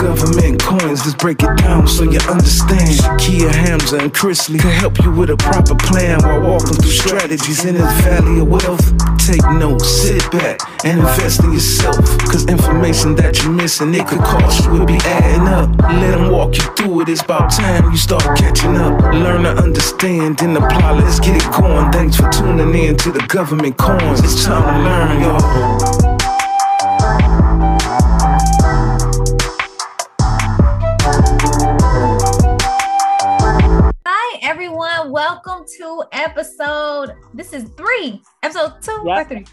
Government 0.00 0.62
coins, 0.62 1.04
let's 1.04 1.14
break 1.14 1.42
it 1.42 1.54
down 1.58 1.86
so 1.86 2.04
you 2.04 2.18
understand. 2.20 2.88
Shakia 2.88 3.52
Hamza 3.52 3.98
and 3.98 4.14
Chris 4.14 4.48
Lee 4.48 4.58
can 4.58 4.70
help 4.70 4.98
you 5.04 5.12
with 5.12 5.28
a 5.28 5.36
proper 5.36 5.74
plan 5.74 6.22
while 6.22 6.40
walking 6.40 6.76
through 6.76 6.90
strategies 6.90 7.66
in 7.66 7.74
this 7.74 8.00
valley 8.00 8.40
of 8.40 8.48
wealth. 8.48 8.80
Take 9.18 9.44
notes, 9.52 9.86
sit 9.86 10.22
back, 10.30 10.58
and 10.86 11.00
invest 11.00 11.44
in 11.44 11.52
yourself. 11.52 11.98
Cause 12.20 12.46
information 12.46 13.14
that 13.16 13.42
you're 13.42 13.52
missing, 13.52 13.94
it 13.94 14.06
could 14.06 14.20
cost 14.20 14.64
you, 14.64 14.86
be 14.86 14.96
adding 15.04 15.46
up. 15.46 15.68
Let 15.82 16.12
them 16.12 16.32
walk 16.32 16.56
you 16.56 16.62
through 16.76 17.02
it, 17.02 17.10
it's 17.10 17.20
about 17.20 17.52
time 17.52 17.90
you 17.90 17.98
start 17.98 18.24
catching 18.38 18.76
up. 18.76 19.02
Learn 19.12 19.42
to 19.42 19.50
understand 19.50 20.40
and 20.40 20.56
apply, 20.56 20.92
let's 20.92 21.20
get 21.20 21.36
it 21.36 21.52
going. 21.52 21.92
Thanks 21.92 22.16
for 22.16 22.30
tuning 22.30 22.74
in 22.74 22.96
to 22.96 23.12
the 23.12 23.20
government 23.28 23.76
coins. 23.76 24.20
It's 24.20 24.46
time 24.46 24.62
to 24.62 24.82
learn, 24.82 25.20
y'all. 25.20 26.23
Welcome 35.06 35.64
to 35.78 36.04
episode. 36.12 37.14
This 37.32 37.54
is 37.54 37.64
three, 37.78 38.20
episode 38.42 38.74
two 38.82 39.02
yep. 39.06 39.26
or 39.26 39.28
three, 39.30 39.46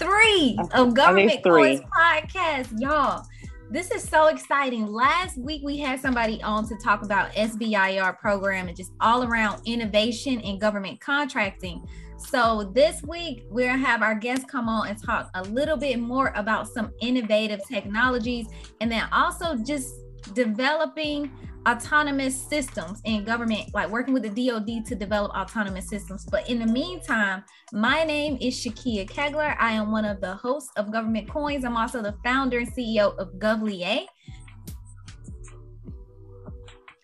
three 0.00 0.58
of 0.74 0.94
Government 0.94 1.44
Coins 1.44 1.80
podcast, 1.96 2.72
y'all. 2.80 3.24
This 3.70 3.92
is 3.92 4.02
so 4.02 4.26
exciting. 4.26 4.88
Last 4.88 5.38
week 5.38 5.62
we 5.64 5.78
had 5.78 6.00
somebody 6.00 6.42
on 6.42 6.68
to 6.68 6.76
talk 6.76 7.04
about 7.04 7.30
SBIR 7.34 8.18
program 8.18 8.66
and 8.66 8.76
just 8.76 8.90
all 9.00 9.22
around 9.22 9.62
innovation 9.64 10.40
in 10.40 10.58
government 10.58 11.00
contracting. 11.00 11.86
So 12.18 12.72
this 12.74 13.00
week 13.04 13.44
we're 13.48 13.68
gonna 13.68 13.86
have 13.86 14.02
our 14.02 14.16
guests 14.16 14.44
come 14.44 14.68
on 14.68 14.88
and 14.88 15.00
talk 15.00 15.30
a 15.34 15.44
little 15.44 15.76
bit 15.76 16.00
more 16.00 16.32
about 16.34 16.66
some 16.66 16.92
innovative 17.00 17.60
technologies 17.68 18.48
and 18.80 18.90
then 18.90 19.04
also 19.12 19.56
just 19.56 19.94
developing 20.34 21.30
autonomous 21.68 22.40
systems 22.40 23.00
in 23.04 23.24
government, 23.24 23.72
like 23.74 23.90
working 23.90 24.14
with 24.14 24.22
the 24.22 24.48
DoD 24.48 24.84
to 24.86 24.94
develop 24.94 25.32
autonomous 25.32 25.88
systems. 25.88 26.26
But 26.30 26.48
in 26.48 26.58
the 26.58 26.66
meantime, 26.66 27.44
my 27.72 28.04
name 28.04 28.38
is 28.40 28.54
Shakia 28.54 29.08
Kegler. 29.08 29.56
I 29.58 29.72
am 29.72 29.92
one 29.92 30.04
of 30.04 30.20
the 30.20 30.34
hosts 30.34 30.72
of 30.76 30.92
Government 30.92 31.28
Coins. 31.28 31.64
I'm 31.64 31.76
also 31.76 32.02
the 32.02 32.14
founder 32.24 32.58
and 32.58 32.72
CEO 32.72 33.16
of 33.18 33.34
GovLier. 33.34 34.04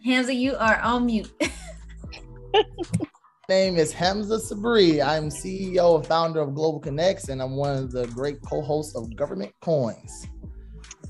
Hamza, 0.05 0.35
you 0.35 0.57
are 0.57 0.81
on 0.81 1.07
mute. 1.07 1.31
name 3.49 3.79
is 3.79 3.93
Hamza 3.93 4.37
Sabri. 4.37 5.05
I'm 5.05 5.29
CEO 5.29 5.97
and 5.97 6.07
founder 6.07 6.41
of 6.41 6.55
Global 6.55 6.81
Connects, 6.81 7.31
and 7.31 7.41
I'm 7.41 7.57
one 7.57 7.77
of 7.77 7.91
the 7.91 8.07
great 8.09 8.43
co-hosts 8.43 8.95
of 8.95 9.17
Government 9.17 9.53
Coins. 9.63 10.27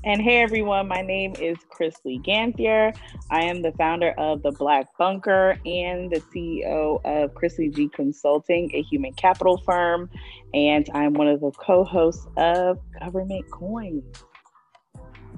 And 0.05 0.21
hey 0.21 0.41
everyone, 0.41 0.87
my 0.87 1.01
name 1.01 1.35
is 1.41 1.57
Chris 1.67 1.93
Lee 2.05 2.21
Ganthier. 2.25 2.95
I 3.29 3.41
am 3.41 3.61
the 3.61 3.73
founder 3.73 4.11
of 4.17 4.41
the 4.43 4.51
Black 4.51 4.85
Bunker 4.97 5.57
and 5.65 6.09
the 6.09 6.21
CEO 6.33 7.03
of 7.03 7.35
Chris 7.35 7.57
Lee 7.57 7.67
G 7.67 7.89
Consulting, 7.89 8.71
a 8.73 8.81
human 8.81 9.11
capital 9.13 9.57
firm. 9.65 10.09
And 10.53 10.89
I'm 10.93 11.13
one 11.13 11.27
of 11.27 11.41
the 11.41 11.51
co-hosts 11.51 12.25
of 12.37 12.79
Government 13.01 13.43
Coins. 13.51 14.05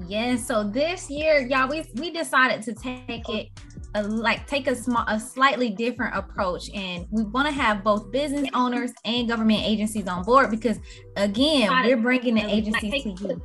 Yes, 0.08 0.46
so 0.46 0.64
this 0.64 1.10
year, 1.10 1.40
y'all, 1.40 1.68
we 1.68 1.84
we 1.96 2.12
decided 2.12 2.62
to 2.64 2.74
take 2.74 3.28
it 3.30 3.50
a, 3.96 4.04
like 4.04 4.46
take 4.46 4.68
a 4.68 4.76
small 4.76 5.06
a 5.08 5.20
slightly 5.20 5.70
different 5.70 6.16
approach 6.16 6.70
and 6.74 7.08
we 7.12 7.24
want 7.24 7.48
to 7.48 7.54
have 7.54 7.84
both 7.84 8.12
business 8.12 8.48
owners 8.54 8.92
and 9.06 9.28
government 9.28 9.62
agencies 9.64 10.08
on 10.08 10.24
board 10.24 10.50
because 10.50 10.80
again 11.18 11.70
we're 11.84 11.98
bringing 11.98 12.36
the 12.36 12.46
agencies 12.46 13.04
to 13.04 13.10
you 13.10 13.42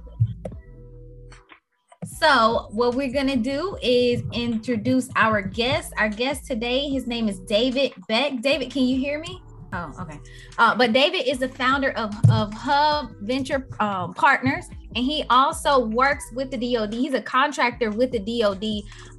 so, 2.19 2.69
what 2.71 2.95
we're 2.95 3.13
going 3.13 3.27
to 3.27 3.37
do 3.37 3.77
is 3.83 4.23
introduce 4.33 5.11
our 5.17 5.43
guest. 5.43 5.93
Our 5.99 6.09
guest 6.09 6.47
today, 6.47 6.89
his 6.89 7.07
name 7.07 7.29
is 7.29 7.41
David 7.41 7.93
Beck. 8.09 8.41
David, 8.41 8.71
can 8.71 8.85
you 8.85 8.99
hear 8.99 9.19
me? 9.19 9.43
Oh, 9.75 9.93
okay. 10.01 10.19
Uh, 10.57 10.75
but 10.75 10.95
David 10.95 11.29
is 11.29 11.39
the 11.39 11.49
founder 11.49 11.91
of, 11.91 12.15
of 12.31 12.55
Hub 12.55 13.11
Venture 13.21 13.69
um, 13.81 14.15
Partners, 14.15 14.67
and 14.95 15.05
he 15.05 15.25
also 15.29 15.85
works 15.87 16.25
with 16.33 16.51
the 16.51 16.75
DoD. 16.75 16.95
He's 16.95 17.13
a 17.13 17.21
contractor 17.21 17.91
with 17.91 18.13
the 18.13 18.21
DoD 18.41 18.65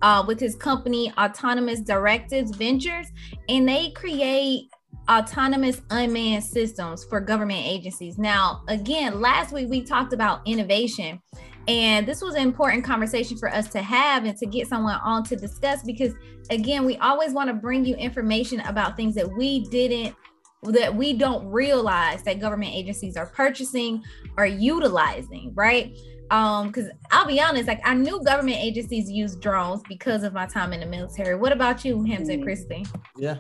uh, 0.02 0.26
with 0.26 0.40
his 0.40 0.56
company 0.56 1.14
Autonomous 1.20 1.82
Directives 1.82 2.56
Ventures, 2.56 3.08
and 3.48 3.70
they 3.70 3.92
create 3.92 4.70
autonomous 5.08 5.82
unmanned 5.92 6.44
systems 6.44 7.04
for 7.04 7.22
government 7.22 7.62
agencies. 7.64 8.18
Now, 8.18 8.64
again, 8.68 9.22
last 9.22 9.54
week 9.54 9.70
we 9.70 9.84
talked 9.84 10.14
about 10.14 10.42
innovation 10.48 11.22
and 11.68 12.08
this 12.08 12.22
was 12.22 12.36
an 12.36 12.42
important 12.42 12.86
conversation 12.86 13.38
for 13.38 13.50
us 13.50 13.68
to 13.70 13.82
have 13.82 14.24
and 14.24 14.38
to 14.38 14.46
get 14.46 14.68
someone 14.68 15.00
on 15.04 15.24
to 15.26 15.36
discuss 15.36 15.84
because, 15.84 16.14
again, 16.50 16.86
we 16.86 16.96
always 16.98 17.34
want 17.34 17.50
to 17.50 17.54
bring 17.54 17.84
you 17.84 17.96
information 17.96 18.62
about 18.62 18.96
things 18.96 19.16
that 19.16 19.30
we 19.38 19.66
didn't, 19.66 20.16
that 20.64 20.96
we 20.96 21.14
don't 21.14 21.46
realize 21.48 22.24
that 22.24 22.40
government 22.40 22.74
agencies 22.74 23.18
are 23.18 23.26
purchasing 23.26 24.02
or 24.38 24.46
utilizing, 24.46 25.52
right? 25.56 25.98
Um, 26.32 26.68
because 26.68 26.90
I'll 27.12 27.28
be 27.28 27.42
honest, 27.42 27.68
like 27.68 27.82
I 27.84 27.94
knew 27.94 28.24
government 28.24 28.58
agencies 28.60 29.10
use 29.10 29.36
drones 29.36 29.82
because 29.90 30.24
of 30.24 30.34
my 30.34 30.46
time 30.46 30.72
in 30.72 30.80
the 30.80 30.86
military. 30.86 31.36
What 31.36 31.52
about 31.52 31.84
you, 31.84 32.04
Hamza 32.04 32.34
and 32.34 32.42
mm. 32.42 32.46
Christy? 32.46 32.86
Yeah, 33.18 33.38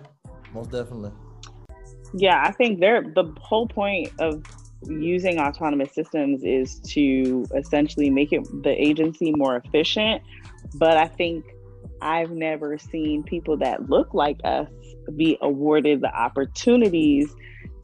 most 0.54 0.72
definitely. 0.72 1.12
Yeah, 2.14 2.42
I 2.46 2.52
think 2.52 2.80
they're 2.80 3.02
the 3.02 3.34
whole 3.40 3.68
point 3.68 4.12
of 4.20 4.44
using 4.84 5.40
autonomous 5.40 5.94
systems 5.94 6.44
is 6.44 6.80
to 6.80 7.46
essentially 7.56 8.10
make 8.10 8.32
it 8.32 8.44
the 8.64 8.70
agency 8.72 9.32
more 9.36 9.58
efficient. 9.58 10.22
But 10.76 10.98
I 10.98 11.08
think 11.08 11.46
I've 12.02 12.32
never 12.32 12.78
seen 12.78 13.24
people 13.24 13.58
that 13.58 13.90
look 13.90 14.14
like 14.14 14.40
us 14.44 14.70
be 15.16 15.38
awarded 15.42 16.02
the 16.02 16.14
opportunities 16.14 17.34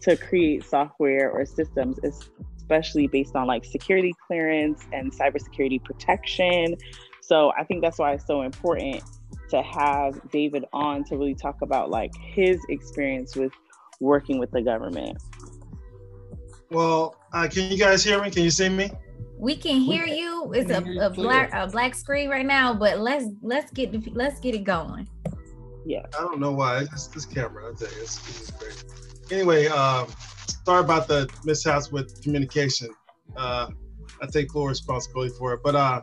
to 0.02 0.18
create 0.18 0.64
software 0.66 1.32
or 1.32 1.46
systems, 1.46 1.98
especially 2.04 3.08
based 3.08 3.36
on 3.36 3.48
like 3.48 3.66
security 3.66 4.14
clearance 4.28 4.86
and 4.92 5.12
cybersecurity 5.18 5.84
protection. 5.84 6.76
So 7.22 7.52
I 7.58 7.64
think 7.64 7.82
that's 7.82 7.98
why 7.98 8.14
it's 8.14 8.28
so 8.28 8.42
important 8.42 9.02
to 9.50 9.62
have 9.62 10.20
David 10.32 10.66
on 10.74 11.04
to 11.06 11.18
really 11.18 11.36
talk 11.36 11.62
about 11.62 11.90
like 11.90 12.12
his 12.20 12.60
experience 12.70 13.36
with 13.36 13.52
working 14.00 14.40
with 14.40 14.52
the 14.52 14.62
government. 14.62 15.18
Well, 16.74 17.16
uh, 17.32 17.48
can 17.48 17.72
you 17.72 17.78
guys 17.78 18.04
hear 18.04 18.20
me? 18.22 18.32
Can 18.32 18.44
you 18.44 18.50
see 18.50 18.68
me? 18.68 18.90
We 19.38 19.56
can 19.56 19.80
hear 19.80 20.08
you. 20.08 20.52
It's 20.54 20.72
a, 20.72 20.84
a 21.06 21.10
black 21.12 21.54
a 21.54 21.68
black 21.68 21.94
screen 21.94 22.30
right 22.30 22.46
now, 22.46 22.74
but 22.74 23.00
let's 23.00 23.26
let's 23.44 23.72
get 23.72 23.92
the, 23.92 24.02
let's 24.14 24.40
get 24.40 24.56
it 24.56 24.64
going. 24.64 25.08
Yeah. 25.86 26.02
I 26.18 26.22
don't 26.24 26.40
know 26.40 26.52
why. 26.52 26.80
It's 26.80 27.08
this 27.08 27.26
camera. 27.26 27.72
I 27.72 27.76
tell 27.76 27.94
you, 27.94 28.02
it's, 28.02 28.18
it's 28.28 28.52
great. 28.52 28.84
Anyway, 29.32 29.68
um, 29.68 30.08
sorry 30.66 30.80
about 30.80 31.08
the 31.08 31.30
mishaps 31.46 31.92
with 31.92 32.24
communication. 32.24 32.90
Uh, 33.38 33.68
I 34.22 34.26
take 34.26 34.52
full 34.52 34.68
responsibility 34.68 35.34
for 35.38 35.54
it. 35.54 35.60
But 35.64 35.76
uh, 35.76 36.02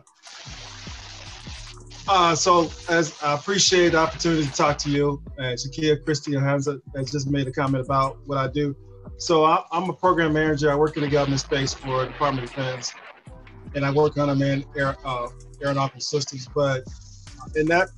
uh, 2.07 2.35
so 2.35 2.71
as 2.87 3.21
I 3.21 3.33
appreciate 3.33 3.89
the 3.89 3.97
opportunity 3.97 4.45
to 4.45 4.53
talk 4.53 4.77
to 4.79 4.89
you, 4.89 5.21
and 5.37 5.57
Shakia 5.57 6.01
Christie 6.05 6.37
has, 6.37 6.69
has 6.95 7.11
just 7.11 7.29
made 7.29 7.47
a 7.47 7.51
comment 7.51 7.83
about 7.83 8.19
what 8.25 8.37
I 8.37 8.47
do. 8.47 8.73
So 9.21 9.43
I, 9.43 9.63
am 9.71 9.87
a 9.87 9.93
program 9.93 10.33
manager. 10.33 10.71
I 10.71 10.75
work 10.75 10.97
in 10.97 11.03
the 11.03 11.07
government 11.07 11.41
space 11.41 11.75
for 11.75 12.07
Department 12.07 12.43
of 12.43 12.55
Defense, 12.55 12.91
and 13.75 13.85
I 13.85 13.91
work 13.91 14.17
on 14.17 14.31
unmanned 14.31 14.65
air, 14.75 14.97
uh, 15.05 15.27
aeronautical 15.63 16.01
systems. 16.01 16.47
But 16.47 16.85
in 17.55 17.67
that 17.67 17.89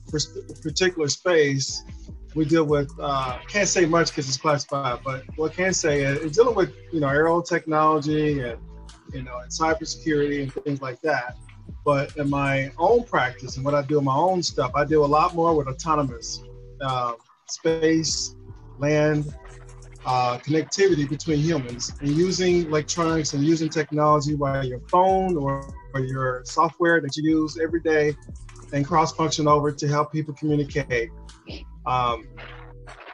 particular 0.61 1.07
space, 1.07 1.81
we 2.35 2.43
deal 2.43 2.65
with 2.65 2.91
uh, 2.99 3.39
can't 3.47 3.69
say 3.69 3.85
much 3.85 4.09
because 4.09 4.27
it's 4.27 4.35
classified, 4.35 4.99
but 5.05 5.23
what 5.37 5.53
I 5.53 5.55
can 5.55 5.73
say 5.73 6.01
is 6.01 6.35
dealing 6.35 6.55
with 6.55 6.73
you 6.91 6.99
know 6.99 7.07
aero 7.07 7.41
technology 7.41 8.41
and 8.41 8.59
you 9.13 9.23
know 9.23 9.37
and 9.37 9.49
cybersecurity 9.49 10.43
and 10.43 10.53
things 10.65 10.81
like 10.81 10.99
that. 11.03 11.37
But 11.85 12.17
in 12.17 12.29
my 12.29 12.73
own 12.77 13.05
practice 13.05 13.55
and 13.55 13.63
what 13.63 13.75
I 13.75 13.81
do 13.83 13.97
in 13.97 14.03
my 14.03 14.15
own 14.15 14.43
stuff, 14.43 14.71
I 14.75 14.83
do 14.83 15.05
a 15.05 15.07
lot 15.07 15.35
more 15.35 15.55
with 15.55 15.69
autonomous 15.69 16.43
uh, 16.81 17.13
space, 17.47 18.35
land, 18.77 19.33
uh, 20.05 20.37
connectivity 20.39 21.09
between 21.09 21.39
humans 21.39 21.93
and 22.01 22.09
using 22.09 22.65
electronics 22.65 23.33
and 23.33 23.43
using 23.43 23.69
technology 23.69 24.35
via 24.35 24.63
your 24.63 24.81
phone 24.89 25.37
or, 25.37 25.63
or 25.93 26.01
your 26.01 26.43
software 26.45 26.99
that 27.01 27.15
you 27.15 27.23
use 27.23 27.57
every 27.61 27.79
day 27.81 28.15
and 28.73 28.85
cross 28.85 29.13
function 29.13 29.47
over 29.47 29.71
to 29.71 29.87
help 29.87 30.11
people 30.11 30.33
communicate. 30.33 31.09
Um, 31.85 32.27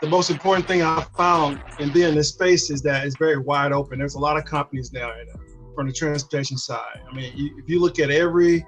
the 0.01 0.07
most 0.07 0.29
important 0.29 0.67
thing 0.67 0.81
I 0.81 1.05
found 1.17 1.61
in 1.79 1.91
being 1.91 2.09
in 2.09 2.15
this 2.15 2.29
space 2.29 2.69
is 2.69 2.81
that 2.83 3.05
it's 3.05 3.17
very 3.17 3.37
wide 3.37 3.73
open. 3.73 3.99
There's 3.99 4.15
a 4.15 4.19
lot 4.19 4.37
of 4.37 4.45
companies 4.45 4.93
now 4.93 5.11
in, 5.11 5.27
from 5.75 5.87
the 5.87 5.93
transportation 5.93 6.57
side. 6.57 7.01
I 7.07 7.13
mean, 7.13 7.33
if 7.57 7.69
you 7.69 7.81
look 7.81 7.99
at 7.99 8.09
every 8.09 8.65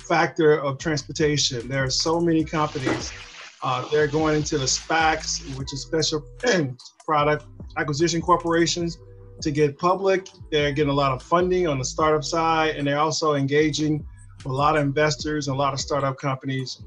factor 0.00 0.58
of 0.60 0.78
transportation, 0.78 1.68
there 1.68 1.84
are 1.84 1.90
so 1.90 2.20
many 2.20 2.44
companies. 2.44 3.12
Uh, 3.62 3.86
they're 3.90 4.06
going 4.06 4.36
into 4.36 4.58
the 4.58 4.64
SPACs, 4.64 5.56
which 5.58 5.72
is 5.72 5.82
special 5.82 6.24
product 7.04 7.46
acquisition 7.76 8.20
corporations. 8.20 8.98
to 9.42 9.50
get 9.50 9.76
public. 9.78 10.28
They're 10.52 10.72
getting 10.72 10.90
a 10.90 10.94
lot 10.94 11.12
of 11.12 11.20
funding 11.20 11.66
on 11.66 11.78
the 11.78 11.84
startup 11.84 12.22
side, 12.22 12.76
and 12.76 12.86
they're 12.86 13.00
also 13.00 13.34
engaging 13.34 14.06
with 14.38 14.46
a 14.46 14.52
lot 14.52 14.76
of 14.76 14.82
investors 14.82 15.48
and 15.48 15.56
a 15.56 15.58
lot 15.58 15.74
of 15.74 15.80
startup 15.80 16.18
companies. 16.18 16.82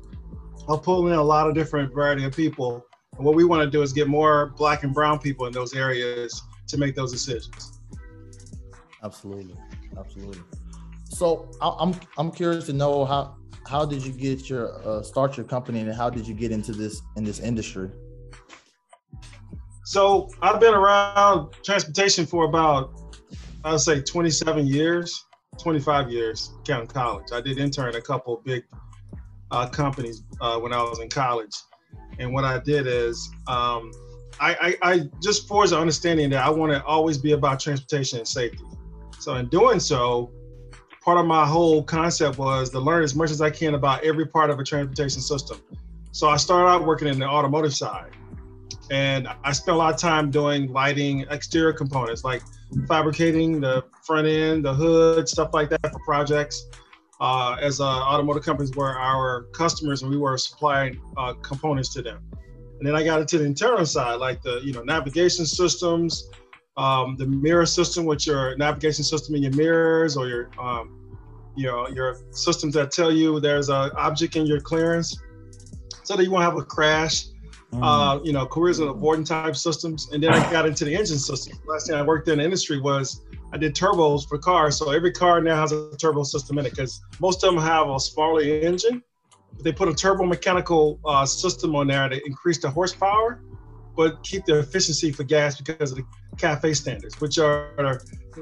Are 0.68 0.78
pulling 0.78 1.14
in 1.14 1.20
a 1.20 1.24
lot 1.24 1.48
of 1.48 1.56
different 1.56 1.94
variety 1.94 2.26
of 2.26 2.36
people. 2.36 2.86
And 3.18 3.26
what 3.26 3.36
we 3.36 3.44
want 3.44 3.64
to 3.64 3.70
do 3.70 3.82
is 3.82 3.94
get 3.94 4.08
more 4.08 4.54
black 4.58 4.84
and 4.84 4.94
brown 4.94 5.20
people 5.20 5.46
in 5.46 5.54
those 5.54 5.74
areas 5.74 6.42
to 6.68 6.78
make 6.78 6.96
those 6.96 7.12
decisions. 7.12 7.80
Absolutely, 9.04 9.56
absolutely. 9.98 10.42
So 11.10 11.50
I'm 11.62 11.94
I'm 12.18 12.32
curious 12.32 12.66
to 12.66 12.74
know 12.74 13.06
how 13.06 13.38
how 13.66 13.86
did 13.86 14.06
you 14.06 14.12
get 14.12 14.50
your 14.50 14.66
uh, 14.88 15.02
start 15.02 15.38
your 15.38 15.46
company 15.46 15.80
and 15.82 15.94
how 15.94 16.10
did 16.10 16.28
you 16.28 16.34
get 16.34 16.52
into 16.52 16.74
this 16.74 17.02
in 17.16 17.24
this 17.24 17.40
industry? 17.40 17.90
So 19.88 20.28
I've 20.42 20.60
been 20.60 20.74
around 20.74 21.54
transportation 21.64 22.26
for 22.26 22.44
about 22.44 22.92
I 23.64 23.72
would 23.72 23.80
say 23.80 24.02
27 24.02 24.68
years, 24.68 25.26
25 25.60 26.12
years, 26.12 26.52
counting 26.66 26.90
college. 26.90 27.28
I 27.32 27.40
did 27.40 27.58
intern 27.58 27.96
a 27.96 28.02
couple 28.02 28.42
big 28.44 28.66
uh, 29.50 29.70
companies 29.70 30.24
uh, 30.42 30.60
when 30.60 30.74
I 30.74 30.84
was 30.84 31.00
in 31.00 31.08
college, 31.08 31.56
and 32.20 32.34
what 32.34 32.44
I 32.44 32.60
did 32.60 32.86
is 32.86 33.30
um, 33.48 33.94
I, 34.42 34.76
I, 34.84 34.92
I 34.92 35.10
just 35.24 35.48
forged 35.48 35.72
an 35.72 35.80
understanding 35.80 36.32
that 36.32 36.46
I 36.46 36.50
want 36.50 36.74
to 36.74 36.84
always 36.84 37.18
be 37.18 37.32
about 37.32 37.62
transportation 37.62 38.20
and 38.20 38.28
safety. 38.28 38.66
So 39.20 39.36
in 39.36 39.48
doing 39.48 39.80
so, 39.80 40.34
part 41.02 41.18
of 41.18 41.26
my 41.26 41.46
whole 41.46 41.82
concept 41.82 42.38
was 42.38 42.72
to 42.72 42.80
learn 42.82 43.06
as 43.06 43.16
much 43.16 43.32
as 43.32 43.40
I 43.40 43.52
can 43.52 43.74
about 43.74 44.04
every 44.04 44.26
part 44.26 44.50
of 44.50 44.60
a 44.60 44.66
transportation 44.66 45.22
system. 45.22 45.62
So 46.12 46.28
I 46.28 46.36
started 46.36 46.68
out 46.68 46.86
working 46.86 47.08
in 47.08 47.20
the 47.20 47.26
automotive 47.26 47.74
side. 47.74 48.17
And 48.90 49.28
I 49.44 49.52
spent 49.52 49.76
a 49.76 49.78
lot 49.78 49.94
of 49.94 50.00
time 50.00 50.32
doing 50.32 50.72
lighting 50.72 51.26
exterior 51.30 51.74
components 51.74 52.24
like 52.24 52.42
fabricating 52.88 53.60
the 53.60 53.84
front 54.04 54.28
end, 54.28 54.66
the 54.66 54.74
hood, 54.74 55.28
stuff 55.28 55.54
like 55.54 55.70
that 55.70 55.92
for 55.92 56.00
projects. 56.00 56.66
Uh, 57.20 57.58
as 57.60 57.82
uh, 57.82 57.84
automotive 57.84 58.44
companies 58.44 58.72
were 58.76 58.96
our 58.98 59.44
customers 59.54 60.04
and 60.04 60.12
we 60.12 60.18
were 60.18 60.38
supplying 60.38 61.02
uh, 61.18 61.34
components 61.34 61.92
to 61.94 62.02
them. 62.02 62.24
And 62.78 62.88
then 62.88 62.96
I 62.96 63.04
got 63.04 63.20
into 63.20 63.40
the 63.40 63.46
internal 63.46 63.86
side, 63.88 64.16
like 64.16 64.42
the 64.44 64.62
you 64.64 64.72
know 64.72 64.84
navigation 64.84 65.46
systems, 65.46 66.30
um, 66.78 67.16
the 67.18 67.26
mirror 67.26 67.66
system 67.66 68.06
with 68.06 68.28
your 68.28 68.56
navigation 68.58 69.04
system 69.04 69.34
in 69.36 69.42
your 69.42 69.54
mirrors 69.54 70.16
or 70.16 70.28
your 70.28 70.52
um, 70.60 71.18
you 71.56 71.66
know 71.66 71.88
your 71.88 72.20
systems 72.30 72.76
that 72.76 72.92
tell 72.92 73.12
you 73.12 73.40
there's 73.40 73.70
an 73.70 73.90
object 73.98 74.36
in 74.36 74.46
your 74.46 74.62
clearance 74.62 75.20
so 76.04 76.16
that 76.16 76.24
you 76.24 76.30
won't 76.30 76.44
have 76.44 76.56
a 76.56 76.64
crash 76.64 77.26
mm. 77.78 77.84
uh, 77.84 78.24
you 78.24 78.34
know 78.34 78.46
collision 78.46 78.88
avoidance 78.88 79.30
type 79.30 79.56
systems 79.56 80.12
and 80.12 80.22
then 80.22 80.34
i 80.34 80.52
got 80.52 80.66
into 80.66 80.86
the 80.86 80.94
engine 80.94 81.20
system 81.20 81.58
last 81.68 81.88
thing 81.88 81.96
i 81.96 82.02
worked 82.02 82.28
in 82.28 82.38
the 82.38 82.44
industry 82.44 82.80
was 82.80 83.22
i 83.54 83.58
did 83.58 83.76
turbos 83.76 84.28
for 84.28 84.38
cars 84.38 84.78
so 84.78 84.92
every 84.92 85.12
car 85.12 85.42
now 85.42 85.56
has 85.56 85.72
a 85.72 85.96
turbo 85.98 86.24
system 86.24 86.58
in 86.58 86.66
it 86.66 86.72
because 86.72 87.02
most 87.20 87.44
of 87.44 87.54
them 87.54 87.62
have 87.62 87.90
a 87.90 88.00
smaller 88.00 88.42
engine 88.42 89.02
But 89.56 89.64
they 89.64 89.72
put 89.72 89.88
a 89.88 89.94
turbo 89.94 90.26
mechanical 90.26 91.00
uh, 91.06 91.26
system 91.26 91.76
on 91.76 91.88
there 91.88 92.10
to 92.10 92.26
increase 92.26 92.60
the 92.60 92.70
horsepower 92.70 93.42
but 93.98 94.24
keep 94.24 94.46
the 94.46 94.60
efficiency 94.60 95.12
for 95.12 95.24
gas 95.24 95.60
because 95.60 95.92
of 95.92 95.98
the 95.98 96.06
CAFE 96.38 96.76
standards, 96.76 97.20
which 97.20 97.40
are, 97.40 97.72
are 97.80 98.00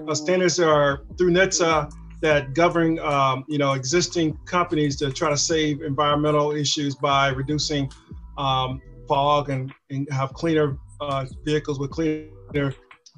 uh, 0.08 0.14
standards 0.14 0.60
are 0.60 1.04
through 1.18 1.32
NHTSA 1.32 1.92
that 2.22 2.54
govern 2.54 3.00
um, 3.00 3.46
you 3.48 3.58
know 3.58 3.74
existing 3.74 4.38
companies 4.46 4.98
to 4.98 5.12
try 5.12 5.30
to 5.30 5.38
save 5.38 5.82
environmental 5.82 6.52
issues 6.52 6.96
by 6.96 7.30
reducing 7.30 7.90
um, 8.38 8.82
fog 9.08 9.50
and, 9.50 9.74
and, 9.90 10.08
have 10.12 10.34
cleaner 10.34 10.78
uh, 11.02 11.26
vehicles 11.44 11.80
with 11.80 11.92
cleaner 11.92 12.74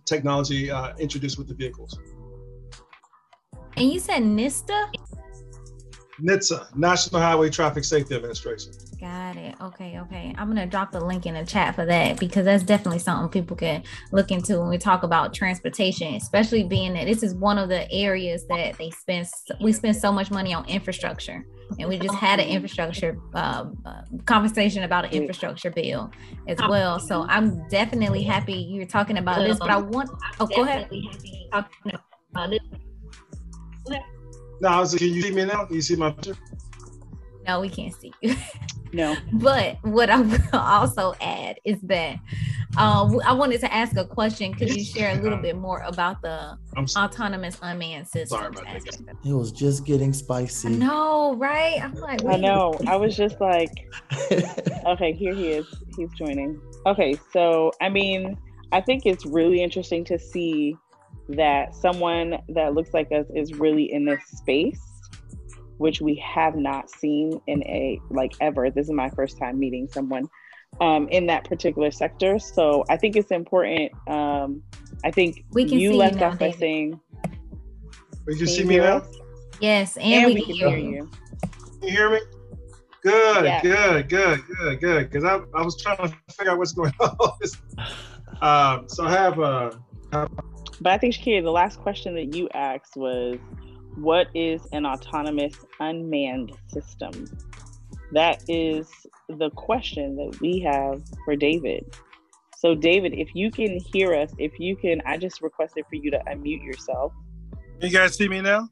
technology 0.05 0.71
uh, 0.71 0.95
introduced 0.97 1.37
with 1.37 1.47
the 1.47 1.53
vehicles. 1.53 1.97
And 3.75 3.91
you 3.91 3.99
said 3.99 4.23
NISTA? 4.23 4.91
NHTSA, 6.21 6.75
National 6.75 7.21
Highway 7.21 7.49
Traffic 7.49 7.83
Safety 7.83 8.15
Administration. 8.15 8.73
Got 8.99 9.35
it. 9.35 9.53
Okay, 9.61 9.99
okay. 9.99 10.33
I'm 10.37 10.47
gonna 10.47 10.65
drop 10.65 10.91
the 10.91 10.99
link 10.99 11.27
in 11.27 11.35
the 11.35 11.45
chat 11.45 11.75
for 11.75 11.85
that 11.85 12.19
because 12.19 12.45
that's 12.45 12.63
definitely 12.63 12.97
something 12.97 13.29
people 13.29 13.55
can 13.55 13.83
look 14.11 14.31
into 14.31 14.59
when 14.59 14.69
we 14.69 14.79
talk 14.79 15.03
about 15.03 15.35
transportation, 15.35 16.15
especially 16.15 16.63
being 16.63 16.93
that 16.93 17.05
this 17.05 17.21
is 17.21 17.35
one 17.35 17.59
of 17.59 17.69
the 17.69 17.89
areas 17.91 18.47
that 18.47 18.75
they 18.79 18.89
spend 18.89 19.27
we 19.61 19.71
spend 19.71 19.95
so 19.97 20.11
much 20.11 20.31
money 20.31 20.51
on 20.51 20.65
infrastructure. 20.65 21.45
And 21.77 21.87
we 21.87 21.99
just 21.99 22.15
had 22.15 22.39
an 22.39 22.47
infrastructure 22.47 23.19
uh, 23.35 23.65
conversation 24.25 24.83
about 24.83 25.05
an 25.05 25.11
infrastructure 25.11 25.69
bill 25.69 26.11
as 26.47 26.57
well. 26.67 26.99
So 26.99 27.25
I'm 27.29 27.67
definitely 27.67 28.23
happy 28.23 28.53
you're 28.53 28.85
talking 28.85 29.17
about 29.17 29.39
this. 29.39 29.59
But 29.59 29.69
I 29.69 29.77
want 29.77 30.09
oh 30.39 30.47
go 30.47 30.63
ahead. 30.63 30.89
No, 34.59 34.85
can 34.87 35.13
you 35.13 35.21
see 35.21 35.31
me 35.31 35.45
now? 35.45 35.65
Can 35.65 35.75
you 35.75 35.81
see 35.81 35.95
my 35.95 36.09
picture? 36.09 36.35
No, 37.47 37.61
we 37.61 37.69
can't 37.69 37.93
see 37.93 38.11
you. 38.21 38.35
No. 38.91 39.15
but 39.33 39.77
what 39.83 40.09
I 40.09 40.19
will 40.19 40.39
also 40.53 41.15
add 41.21 41.59
is 41.63 41.79
that 41.83 42.19
uh, 42.77 43.09
I 43.25 43.31
wanted 43.31 43.61
to 43.61 43.73
ask 43.73 43.95
a 43.95 44.05
question. 44.05 44.53
Could 44.53 44.75
you 44.75 44.83
share 44.83 45.17
a 45.17 45.21
little 45.21 45.37
bit 45.37 45.55
more 45.55 45.79
about 45.81 46.21
the 46.21 46.57
autonomous 46.97 47.57
unmanned 47.61 48.07
system? 48.07 48.39
Sorry 48.39 48.47
about 48.47 48.65
that. 48.65 49.15
It 49.25 49.33
was 49.33 49.51
just 49.51 49.85
getting 49.85 50.11
spicy. 50.11 50.69
No, 50.69 51.35
right? 51.35 51.81
I'm 51.81 51.95
like, 51.95 52.25
I 52.25 52.35
know. 52.35 52.77
I 52.85 52.97
was 52.97 53.15
just 53.15 53.39
like, 53.39 53.71
okay, 54.85 55.13
here 55.13 55.33
he 55.33 55.51
is. 55.51 55.65
He's 55.95 56.11
joining. 56.17 56.61
Okay, 56.85 57.17
so 57.31 57.71
I 57.81 57.89
mean, 57.89 58.37
I 58.73 58.81
think 58.81 59.05
it's 59.05 59.25
really 59.25 59.63
interesting 59.63 60.03
to 60.05 60.19
see 60.19 60.75
that 61.29 61.75
someone 61.75 62.37
that 62.49 62.73
looks 62.73 62.93
like 62.93 63.11
us 63.11 63.25
is 63.33 63.53
really 63.53 63.91
in 63.91 64.05
this 64.05 64.21
space 64.25 64.96
which 65.77 66.01
we 66.01 66.15
have 66.15 66.55
not 66.55 66.89
seen 66.89 67.39
in 67.47 67.63
a 67.63 67.99
like 68.09 68.33
ever. 68.39 68.69
This 68.69 68.87
is 68.87 68.93
my 68.93 69.09
first 69.09 69.37
time 69.37 69.59
meeting 69.59 69.87
someone 69.91 70.29
um, 70.81 71.07
in 71.09 71.27
that 71.27 71.43
particular 71.43 71.91
sector. 71.91 72.39
So 72.39 72.83
I 72.89 72.97
think 72.97 73.15
it's 73.15 73.31
important. 73.31 73.91
Um, 74.07 74.63
I 75.03 75.11
think 75.11 75.45
we 75.51 75.67
can 75.67 75.79
you 75.79 75.93
left 75.93 76.19
you 76.19 76.25
off 76.25 76.39
by 76.39 76.51
saying. 76.51 76.99
You 78.27 78.35
can 78.35 78.47
see 78.47 78.63
me 78.63 78.77
now? 78.77 79.03
Yes, 79.59 79.95
and, 79.97 80.05
and 80.05 80.25
we, 80.27 80.33
we, 80.35 80.45
can 80.45 80.55
hear 80.55 80.77
you. 80.77 80.89
you. 80.89 81.09
Can 81.79 81.87
you 81.87 81.89
hear 81.89 82.11
me? 82.11 82.19
Good, 83.03 83.45
yeah. 83.45 83.61
good, 83.61 84.09
good, 84.09 84.41
good, 84.47 84.81
good. 84.81 85.09
Because 85.09 85.23
I, 85.23 85.39
I 85.57 85.63
was 85.63 85.81
trying 85.81 85.97
to 85.97 86.13
figure 86.33 86.51
out 86.51 86.57
what's 86.57 86.73
going 86.73 86.91
on. 86.99 87.37
um, 88.41 88.89
so 88.89 89.05
I 89.05 89.11
have 89.11 89.39
a. 89.39 89.79
Uh, 90.11 90.27
but 90.81 90.91
I 90.93 90.97
think 90.97 91.15
Shakira, 91.15 91.41
the 91.41 91.51
last 91.51 91.79
question 91.79 92.15
that 92.15 92.35
you 92.35 92.49
asked 92.53 92.95
was 92.95 93.37
what 93.97 94.27
is 94.33 94.61
an 94.71 94.85
autonomous 94.85 95.53
unmanned 95.79 96.53
system? 96.67 97.25
That 98.11 98.43
is 98.47 98.87
the 99.27 99.49
question 99.51 100.15
that 100.17 100.39
we 100.39 100.59
have 100.59 101.03
for 101.25 101.35
David. 101.35 101.85
So, 102.57 102.73
David, 102.73 103.13
if 103.13 103.35
you 103.35 103.51
can 103.51 103.79
hear 103.79 104.13
us, 104.13 104.31
if 104.37 104.59
you 104.59 104.75
can, 104.75 105.01
I 105.05 105.17
just 105.17 105.41
requested 105.41 105.85
for 105.89 105.95
you 105.95 106.09
to 106.11 106.19
unmute 106.27 106.63
yourself. 106.63 107.13
You 107.81 107.89
guys 107.89 108.15
see 108.15 108.27
me 108.27 108.41
now? 108.41 108.67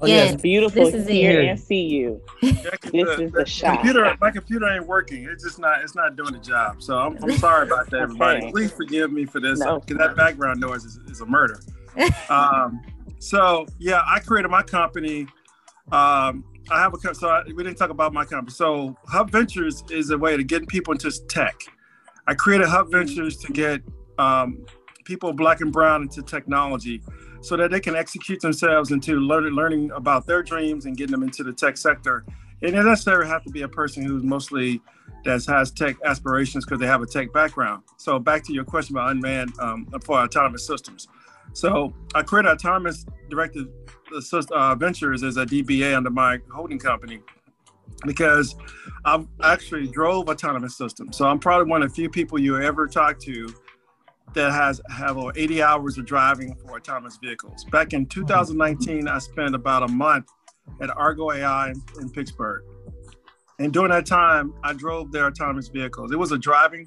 Oh, 0.00 0.06
yes, 0.06 0.40
beautiful 0.40 0.84
this 0.84 0.94
is 0.94 1.08
hear 1.08 1.40
and 1.40 1.58
see 1.58 1.82
you. 1.84 2.20
this 2.42 2.60
the, 2.90 3.22
is 3.22 3.32
the, 3.32 3.46
shot. 3.46 3.76
Computer, 3.76 4.14
my 4.20 4.30
computer 4.30 4.68
ain't 4.68 4.86
working. 4.86 5.24
It's 5.24 5.42
just 5.42 5.58
not. 5.58 5.80
It's 5.80 5.94
not 5.94 6.16
doing 6.16 6.34
the 6.34 6.38
job. 6.38 6.82
So 6.82 6.98
I'm, 6.98 7.16
I'm 7.22 7.32
sorry 7.38 7.66
about 7.66 7.88
that, 7.90 8.02
everybody. 8.02 8.50
Please 8.50 8.70
forgive 8.70 9.10
me 9.10 9.24
for 9.24 9.40
this 9.40 9.58
because 9.60 9.84
no. 9.88 10.06
that 10.06 10.16
background 10.16 10.60
noise 10.60 10.84
is, 10.84 10.98
is 11.08 11.22
a 11.22 11.26
murder. 11.26 11.60
um, 12.28 12.82
so 13.22 13.66
yeah, 13.78 14.02
I 14.06 14.18
created 14.18 14.50
my 14.50 14.62
company. 14.62 15.28
Um, 15.92 16.44
I 16.70 16.80
have 16.80 16.92
a 16.92 17.14
so 17.14 17.28
I, 17.28 17.42
we 17.46 17.62
didn't 17.62 17.76
talk 17.76 17.90
about 17.90 18.12
my 18.12 18.24
company. 18.24 18.52
So 18.52 18.96
Hub 19.06 19.30
Ventures 19.30 19.84
is 19.90 20.10
a 20.10 20.18
way 20.18 20.36
to 20.36 20.42
get 20.42 20.66
people 20.66 20.92
into 20.92 21.10
tech. 21.28 21.54
I 22.26 22.34
created 22.34 22.68
Hub 22.68 22.90
Ventures 22.90 23.36
to 23.38 23.52
get 23.52 23.82
um, 24.18 24.64
people 25.04 25.32
black 25.32 25.60
and 25.60 25.72
brown 25.72 26.02
into 26.02 26.22
technology, 26.22 27.00
so 27.42 27.56
that 27.56 27.70
they 27.70 27.80
can 27.80 27.94
execute 27.94 28.40
themselves 28.40 28.90
into 28.90 29.20
learning 29.20 29.92
about 29.92 30.26
their 30.26 30.42
dreams 30.42 30.86
and 30.86 30.96
getting 30.96 31.12
them 31.12 31.22
into 31.22 31.44
the 31.44 31.52
tech 31.52 31.76
sector. 31.76 32.24
It 32.60 32.72
doesn't 32.72 32.88
necessarily 32.88 33.28
have 33.28 33.44
to 33.44 33.50
be 33.50 33.62
a 33.62 33.68
person 33.68 34.04
who's 34.04 34.24
mostly 34.24 34.80
that 35.24 35.44
has 35.46 35.70
tech 35.70 35.96
aspirations 36.04 36.64
because 36.64 36.80
they 36.80 36.86
have 36.86 37.02
a 37.02 37.06
tech 37.06 37.32
background. 37.32 37.84
So 37.98 38.18
back 38.18 38.44
to 38.46 38.52
your 38.52 38.64
question 38.64 38.96
about 38.96 39.12
unmanned 39.12 39.52
um, 39.60 39.86
for 40.04 40.18
autonomous 40.18 40.66
systems. 40.66 41.06
So 41.52 41.92
I 42.14 42.22
created 42.22 42.50
Autonomous 42.50 43.04
Directed 43.28 43.68
uh, 44.52 44.74
Ventures 44.74 45.22
as 45.22 45.36
a 45.36 45.46
DBA 45.46 45.96
under 45.96 46.10
my 46.10 46.38
holding 46.52 46.78
company 46.78 47.20
because 48.04 48.56
I 49.04 49.24
actually 49.42 49.88
drove 49.88 50.28
autonomous 50.28 50.76
systems. 50.76 51.16
So 51.16 51.26
I'm 51.26 51.38
probably 51.38 51.70
one 51.70 51.82
of 51.82 51.90
the 51.90 51.94
few 51.94 52.10
people 52.10 52.40
you 52.40 52.60
ever 52.60 52.86
talk 52.86 53.18
to 53.20 53.54
that 54.34 54.52
has 54.52 54.80
have 54.90 55.18
over 55.18 55.32
80 55.36 55.62
hours 55.62 55.98
of 55.98 56.06
driving 56.06 56.54
for 56.56 56.76
autonomous 56.76 57.18
vehicles. 57.22 57.64
Back 57.64 57.92
in 57.92 58.06
2019, 58.06 59.08
I 59.08 59.18
spent 59.18 59.54
about 59.54 59.82
a 59.82 59.88
month 59.88 60.26
at 60.80 60.90
Argo 60.96 61.32
AI 61.32 61.72
in 62.00 62.10
Pittsburgh. 62.10 62.64
And 63.58 63.72
during 63.72 63.90
that 63.90 64.06
time, 64.06 64.54
I 64.64 64.72
drove 64.72 65.12
their 65.12 65.26
autonomous 65.26 65.68
vehicles. 65.68 66.12
It 66.12 66.18
was 66.18 66.32
a 66.32 66.38
driving 66.38 66.86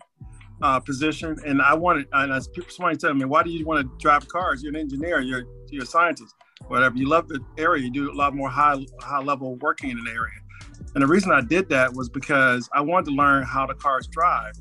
uh, 0.61 0.79
position, 0.79 1.35
and 1.45 1.61
I 1.61 1.73
wanted. 1.73 2.07
And 2.13 2.31
as 2.31 2.49
somebody 2.69 2.97
tell 2.97 3.13
me, 3.13 3.25
why 3.25 3.43
do 3.43 3.49
you 3.49 3.65
want 3.65 3.81
to 3.81 3.97
drive 4.01 4.27
cars? 4.27 4.63
You're 4.63 4.73
an 4.73 4.79
engineer. 4.79 5.21
You're 5.21 5.43
you're 5.69 5.83
a 5.83 5.87
scientist. 5.87 6.33
Whatever. 6.67 6.95
You 6.97 7.07
love 7.07 7.27
the 7.27 7.39
area. 7.57 7.83
You 7.83 7.91
do 7.91 8.11
a 8.11 8.13
lot 8.13 8.35
more 8.35 8.49
high 8.49 8.77
high 9.01 9.21
level 9.21 9.55
working 9.57 9.89
in 9.89 9.99
an 9.99 10.07
area. 10.07 10.39
And 10.93 11.01
the 11.01 11.07
reason 11.07 11.31
I 11.31 11.41
did 11.41 11.69
that 11.69 11.93
was 11.93 12.09
because 12.09 12.69
I 12.73 12.81
wanted 12.81 13.07
to 13.07 13.11
learn 13.11 13.43
how 13.43 13.65
the 13.65 13.73
cars 13.73 14.07
drive. 14.07 14.53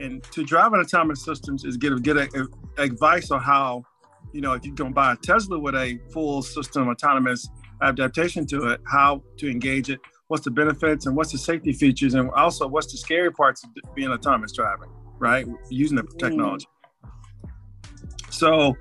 And 0.00 0.22
to 0.32 0.44
drive 0.44 0.72
an 0.72 0.80
autonomous 0.80 1.24
systems 1.24 1.64
is 1.64 1.76
get 1.76 2.02
get 2.02 2.16
a, 2.16 2.48
a 2.76 2.82
advice 2.82 3.30
on 3.30 3.40
how, 3.40 3.84
you 4.32 4.40
know, 4.40 4.52
if 4.52 4.64
you're 4.64 4.74
going 4.74 4.90
to 4.90 4.94
buy 4.94 5.12
a 5.12 5.16
Tesla 5.16 5.58
with 5.58 5.74
a 5.74 5.98
full 6.12 6.42
system 6.42 6.88
autonomous 6.88 7.48
adaptation 7.82 8.46
to 8.46 8.70
it, 8.70 8.80
how 8.86 9.22
to 9.38 9.50
engage 9.50 9.90
it, 9.90 10.00
what's 10.28 10.44
the 10.44 10.50
benefits 10.50 11.06
and 11.06 11.16
what's 11.16 11.32
the 11.32 11.38
safety 11.38 11.72
features, 11.72 12.14
and 12.14 12.30
also 12.30 12.66
what's 12.66 12.90
the 12.92 12.98
scary 12.98 13.32
parts 13.32 13.64
of 13.64 13.70
being 13.94 14.10
autonomous 14.10 14.52
driving, 14.52 14.90
right? 15.18 15.46
Using 15.70 15.96
the 15.96 16.02
mm. 16.02 16.18
technology. 16.18 16.66
Mm. 17.04 18.32
So 18.32 18.76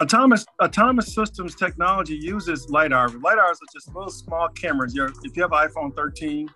autonomous 0.00 0.44
autonomous 0.62 1.14
systems 1.14 1.54
technology 1.54 2.16
uses 2.16 2.68
lidar. 2.70 3.08
Lidars 3.08 3.54
are 3.54 3.72
just 3.72 3.94
little 3.94 4.10
small 4.10 4.48
cameras. 4.48 4.94
You're, 4.94 5.10
if 5.22 5.36
you 5.36 5.42
have 5.42 5.52
iPhone 5.52 5.94
13, 5.94 6.48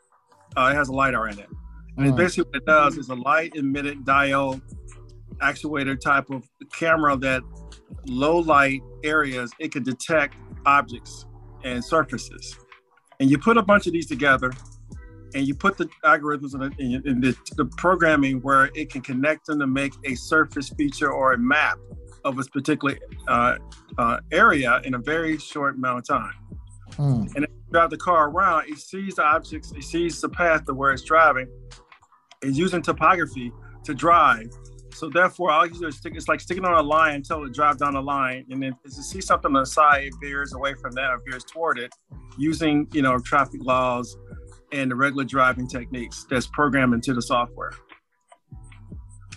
uh, 0.56 0.70
it 0.72 0.74
has 0.74 0.88
a 0.88 0.92
lidar 0.92 1.28
in 1.28 1.38
it, 1.38 1.48
and 1.96 2.12
mm. 2.12 2.16
basically 2.16 2.50
what 2.50 2.56
it 2.56 2.66
does 2.66 2.96
is 2.96 3.08
a 3.08 3.14
light 3.14 3.54
emitted 3.54 4.04
diode 4.04 4.60
actuator 5.42 5.98
type 5.98 6.30
of 6.30 6.48
camera 6.72 7.16
that 7.16 7.42
low 8.06 8.38
light 8.38 8.80
areas 9.04 9.50
it 9.58 9.70
can 9.72 9.82
detect 9.82 10.34
objects 10.64 11.26
and 11.64 11.84
surfaces. 11.84 12.56
And 13.20 13.30
you 13.30 13.38
put 13.38 13.56
a 13.56 13.62
bunch 13.62 13.86
of 13.86 13.92
these 13.92 14.06
together, 14.06 14.52
and 15.34 15.46
you 15.46 15.54
put 15.54 15.76
the 15.76 15.88
algorithms 16.04 16.54
in, 16.54 16.60
the, 16.60 17.08
in 17.08 17.20
the, 17.20 17.36
the 17.56 17.64
programming 17.64 18.40
where 18.42 18.70
it 18.74 18.90
can 18.90 19.02
connect 19.02 19.46
them 19.46 19.58
to 19.58 19.66
make 19.66 19.92
a 20.04 20.14
surface 20.14 20.68
feature 20.70 21.10
or 21.10 21.32
a 21.32 21.38
map 21.38 21.78
of 22.24 22.38
a 22.38 22.44
particular 22.44 22.98
uh, 23.28 23.56
uh, 23.98 24.18
area 24.32 24.80
in 24.84 24.94
a 24.94 24.98
very 24.98 25.38
short 25.38 25.76
amount 25.76 25.98
of 25.98 26.06
time. 26.06 26.34
Mm. 26.92 27.34
And 27.34 27.44
if 27.44 27.50
you 27.50 27.72
drive 27.72 27.90
the 27.90 27.96
car 27.96 28.28
around, 28.28 28.68
it 28.68 28.78
sees 28.78 29.16
the 29.16 29.24
objects, 29.24 29.72
it 29.72 29.84
sees 29.84 30.20
the 30.20 30.28
path 30.28 30.64
to 30.66 30.74
where 30.74 30.92
it's 30.92 31.02
driving. 31.02 31.48
It's 32.42 32.56
using 32.56 32.82
topography 32.82 33.52
to 33.84 33.94
drive. 33.94 34.50
So 34.92 35.10
therefore, 35.10 35.50
all 35.50 35.66
you 35.66 35.74
do 35.74 35.86
is 35.88 35.96
stick, 35.96 36.14
it's 36.16 36.26
like 36.26 36.40
sticking 36.40 36.64
on 36.64 36.72
a 36.72 36.82
line 36.82 37.16
until 37.16 37.44
it 37.44 37.52
drives 37.52 37.78
down 37.78 37.94
the 37.94 38.00
line. 38.00 38.46
And 38.50 38.62
then 38.62 38.74
if 38.84 38.96
you 38.96 39.02
see 39.02 39.20
something 39.20 39.54
on 39.54 39.62
the 39.62 39.66
side, 39.66 40.04
it 40.04 40.14
veers 40.22 40.54
away 40.54 40.74
from 40.74 40.92
that 40.92 41.10
or 41.10 41.20
veers 41.28 41.44
toward 41.44 41.78
it 41.78 41.92
using, 42.38 42.88
you 42.92 43.02
know, 43.02 43.18
traffic 43.18 43.60
laws 43.62 44.16
and 44.72 44.90
the 44.90 44.96
regular 44.96 45.24
driving 45.24 45.68
techniques 45.68 46.26
that's 46.28 46.46
programmed 46.46 46.94
into 46.94 47.14
the 47.14 47.22
software. 47.22 47.72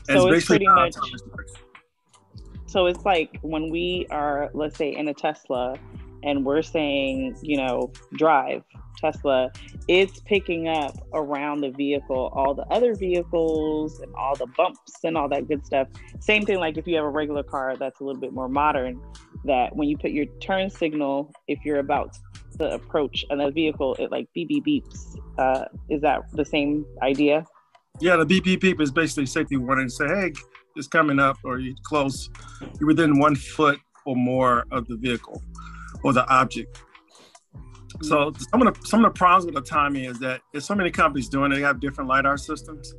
And 0.07 0.19
so 0.19 0.27
it's, 0.27 0.37
it's 0.37 0.47
pretty 0.47 0.65
much 0.67 0.95
so 2.69 2.85
it's 2.85 3.03
like 3.03 3.39
when 3.41 3.71
we 3.71 4.05
are, 4.11 4.51
let's 4.53 4.77
say, 4.77 4.95
in 4.95 5.07
a 5.07 5.13
Tesla 5.13 5.75
and 6.21 6.45
we're 6.45 6.61
saying, 6.61 7.35
you 7.41 7.57
know, 7.57 7.91
drive 8.13 8.61
Tesla, 9.01 9.51
it's 9.87 10.19
picking 10.19 10.67
up 10.67 10.95
around 11.15 11.61
the 11.61 11.71
vehicle 11.71 12.29
all 12.31 12.53
the 12.53 12.65
other 12.65 12.93
vehicles 12.93 13.99
and 14.01 14.13
all 14.13 14.35
the 14.35 14.45
bumps 14.55 14.93
and 15.03 15.17
all 15.17 15.27
that 15.29 15.47
good 15.47 15.65
stuff. 15.65 15.87
Same 16.19 16.45
thing 16.45 16.59
like 16.59 16.77
if 16.77 16.85
you 16.85 16.95
have 16.95 17.05
a 17.05 17.09
regular 17.09 17.41
car 17.41 17.75
that's 17.75 18.01
a 18.01 18.03
little 18.03 18.21
bit 18.21 18.33
more 18.33 18.47
modern, 18.47 19.01
that 19.45 19.75
when 19.75 19.89
you 19.89 19.97
put 19.97 20.11
your 20.11 20.27
turn 20.39 20.69
signal, 20.69 21.33
if 21.47 21.57
you're 21.65 21.79
about 21.79 22.15
to 22.59 22.73
approach 22.73 23.25
and 23.29 23.39
the 23.39 23.51
vehicle, 23.51 23.95
it 23.95 24.11
like 24.11 24.27
beep 24.33 24.49
beep 24.49 24.65
beeps. 24.65 25.17
Uh, 25.37 25.65
is 25.89 26.01
that 26.01 26.21
the 26.33 26.45
same 26.45 26.85
idea? 27.01 27.45
Yeah, 27.99 28.15
the 28.15 28.25
beep 28.25 28.43
beep 28.43 28.61
beep 28.61 28.79
is 28.79 28.91
basically 28.91 29.25
safety 29.25 29.57
warning 29.57 29.89
say, 29.89 30.07
hey, 30.07 30.33
is 30.75 30.87
coming 30.87 31.19
up 31.19 31.37
or 31.43 31.59
you're 31.59 31.75
close, 31.83 32.29
you're 32.79 32.87
within 32.87 33.19
one 33.19 33.35
foot 33.35 33.79
or 34.05 34.15
more 34.15 34.65
of 34.71 34.87
the 34.87 34.95
vehicle 34.97 35.41
or 36.03 36.13
the 36.13 36.27
object. 36.29 36.83
So 38.01 38.31
some 38.51 38.65
of 38.65 38.73
the 38.73 38.87
some 38.87 39.03
of 39.03 39.13
the 39.13 39.17
problems 39.17 39.45
with 39.45 39.57
autonomy 39.57 40.05
is 40.05 40.19
that 40.19 40.41
there's 40.51 40.65
so 40.65 40.75
many 40.75 40.91
companies 40.91 41.27
doing 41.27 41.51
it. 41.51 41.55
They 41.55 41.61
have 41.61 41.79
different 41.79 42.09
lidar 42.09 42.37
systems, 42.37 42.93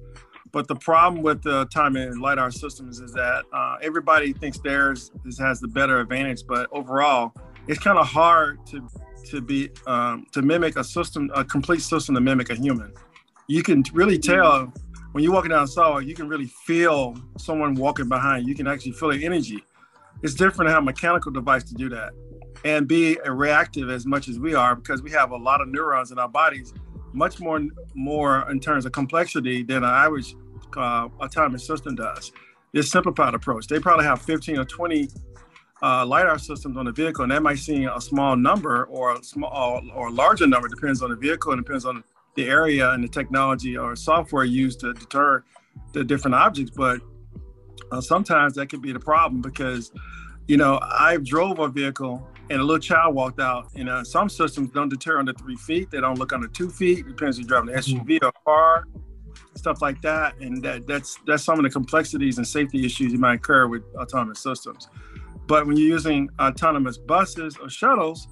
but 0.53 0.69
the 0.69 0.75
problem 0.75 1.23
with 1.23 1.43
the 1.43 1.67
timing 1.67 2.09
and 2.09 2.21
lidar 2.21 2.51
systems 2.51 3.01
is 3.01 3.13
that 3.13 3.45
uh, 3.53 3.77
everybody 3.83 4.33
thinks 4.33 4.59
theirs 4.59 5.11
has 5.39 5.61
the 5.61 5.69
better 5.69 6.01
advantage. 6.01 6.43
But 6.47 6.69
overall, 6.73 7.33
it's 7.67 7.79
kind 7.79 7.99
of 7.99 8.07
hard 8.07 8.67
to 8.67 8.87
to 9.27 9.41
be 9.41 9.71
um, 9.87 10.27
to 10.33 10.43
mimic 10.43 10.77
a 10.77 10.85
system, 10.85 11.31
a 11.35 11.45
complete 11.45 11.83
system 11.83 12.15
to 12.15 12.21
mimic 12.21 12.51
a 12.51 12.55
human. 12.55 12.93
You 13.49 13.63
can 13.63 13.85
really 13.93 14.19
tell 14.19 14.73
when 15.13 15.25
you're 15.25 15.33
walking 15.33 15.51
down 15.51 15.67
sidewalk, 15.67 16.05
you 16.05 16.15
can 16.15 16.29
really 16.29 16.47
feel 16.47 17.17
someone 17.39 17.75
walking 17.75 18.09
behind 18.09 18.47
you. 18.47 18.55
Can 18.55 18.67
actually 18.67 18.93
feel 18.93 19.11
the 19.11 19.25
energy. 19.25 19.65
It's 20.23 20.35
different 20.35 20.69
to 20.69 20.75
have 20.75 20.83
a 20.83 20.87
mechanical 20.87 21.33
device 21.33 21.65
to 21.65 21.75
do 21.75 21.89
that 21.89 22.13
and 22.65 22.87
be 22.87 23.19
reactive 23.27 23.91
as 23.91 24.07
much 24.07 24.29
as 24.29 24.39
we 24.39 24.55
are 24.55 24.77
because 24.77 25.03
we 25.03 25.11
have 25.11 25.31
a 25.31 25.37
lot 25.37 25.61
of 25.61 25.69
neurons 25.69 26.11
in 26.11 26.19
our 26.19 26.29
bodies, 26.29 26.75
much 27.13 27.41
more 27.41 27.61
more 27.95 28.49
in 28.51 28.61
terms 28.61 28.87
of 28.87 28.93
complexity 28.93 29.63
than 29.63 29.79
an 29.79 29.85
average 29.85 30.35
uh, 30.77 31.09
autonomous 31.21 31.67
system 31.67 31.95
does. 31.95 32.33
This 32.73 32.91
simplified 32.91 33.35
approach. 33.35 33.67
They 33.67 33.81
probably 33.81 34.05
have 34.05 34.23
15 34.23 34.59
or 34.59 34.65
20 34.65 35.09
uh, 35.83 36.05
lidar 36.05 36.39
systems 36.39 36.77
on 36.77 36.85
the 36.85 36.93
vehicle, 36.93 37.23
and 37.23 37.33
that 37.33 37.43
might 37.43 37.59
seem 37.59 37.89
a 37.89 38.01
small 38.01 38.37
number 38.37 38.85
or 38.85 39.15
a 39.15 39.23
small 39.23 39.83
or 39.95 40.09
a 40.09 40.13
larger 40.13 40.47
number 40.47 40.69
depends 40.69 41.03
on 41.03 41.11
the 41.11 41.17
vehicle 41.17 41.53
and 41.53 41.65
depends 41.65 41.85
on 41.85 42.05
the 42.37 42.49
area 42.49 42.91
and 42.91 43.03
the 43.03 43.09
technology 43.09 43.77
or 43.77 43.97
software 43.97 44.45
used 44.45 44.81
to 44.81 44.93
deter 44.95 45.43
the 45.93 46.05
different 46.05 46.35
objects. 46.35 46.71
But 46.71 47.01
uh, 47.91 48.01
sometimes 48.01 48.55
that 48.55 48.69
could 48.69 48.83
be 48.83 48.93
the 48.93 49.01
problem 49.01 49.43
because, 49.43 49.93
you 50.47 50.57
know, 50.57 50.79
I 50.83 51.19
drove 51.23 51.59
a 51.59 51.69
vehicle 51.69 52.27
and 52.51 52.61
a 52.61 52.65
little 52.65 52.81
child 52.81 53.15
walked 53.15 53.41
out. 53.41 53.71
You 53.75 53.85
know, 53.85 54.03
some 54.03 54.29
systems 54.29 54.71
don't 54.71 54.89
deter 54.89 55.19
under 55.19 55.33
three 55.33 55.57
feet. 55.57 55.91
They 55.91 56.01
don't 56.01 56.19
look 56.19 56.33
under 56.33 56.49
two 56.49 56.71
feet. 56.71 57.07
Depends 57.07 57.39
if 57.39 57.43
you're 57.43 57.49
driving 57.49 57.75
an 57.75 57.81
SUV 57.81 58.23
or 58.23 58.29
a 58.29 58.33
car, 58.45 58.85
stuff 59.55 59.83
like 59.83 60.01
that. 60.03 60.39
And 60.41 60.63
that, 60.65 60.87
that's 60.87 61.19
that's 61.27 61.45
some 61.45 61.59
of 61.59 61.65
the 61.65 61.71
complexities 61.71 62.39
and 62.39 62.47
safety 62.47 62.85
issues 62.85 63.13
you 63.13 63.19
might 63.19 63.35
occur 63.35 63.67
with 63.67 63.83
autonomous 63.97 64.41
systems. 64.41 64.89
But 65.51 65.67
when 65.67 65.77
you're 65.77 65.89
using 65.89 66.31
autonomous 66.39 66.97
buses 66.97 67.57
or 67.61 67.69
shuttles, 67.69 68.29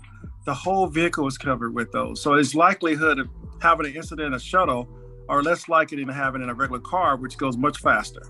the 0.46 0.54
whole 0.54 0.86
vehicle 0.86 1.26
is 1.26 1.36
covered 1.36 1.74
with 1.74 1.90
those. 1.90 2.22
So 2.22 2.34
it's 2.34 2.54
likelihood 2.54 3.18
of 3.18 3.28
having 3.60 3.86
an 3.86 3.96
incident 3.96 4.28
in 4.28 4.34
a 4.34 4.38
shuttle 4.38 4.88
are 5.28 5.42
less 5.42 5.68
likely 5.68 6.04
than 6.04 6.14
having 6.14 6.42
in 6.42 6.48
a 6.48 6.54
regular 6.54 6.80
car, 6.80 7.16
which 7.16 7.36
goes 7.36 7.56
much 7.56 7.78
faster. 7.78 8.22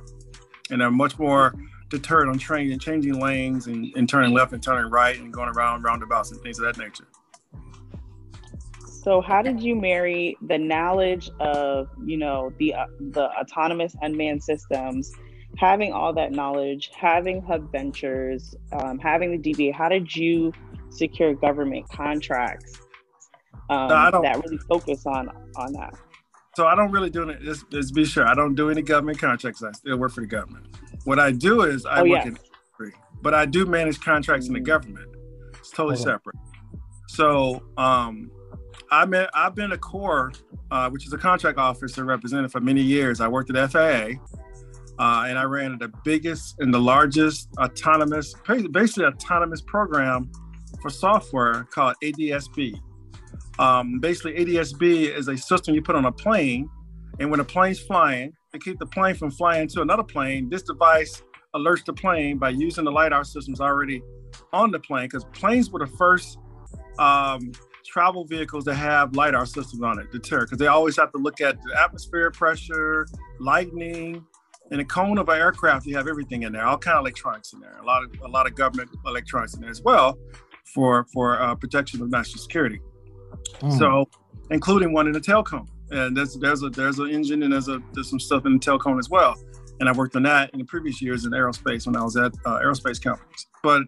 And 0.70 0.80
they're 0.80 0.90
much 0.90 1.18
more 1.18 1.54
deterred 1.90 2.30
on 2.30 2.38
train 2.38 2.72
and 2.72 2.80
changing 2.80 3.20
lanes 3.20 3.66
and, 3.66 3.94
and 3.94 4.08
turning 4.08 4.32
left 4.32 4.54
and 4.54 4.62
turning 4.62 4.90
right 4.90 5.20
and 5.20 5.34
going 5.34 5.50
around 5.50 5.82
roundabouts 5.82 6.32
and 6.32 6.40
things 6.40 6.58
of 6.58 6.64
that 6.64 6.78
nature. 6.78 7.08
So, 8.86 9.20
how 9.20 9.42
did 9.42 9.60
you 9.60 9.76
marry 9.76 10.38
the 10.40 10.56
knowledge 10.56 11.28
of, 11.40 11.90
you 12.06 12.16
know, 12.16 12.54
the 12.58 12.72
uh, 12.72 12.86
the 12.98 13.28
autonomous 13.38 13.94
unmanned 14.00 14.42
systems, 14.42 15.12
having 15.58 15.92
all 15.92 16.12
that 16.14 16.32
knowledge, 16.32 16.90
having 16.96 17.42
Hub 17.42 17.70
Ventures, 17.70 18.54
um, 18.72 18.98
having 18.98 19.30
the 19.30 19.38
DBA? 19.38 19.74
How 19.74 19.88
did 19.88 20.14
you 20.14 20.52
secure 20.90 21.34
government 21.34 21.88
contracts 21.90 22.80
um, 23.70 23.88
no, 23.88 24.22
that 24.22 24.42
really 24.44 24.58
focus 24.58 25.04
on 25.06 25.28
on 25.56 25.72
that. 25.74 25.94
So 26.56 26.66
I 26.66 26.74
don't 26.74 26.90
really 26.90 27.10
do 27.10 27.28
it. 27.28 27.42
Let's, 27.42 27.64
let's, 27.70 27.92
be 27.92 28.04
sure. 28.04 28.26
I 28.26 28.34
don't 28.34 28.54
do 28.54 28.70
any 28.70 28.82
government 28.82 29.18
contracts. 29.18 29.62
I 29.62 29.70
still 29.72 29.96
work 29.96 30.12
for 30.12 30.22
the 30.22 30.26
government. 30.26 30.66
What 31.04 31.20
I 31.20 31.30
do 31.30 31.62
is 31.62 31.86
I 31.86 32.00
oh, 32.00 32.02
work 32.02 32.10
yes. 32.10 32.26
in 32.26 32.36
industry, 32.36 33.00
but 33.22 33.34
I 33.34 33.46
do 33.46 33.64
manage 33.64 34.00
contracts 34.00 34.46
mm-hmm. 34.46 34.56
in 34.56 34.62
the 34.62 34.70
mm. 34.70 34.72
government. 34.72 35.08
It's 35.58 35.70
totally 35.70 35.94
okay. 35.94 36.04
separate. 36.04 36.36
So 37.08 37.62
um, 37.76 38.30
I 38.90 39.06
met, 39.06 39.30
I've 39.34 39.54
been 39.54 39.72
a 39.72 39.78
core, 39.78 40.32
uh, 40.70 40.90
which 40.90 41.06
is 41.06 41.12
a 41.12 41.18
contract 41.18 41.58
officer 41.58 42.04
representative 42.04 42.50
for 42.50 42.60
many 42.60 42.82
years. 42.82 43.20
I 43.20 43.28
worked 43.28 43.54
at 43.54 43.70
FAA. 43.70 44.14
Uh, 44.98 45.26
and 45.28 45.38
I 45.38 45.44
ran 45.44 45.78
the 45.78 45.92
biggest 46.04 46.56
and 46.58 46.74
the 46.74 46.80
largest 46.80 47.48
autonomous, 47.58 48.34
basically 48.72 49.04
autonomous 49.04 49.60
program 49.60 50.30
for 50.82 50.90
software 50.90 51.64
called 51.70 51.94
ADSB, 52.02 52.80
um, 53.58 53.98
basically, 53.98 54.34
ADSB 54.34 55.14
is 55.16 55.28
a 55.28 55.36
system 55.36 55.74
you 55.74 55.82
put 55.82 55.96
on 55.96 56.04
a 56.04 56.12
plane, 56.12 56.68
and 57.18 57.30
when 57.30 57.40
a 57.40 57.44
plane's 57.44 57.80
flying, 57.80 58.32
to 58.52 58.58
keep 58.58 58.78
the 58.78 58.86
plane 58.86 59.14
from 59.14 59.30
flying 59.30 59.68
to 59.68 59.82
another 59.82 60.04
plane, 60.04 60.48
this 60.48 60.62
device 60.62 61.22
alerts 61.54 61.84
the 61.84 61.92
plane 61.92 62.38
by 62.38 62.50
using 62.50 62.84
the 62.84 62.92
lidar 62.92 63.24
systems 63.24 63.60
already 63.60 64.00
on 64.52 64.70
the 64.70 64.78
plane. 64.78 65.06
Because 65.06 65.24
planes 65.32 65.70
were 65.70 65.80
the 65.80 65.92
first 65.98 66.38
um, 66.98 67.52
travel 67.84 68.24
vehicles 68.24 68.64
that 68.64 68.74
have 68.74 69.14
lidar 69.16 69.44
systems 69.44 69.82
on 69.82 69.98
it, 69.98 70.10
deter. 70.12 70.42
Because 70.42 70.58
they 70.58 70.68
always 70.68 70.96
have 70.96 71.10
to 71.12 71.18
look 71.18 71.40
at 71.40 71.60
the 71.62 71.78
atmosphere 71.78 72.30
pressure, 72.30 73.06
lightning, 73.40 74.24
in 74.70 74.80
a 74.80 74.84
cone 74.84 75.18
of 75.18 75.28
an 75.28 75.38
aircraft. 75.38 75.86
You 75.86 75.96
have 75.96 76.08
everything 76.08 76.42
in 76.42 76.52
there, 76.52 76.64
all 76.64 76.78
kind 76.78 76.98
of 76.98 77.02
electronics 77.02 77.52
in 77.52 77.60
there. 77.60 77.78
A 77.80 77.84
lot 77.84 78.02
of 78.04 78.10
a 78.22 78.28
lot 78.28 78.46
of 78.46 78.54
government 78.54 78.90
electronics 79.06 79.54
in 79.54 79.60
there 79.60 79.70
as 79.70 79.82
well 79.82 80.18
for 80.64 81.06
for 81.12 81.40
uh, 81.40 81.54
protection 81.54 82.02
of 82.02 82.10
national 82.10 82.42
security. 82.42 82.80
Mm. 83.60 83.78
So, 83.78 84.08
including 84.50 84.92
one 84.92 85.06
in 85.06 85.12
the 85.12 85.20
tail 85.20 85.42
cone. 85.42 85.68
And 85.90 86.16
there's 86.16 86.34
there's 86.36 86.62
a 86.62 86.70
there's 86.70 86.98
an 86.98 87.10
engine 87.10 87.42
and 87.42 87.52
there's 87.52 87.68
a 87.68 87.80
there's 87.92 88.10
some 88.10 88.20
stuff 88.20 88.44
in 88.46 88.54
the 88.54 88.58
tail 88.58 88.78
cone 88.78 88.98
as 88.98 89.08
well. 89.08 89.36
and 89.80 89.88
I 89.88 89.92
worked 89.92 90.16
on 90.16 90.24
that 90.24 90.50
in 90.52 90.58
the 90.58 90.64
previous 90.64 91.00
years 91.00 91.24
in 91.24 91.32
aerospace 91.32 91.86
when 91.86 91.96
I 91.96 92.02
was 92.02 92.16
at 92.16 92.32
uh, 92.44 92.58
aerospace 92.58 93.02
companies. 93.02 93.46
But 93.62 93.82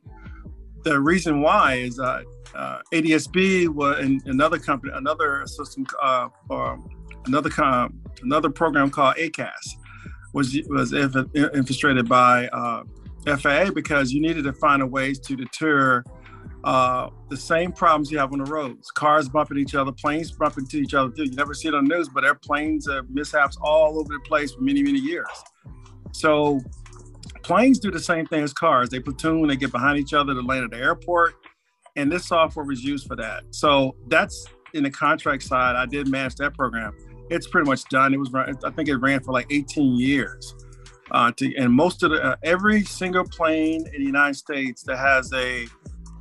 the 0.84 0.98
reason 0.98 1.42
why 1.42 1.74
is 1.74 1.98
uh, 1.98 2.22
uh, 2.54 2.78
ADSB 2.92 3.68
was 3.68 3.98
in 3.98 4.20
another 4.24 4.58
company, 4.58 4.92
another 4.94 5.46
system, 5.46 5.86
uh, 6.02 6.28
or 6.48 6.78
another 7.26 7.50
another 8.22 8.48
program 8.50 8.90
called 8.90 9.16
ACAS 9.16 9.76
was 10.32 10.56
was 10.68 10.92
infiltrated 10.92 12.08
by 12.08 12.48
uh, 12.48 12.84
FAA 13.36 13.70
because 13.70 14.12
you 14.12 14.20
needed 14.20 14.44
to 14.44 14.52
find 14.52 14.82
a 14.82 14.86
ways 14.86 15.18
to 15.20 15.36
deter 15.36 16.02
uh, 16.64 17.08
the 17.28 17.36
same 17.36 17.72
problems 17.72 18.10
you 18.10 18.18
have 18.18 18.32
on 18.32 18.38
the 18.38 18.50
roads. 18.50 18.90
Cars 18.90 19.28
bumping 19.28 19.58
each 19.58 19.74
other, 19.74 19.92
planes 19.92 20.30
bumping 20.30 20.66
to 20.66 20.78
each 20.78 20.94
other 20.94 21.10
too. 21.10 21.24
You 21.24 21.32
never 21.32 21.54
see 21.54 21.68
it 21.68 21.74
on 21.74 21.86
the 21.86 21.96
news, 21.96 22.08
but 22.08 22.24
airplanes 22.24 22.88
have 22.88 23.08
mishaps 23.08 23.56
all 23.62 23.98
over 23.98 24.12
the 24.12 24.20
place 24.20 24.52
for 24.52 24.60
many, 24.60 24.82
many 24.82 24.98
years. 24.98 25.28
So 26.12 26.60
planes 27.42 27.78
do 27.78 27.90
the 27.90 28.00
same 28.00 28.26
thing 28.26 28.42
as 28.42 28.52
cars. 28.52 28.90
They 28.90 29.00
platoon, 29.00 29.48
they 29.48 29.56
get 29.56 29.72
behind 29.72 29.98
each 29.98 30.12
other 30.12 30.34
to 30.34 30.40
land 30.40 30.64
at 30.64 30.70
the 30.70 30.76
airport. 30.76 31.34
And 31.96 32.12
this 32.12 32.26
software 32.26 32.64
was 32.64 32.84
used 32.84 33.06
for 33.06 33.16
that. 33.16 33.44
So 33.50 33.96
that's 34.08 34.46
in 34.74 34.82
the 34.82 34.90
contract 34.90 35.42
side. 35.42 35.76
I 35.76 35.86
did 35.86 36.08
manage 36.08 36.36
that 36.36 36.54
program. 36.54 36.94
It's 37.30 37.46
pretty 37.46 37.68
much 37.68 37.84
done. 37.84 38.12
It 38.12 38.18
was, 38.18 38.34
I 38.34 38.70
think 38.70 38.88
it 38.88 38.96
ran 38.96 39.20
for 39.20 39.32
like 39.32 39.46
18 39.50 39.98
years. 39.98 40.54
Uh, 41.12 41.32
to, 41.36 41.56
and 41.56 41.72
most 41.72 42.02
of 42.02 42.10
the, 42.10 42.22
uh, 42.22 42.36
every 42.44 42.84
single 42.84 43.24
plane 43.24 43.84
in 43.94 44.00
the 44.00 44.06
United 44.06 44.34
States 44.34 44.82
that 44.84 44.98
has 44.98 45.32
a 45.32 45.66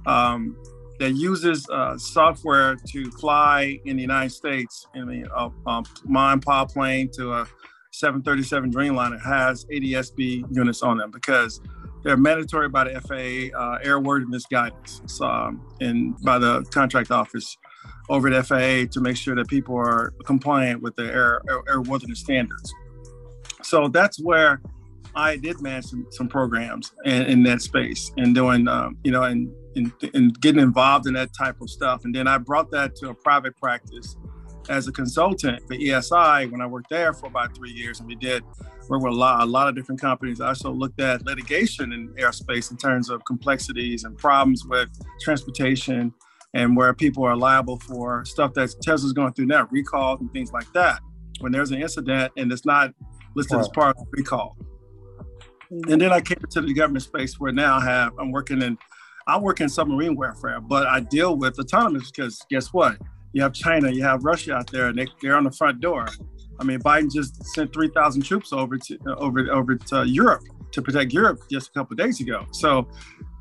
um, 0.08 0.58
that 1.00 1.12
uses 1.12 1.68
uh, 1.70 1.98
software 1.98 2.76
to 2.76 3.10
fly 3.12 3.80
in 3.86 3.96
the 3.96 4.02
United 4.02 4.32
States. 4.32 4.86
in 4.96 5.26
a, 5.34 5.52
a 5.68 5.84
mine 6.06 6.42
power 6.42 6.68
plane 6.68 7.10
to 7.12 7.32
a 7.34 7.48
737 7.92 8.72
Dreamliner 8.72 9.22
has 9.22 9.66
ADSB 9.66 10.46
units 10.52 10.82
on 10.82 10.98
them 10.98 11.10
because 11.12 11.62
they're 12.04 12.18
mandatory 12.18 12.70
by 12.70 12.86
the 12.86 13.02
FAA 13.02 13.58
uh, 13.58 13.80
airworthiness 13.80 14.44
guidance 14.50 15.20
um, 15.22 15.66
and 15.82 16.16
by 16.24 16.38
the 16.38 16.64
contract 16.72 17.12
office 17.12 17.58
over 18.10 18.32
at 18.32 18.46
FAA 18.46 18.86
to 18.92 19.02
make 19.02 19.18
sure 19.18 19.36
that 19.36 19.48
people 19.48 19.76
are 19.76 20.14
compliant 20.26 20.82
with 20.82 20.96
the 20.96 21.04
air, 21.04 21.42
air, 21.50 21.62
airworthiness 21.64 22.18
standards. 22.18 22.74
So 23.62 23.88
that's 23.88 24.20
where 24.20 24.62
I 25.16 25.38
did 25.38 25.62
manage 25.62 25.86
some, 25.86 26.08
some 26.12 26.28
programs 26.28 26.94
in, 27.06 27.24
in, 27.24 27.44
that 27.44 27.62
space 27.62 28.12
and 28.18 28.34
doing, 28.34 28.68
um, 28.68 28.98
you 29.04 29.12
know, 29.12 29.24
and, 29.24 29.52
and, 29.76 29.92
and 30.14 30.40
getting 30.40 30.62
involved 30.62 31.08
in 31.08 31.14
that 31.14 31.32
type 31.38 31.60
of 31.62 31.70
stuff. 31.70 32.06
And 32.06 32.14
then 32.14 32.28
I 32.28 32.38
brought 32.38 32.72
that 32.72 32.96
to 32.98 33.10
a 33.10 33.14
private 33.14 33.58
practice 33.58 34.16
as 34.70 34.88
a 34.88 34.92
consultant 34.92 35.62
for 35.68 35.76
ESI 35.76 36.50
when 36.52 36.62
I 36.62 36.68
worked 36.68 36.90
there 36.90 37.14
for 37.14 37.26
about 37.26 37.56
three 37.56 37.72
years. 37.72 38.00
And 38.00 38.08
we 38.08 38.16
did 38.16 38.44
work 38.88 39.02
with 39.02 39.14
a 39.14 39.16
lot, 39.16 39.42
a 39.42 39.46
lot 39.46 39.68
of 39.68 39.76
different 39.76 40.00
companies. 40.00 40.42
I 40.42 40.50
also 40.50 40.72
looked 40.72 41.02
at 41.02 41.26
litigation 41.26 41.92
in 41.92 42.10
aerospace 42.10 42.72
in 42.72 42.78
terms 42.78 43.10
of 43.10 43.24
complexities 43.26 44.04
and 44.04 44.18
problems 44.18 44.66
with 44.66 44.90
transportation 45.22 46.14
and 46.54 46.76
where 46.76 46.94
people 46.94 47.24
are 47.24 47.36
liable 47.36 47.78
for 47.80 48.26
stuff 48.26 48.54
that 48.56 48.74
Tesla's 48.82 49.14
going 49.14 49.34
through 49.34 49.46
now, 49.46 49.68
recalls 49.72 50.20
and 50.20 50.32
things 50.32 50.52
like 50.52 50.72
that. 50.74 51.02
When 51.40 51.52
there's 51.52 51.72
an 51.72 51.82
incident 51.82 52.34
and 52.38 52.52
it's 52.52 52.66
not 52.66 52.94
listed 53.36 53.56
right. 53.56 53.62
as 53.62 53.70
part 53.70 53.98
of 53.98 54.04
the 54.04 54.18
recall. 54.18 54.58
And 55.70 56.02
then 56.02 56.12
I 56.12 56.20
came 56.20 56.40
to 56.50 56.62
the 56.62 56.74
government 56.74 57.04
space 57.04 57.40
where 57.40 57.52
now 57.52 57.78
I 57.78 57.86
have 57.86 58.14
I'm 58.20 58.32
working 58.32 58.62
in 58.62 58.78
I 59.28 59.38
work 59.38 59.62
in 59.62 59.70
submarine 59.70 60.16
warfare, 60.16 60.60
but 60.60 60.88
I 60.88 61.02
deal 61.02 61.38
with 61.38 61.60
autonomous 61.60 62.12
because 62.12 62.44
guess 62.50 62.74
what? 62.74 62.98
You 63.32 63.44
have 63.44 63.54
China, 63.54 63.92
you 63.92 64.02
have 64.02 64.24
Russia 64.24 64.56
out 64.56 64.72
there, 64.72 64.88
and 64.88 64.98
they, 64.98 65.06
they're 65.22 65.38
on 65.38 65.44
the 65.44 65.52
front 65.52 65.82
door. 65.82 66.08
I 66.60 66.64
mean, 66.64 66.80
Biden 66.80 67.14
just 67.14 67.46
sent 67.54 67.72
3,000 67.72 68.24
troops 68.24 68.52
over 68.52 68.78
to 68.78 68.98
over 69.18 69.52
over 69.52 69.76
to 69.76 70.08
Europe 70.08 70.42
to 70.72 70.82
protect 70.82 71.14
Europe 71.14 71.42
just 71.50 71.70
a 71.70 71.72
couple 71.74 71.96
days 71.96 72.20
ago. 72.20 72.46
So 72.52 72.88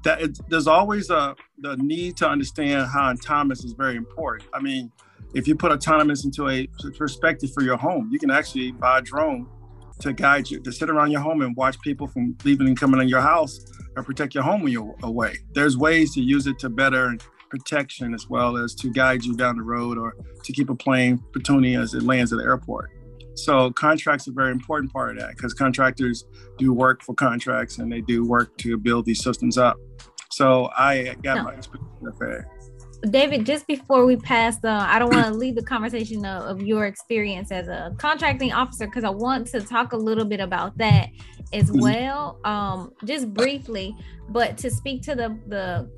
that 0.04 0.20
it, 0.20 0.38
there's 0.48 0.66
always 0.66 1.10
a 1.10 1.34
the 1.58 1.76
need 1.76 2.16
to 2.18 2.28
understand 2.28 2.88
how 2.88 3.10
autonomous 3.10 3.64
is 3.64 3.72
very 3.72 3.96
important. 3.96 4.48
I 4.54 4.60
mean, 4.60 4.92
if 5.34 5.46
you 5.46 5.54
put 5.56 5.72
autonomous 5.72 6.24
into 6.24 6.48
a 6.48 6.66
perspective 6.96 7.52
for 7.52 7.62
your 7.62 7.76
home, 7.76 8.08
you 8.12 8.18
can 8.18 8.30
actually 8.30 8.72
buy 8.72 8.98
a 8.98 9.02
drone 9.02 9.48
to 10.00 10.12
guide 10.12 10.48
you 10.48 10.60
to 10.60 10.72
sit 10.72 10.88
around 10.88 11.10
your 11.10 11.20
home 11.20 11.42
and 11.42 11.56
watch 11.56 11.80
people 11.80 12.06
from 12.06 12.36
leaving 12.44 12.68
and 12.68 12.78
coming 12.78 13.00
in 13.00 13.08
your 13.08 13.20
house 13.20 13.60
or 13.96 14.02
protect 14.02 14.34
your 14.34 14.44
home 14.44 14.62
when 14.62 14.72
you're 14.72 14.94
away. 15.02 15.36
There's 15.54 15.76
ways 15.76 16.14
to 16.14 16.20
use 16.20 16.46
it 16.46 16.58
to 16.60 16.68
better 16.68 17.16
protection 17.50 18.14
as 18.14 18.28
well 18.28 18.56
as 18.56 18.74
to 18.76 18.92
guide 18.92 19.24
you 19.24 19.36
down 19.36 19.56
the 19.56 19.62
road 19.62 19.98
or 19.98 20.14
to 20.44 20.52
keep 20.52 20.70
a 20.70 20.74
plane 20.74 21.18
platooning 21.32 21.80
as 21.80 21.94
it 21.94 22.02
lands 22.02 22.32
at 22.32 22.38
the 22.38 22.44
airport. 22.44 22.90
So 23.44 23.70
contracts 23.72 24.26
are 24.28 24.32
a 24.32 24.34
very 24.34 24.52
important 24.52 24.92
part 24.92 25.16
of 25.16 25.22
that 25.22 25.36
because 25.36 25.54
contractors 25.54 26.24
do 26.58 26.72
work 26.72 27.02
for 27.02 27.14
contracts 27.14 27.78
and 27.78 27.90
they 27.90 28.00
do 28.00 28.24
work 28.24 28.56
to 28.58 28.76
build 28.76 29.04
these 29.04 29.22
systems 29.22 29.58
up. 29.58 29.76
So 30.30 30.70
I 30.76 31.16
got 31.22 31.36
no. 31.36 31.42
my 31.44 31.54
experience. 31.54 32.68
David, 33.10 33.46
just 33.46 33.66
before 33.68 34.04
we 34.06 34.16
pass 34.16 34.58
the, 34.58 34.70
I 34.70 34.98
don't 34.98 35.14
want 35.14 35.26
to 35.26 35.32
leave 35.32 35.54
the 35.54 35.62
conversation 35.62 36.24
of, 36.26 36.42
of, 36.58 36.62
your 36.66 36.86
experience 36.86 37.52
as 37.52 37.68
a 37.68 37.94
contracting 37.96 38.52
officer 38.52 38.86
because 38.86 39.04
I 39.04 39.10
want 39.10 39.46
to 39.48 39.60
talk 39.60 39.92
a 39.92 39.96
little 39.96 40.24
bit 40.24 40.40
about 40.40 40.76
that 40.78 41.10
as 41.52 41.70
mm-hmm. 41.70 41.80
well, 41.80 42.40
um, 42.44 42.92
just 43.04 43.32
briefly. 43.32 43.96
But 44.28 44.58
to 44.58 44.70
speak 44.70 45.02
to 45.02 45.14
the 45.14 45.38
the 45.46 45.88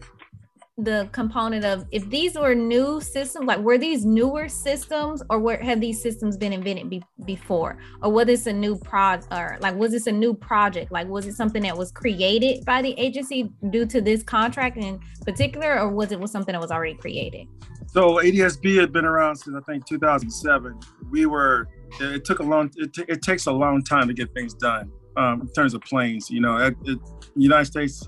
the 0.84 1.08
component 1.12 1.64
of 1.64 1.86
if 1.90 2.08
these 2.10 2.34
were 2.34 2.54
new 2.54 3.00
systems, 3.00 3.46
like 3.46 3.58
were 3.58 3.78
these 3.78 4.04
newer 4.04 4.48
systems, 4.48 5.22
or 5.30 5.38
were 5.38 5.56
have 5.58 5.80
these 5.80 6.00
systems 6.00 6.36
been 6.36 6.52
invented 6.52 6.90
be, 6.90 7.02
before, 7.24 7.78
or 8.02 8.12
was 8.12 8.26
this 8.26 8.46
a 8.46 8.52
new 8.52 8.76
project, 8.76 9.32
or 9.32 9.58
like 9.60 9.74
was 9.76 9.92
this 9.92 10.06
a 10.06 10.12
new 10.12 10.34
project? 10.34 10.92
Like 10.92 11.08
was 11.08 11.26
it 11.26 11.34
something 11.34 11.62
that 11.62 11.76
was 11.76 11.92
created 11.92 12.64
by 12.64 12.82
the 12.82 12.92
agency 12.98 13.50
due 13.70 13.86
to 13.86 14.00
this 14.00 14.22
contract 14.22 14.76
in 14.76 15.00
particular, 15.24 15.78
or 15.80 15.88
was 15.88 16.12
it 16.12 16.20
was 16.20 16.32
something 16.32 16.52
that 16.52 16.60
was 16.60 16.70
already 16.70 16.94
created? 16.94 17.46
So 17.88 18.16
ADSB 18.16 18.78
had 18.78 18.92
been 18.92 19.04
around 19.04 19.36
since 19.36 19.56
I 19.56 19.60
think 19.70 19.86
2007. 19.86 20.78
We 21.10 21.26
were. 21.26 21.68
It 22.00 22.24
took 22.24 22.38
a 22.38 22.44
long. 22.44 22.70
It, 22.76 22.92
t- 22.92 23.04
it 23.08 23.22
takes 23.22 23.46
a 23.46 23.52
long 23.52 23.82
time 23.82 24.06
to 24.06 24.14
get 24.14 24.32
things 24.32 24.54
done 24.54 24.92
um, 25.16 25.40
in 25.40 25.52
terms 25.52 25.74
of 25.74 25.80
planes. 25.82 26.30
You 26.30 26.40
know, 26.40 26.56
it, 26.56 26.76
it, 26.84 26.98
United 27.34 27.64
States 27.64 28.06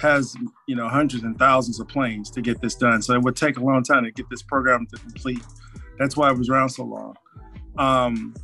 has 0.00 0.36
you 0.66 0.76
know 0.76 0.88
hundreds 0.88 1.24
and 1.24 1.38
thousands 1.38 1.80
of 1.80 1.88
planes 1.88 2.30
to 2.30 2.40
get 2.40 2.60
this 2.60 2.74
done. 2.74 3.02
So 3.02 3.14
it 3.14 3.22
would 3.22 3.36
take 3.36 3.56
a 3.56 3.60
long 3.64 3.82
time 3.82 4.04
to 4.04 4.10
get 4.10 4.28
this 4.30 4.42
program 4.42 4.86
to 4.86 4.96
complete. 4.98 5.42
That's 5.98 6.16
why 6.16 6.30
it 6.30 6.38
was 6.38 6.48
around 6.48 6.70
so 6.70 6.84
long. 6.84 7.14
Um, 7.78 8.34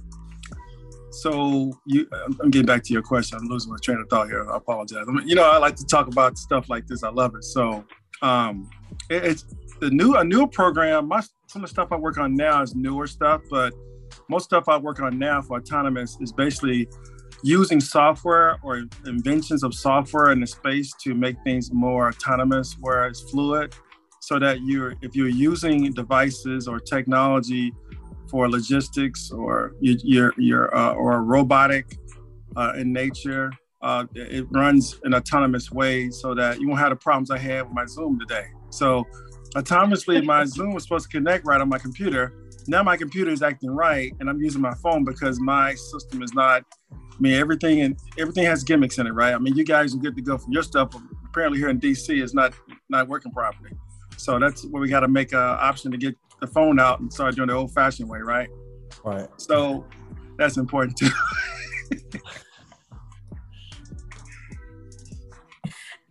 so 1.11 1.73
you, 1.87 2.09
I'm 2.41 2.51
getting 2.51 2.67
back 2.67 2.85
to 2.85 2.93
your 2.93 3.03
question. 3.03 3.39
I'm 3.41 3.49
losing 3.49 3.71
my 3.73 3.79
train 3.83 3.99
of 3.99 4.09
thought 4.09 4.29
here. 4.29 4.49
I 4.51 4.57
apologize. 4.57 5.05
I 5.09 5.13
mean, 5.13 5.29
you 5.29 5.35
know, 5.35 5.49
I 5.49 5.59
like 5.59 5.77
to 5.77 5.85
talk 5.85 6.07
about 6.07 6.39
stuff 6.39 6.69
like 6.69 6.87
this. 6.87 7.03
I 7.03 7.11
love 7.11 7.35
it. 7.35 7.45
So 7.45 7.85
um, 8.23 8.71
it, 9.09 9.25
it's 9.25 9.45
the 9.81 9.91
new 9.91 10.15
a 10.17 10.25
new 10.25 10.47
program. 10.47 11.09
My 11.09 11.21
some 11.47 11.63
of 11.65 11.69
the 11.69 11.69
stuff 11.69 11.89
I 11.91 11.97
work 11.97 12.19
on 12.19 12.37
now 12.37 12.63
is 12.63 12.75
newer 12.75 13.07
stuff, 13.07 13.43
but 13.51 13.75
most 14.29 14.45
stuff 14.45 14.69
I 14.69 14.77
work 14.77 15.01
on 15.01 15.19
now 15.19 15.43
for 15.43 15.59
autonomous 15.59 16.17
is 16.21 16.33
basically 16.33 16.89
using 17.43 17.81
software 17.81 18.59
or 18.63 18.85
inventions 19.07 19.63
of 19.63 19.75
software 19.75 20.33
in 20.33 20.41
the 20.41 20.47
space 20.47 20.93
to 21.03 21.15
make 21.15 21.37
things 21.45 21.73
more 21.73 22.09
autonomous, 22.09 22.77
whereas 22.81 23.21
fluid, 23.31 23.75
so 24.21 24.39
that 24.39 24.61
you're 24.63 24.95
if 25.03 25.17
you're 25.17 25.29
using 25.29 25.93
devices 25.93 26.69
or 26.69 26.79
technology 26.79 27.73
for 28.29 28.49
logistics 28.49 29.31
or 29.31 29.75
your 29.81 30.33
your 30.37 30.75
uh, 30.77 30.93
or 30.93 31.23
robotic 31.23 31.97
uh, 32.57 32.73
in 32.77 32.93
nature, 32.93 33.51
uh, 33.83 34.05
it 34.15 34.47
runs 34.51 35.01
in 35.05 35.15
autonomous 35.15 35.71
way 35.71 36.11
so 36.11 36.35
that 36.35 36.61
you 36.61 36.69
won't 36.69 36.81
have 36.81 36.91
the 36.91 36.97
problems 36.97 37.31
I 37.31 37.39
had 37.39 37.63
with 37.63 37.73
my 37.73 37.87
Zoom 37.87 38.19
today. 38.21 38.47
So 38.71 39.05
autonomously, 39.57 40.25
my 40.25 40.45
Zoom 40.57 40.75
was 40.75 40.85
supposed 40.85 41.11
to 41.11 41.17
connect 41.17 41.47
right 41.47 41.61
on 41.61 41.69
my 41.69 41.79
computer. 41.79 42.35
Now 42.67 42.83
my 42.83 42.97
computer 42.97 43.31
is 43.31 43.43
acting 43.43 43.71
right, 43.71 44.15
and 44.21 44.29
I'm 44.29 44.41
using 44.41 44.61
my 44.61 44.75
phone 44.75 45.05
because 45.05 45.41
my 45.41 45.75
system 45.75 46.23
is 46.23 46.35
not 46.35 46.65
I 46.93 47.23
mean, 47.23 47.35
everything 47.35 47.83
and 47.83 47.99
everything 48.19 48.45
has 48.45 48.65
gimmicks 48.65 48.97
in 48.97 49.07
it, 49.07 49.13
right? 49.13 49.35
I 49.35 49.39
mean, 49.39 49.55
you 49.55 49.63
guys 49.63 49.95
are 49.95 49.99
good 49.99 50.17
to 50.17 50.23
go 50.23 50.39
for 50.39 50.51
your 50.51 50.63
stuff. 50.63 50.93
But 50.93 51.03
apparently, 51.27 51.59
here 51.59 51.69
in 51.69 51.79
DC, 51.79 52.23
is 52.23 52.33
not 52.33 52.55
not 52.89 53.09
working 53.09 53.31
properly. 53.31 53.73
So 54.17 54.39
that's 54.39 54.65
where 54.67 54.81
we 54.81 54.89
got 54.89 55.01
to 55.01 55.09
make 55.09 55.33
an 55.33 55.39
option 55.39 55.91
to 55.91 55.99
get 55.99 56.17
the 56.41 56.47
phone 56.47 56.81
out 56.81 57.01
and 57.01 57.13
start 57.13 57.37
doing 57.37 57.49
the 57.49 57.55
old-fashioned 57.55 58.09
way, 58.09 58.21
right? 58.21 58.49
Right. 59.05 59.29
So 59.37 59.85
that's 60.39 60.57
important 60.57 60.97
too. 60.97 61.11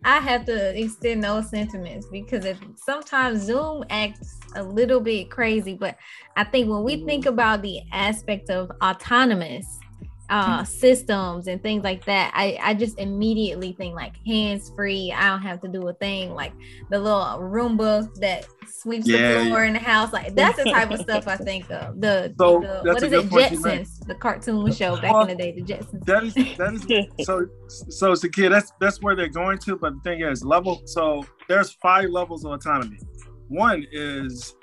I 0.04 0.18
have 0.18 0.44
to 0.46 0.80
extend 0.80 1.24
those 1.24 1.50
sentiments 1.50 2.06
because 2.10 2.44
if 2.44 2.58
sometimes 2.76 3.42
Zoom 3.42 3.84
acts 3.90 4.39
a 4.54 4.62
little 4.62 5.00
bit 5.00 5.30
crazy, 5.30 5.74
but 5.74 5.96
I 6.36 6.44
think 6.44 6.68
when 6.68 6.82
we 6.82 7.04
think 7.04 7.26
about 7.26 7.62
the 7.62 7.80
aspect 7.92 8.50
of 8.50 8.70
autonomous, 8.82 9.80
uh, 10.30 10.62
systems 10.62 11.48
and 11.48 11.60
things 11.60 11.82
like 11.82 12.04
that, 12.04 12.30
I, 12.34 12.58
I 12.62 12.74
just 12.74 12.98
immediately 12.98 13.72
think 13.72 13.96
like 13.96 14.14
hands 14.24 14.70
free. 14.76 15.12
I 15.12 15.28
don't 15.28 15.42
have 15.42 15.60
to 15.62 15.68
do 15.68 15.86
a 15.88 15.92
thing 15.94 16.34
like 16.34 16.52
the 16.88 17.00
little 17.00 17.20
Roomba 17.40 18.14
that 18.20 18.46
sweeps 18.68 19.08
Yeah, 19.08 19.42
the 19.42 19.46
floor 19.46 19.64
in 19.64 19.72
the 19.72 19.80
house. 19.80 20.12
Like 20.12 20.34
that's 20.36 20.56
the 20.56 20.70
type 20.70 20.90
of 20.92 21.00
stuff 21.00 21.26
I 21.26 21.36
think 21.36 21.68
of. 21.70 22.00
The, 22.00 22.32
So, 22.38 22.60
the 22.60 22.92
what 22.92 23.02
is 23.02 23.12
it? 23.12 23.28
Jetsons, 23.28 24.06
the 24.06 24.14
cartoon 24.14 24.72
show 24.72 25.00
back 25.00 25.28
in 25.28 25.36
the 25.36 25.42
day. 25.42 25.52
The 25.52 25.62
Jetsons. 25.62 26.04
That 26.04 26.22
is 26.22 26.34
that 26.56 27.08
is 27.18 27.26
so 27.26 28.14
so 28.14 28.28
kid. 28.28 28.50
That's 28.50 28.72
that's 28.80 29.02
where 29.02 29.16
they're 29.16 29.28
going 29.28 29.58
to. 29.58 29.76
But 29.76 29.94
the 29.94 30.00
thing 30.00 30.20
is, 30.20 30.44
level. 30.44 30.82
So 30.86 31.26
there's 31.48 31.72
five 31.72 32.08
levels 32.10 32.44
of 32.44 32.52
autonomy. 32.52 32.98
One 33.50 33.84
is 33.90 34.54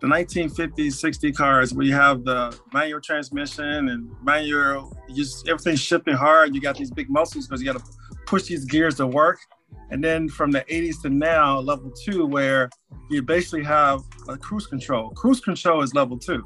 the 0.00 0.06
1950s, 0.06 0.94
60 0.94 1.30
cars 1.32 1.74
where 1.74 1.84
you 1.84 1.92
have 1.92 2.24
the 2.24 2.58
manual 2.72 2.98
transmission 2.98 3.90
and 3.90 4.10
manual. 4.22 4.96
Just 5.14 5.46
everything's 5.46 5.80
shifting 5.80 6.14
hard. 6.14 6.54
You 6.54 6.60
got 6.62 6.78
these 6.78 6.90
big 6.90 7.10
muscles 7.10 7.46
because 7.46 7.60
you 7.60 7.70
got 7.70 7.78
to 7.78 7.84
push 8.24 8.44
these 8.44 8.64
gears 8.64 8.94
to 8.94 9.06
work. 9.06 9.40
And 9.90 10.02
then 10.02 10.26
from 10.26 10.52
the 10.52 10.62
80s 10.62 11.02
to 11.02 11.10
now, 11.10 11.58
level 11.60 11.90
two, 11.90 12.24
where 12.24 12.70
you 13.10 13.20
basically 13.20 13.62
have 13.64 14.00
a 14.26 14.38
cruise 14.38 14.66
control. 14.66 15.10
Cruise 15.10 15.40
control 15.40 15.82
is 15.82 15.94
level 15.94 16.16
two. 16.16 16.42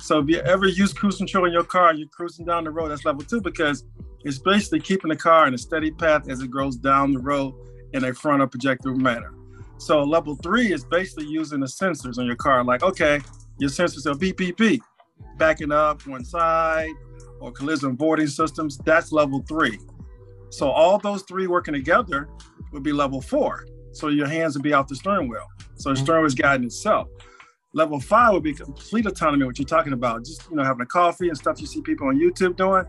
So 0.00 0.18
if 0.18 0.28
you 0.28 0.40
ever 0.40 0.66
use 0.66 0.92
cruise 0.92 1.16
control 1.16 1.46
in 1.46 1.52
your 1.54 1.64
car, 1.64 1.94
you're 1.94 2.08
cruising 2.08 2.44
down 2.44 2.64
the 2.64 2.70
road, 2.70 2.88
that's 2.88 3.06
level 3.06 3.22
two 3.22 3.40
because 3.40 3.84
it's 4.22 4.38
basically 4.38 4.80
keeping 4.80 5.08
the 5.08 5.16
car 5.16 5.46
in 5.46 5.54
a 5.54 5.58
steady 5.58 5.92
path 5.92 6.28
as 6.28 6.42
it 6.42 6.50
goes 6.50 6.76
down 6.76 7.14
the 7.14 7.20
road 7.20 7.54
in 7.94 8.04
a 8.04 8.12
frontal 8.12 8.48
projector 8.48 8.94
manner. 8.94 9.32
So 9.78 10.02
level 10.02 10.36
three 10.36 10.72
is 10.72 10.84
basically 10.84 11.26
using 11.26 11.60
the 11.60 11.66
sensors 11.66 12.18
on 12.18 12.26
your 12.26 12.36
car. 12.36 12.64
Like, 12.64 12.82
okay, 12.82 13.20
your 13.58 13.70
sensors 13.70 14.06
are 14.06 14.16
beep, 14.16 14.36
beep, 14.36 14.56
beep, 14.56 14.82
backing 15.36 15.72
up 15.72 16.06
one 16.06 16.24
side 16.24 16.92
or 17.40 17.52
collision 17.52 17.90
avoiding 17.90 18.26
systems. 18.26 18.78
That's 18.78 19.12
level 19.12 19.44
three. 19.48 19.78
So 20.50 20.68
all 20.68 20.98
those 20.98 21.22
three 21.22 21.46
working 21.46 21.74
together 21.74 22.28
would 22.72 22.82
be 22.82 22.92
level 22.92 23.20
four. 23.20 23.66
So 23.92 24.08
your 24.08 24.26
hands 24.26 24.54
would 24.54 24.62
be 24.62 24.72
off 24.72 24.88
the 24.88 24.96
steering 24.96 25.28
wheel. 25.28 25.46
So 25.74 25.90
the 25.90 25.94
mm-hmm. 25.94 26.04
steering 26.04 26.20
wheel 26.22 26.26
is 26.26 26.34
guiding 26.34 26.66
itself. 26.66 27.08
Level 27.74 28.00
five 28.00 28.32
would 28.32 28.42
be 28.42 28.54
complete 28.54 29.06
autonomy, 29.06 29.44
what 29.44 29.58
you're 29.58 29.66
talking 29.66 29.92
about. 29.92 30.24
Just 30.24 30.48
you 30.50 30.56
know, 30.56 30.64
having 30.64 30.80
a 30.80 30.86
coffee 30.86 31.28
and 31.28 31.36
stuff 31.36 31.60
you 31.60 31.66
see 31.66 31.82
people 31.82 32.08
on 32.08 32.18
YouTube 32.18 32.56
doing. 32.56 32.84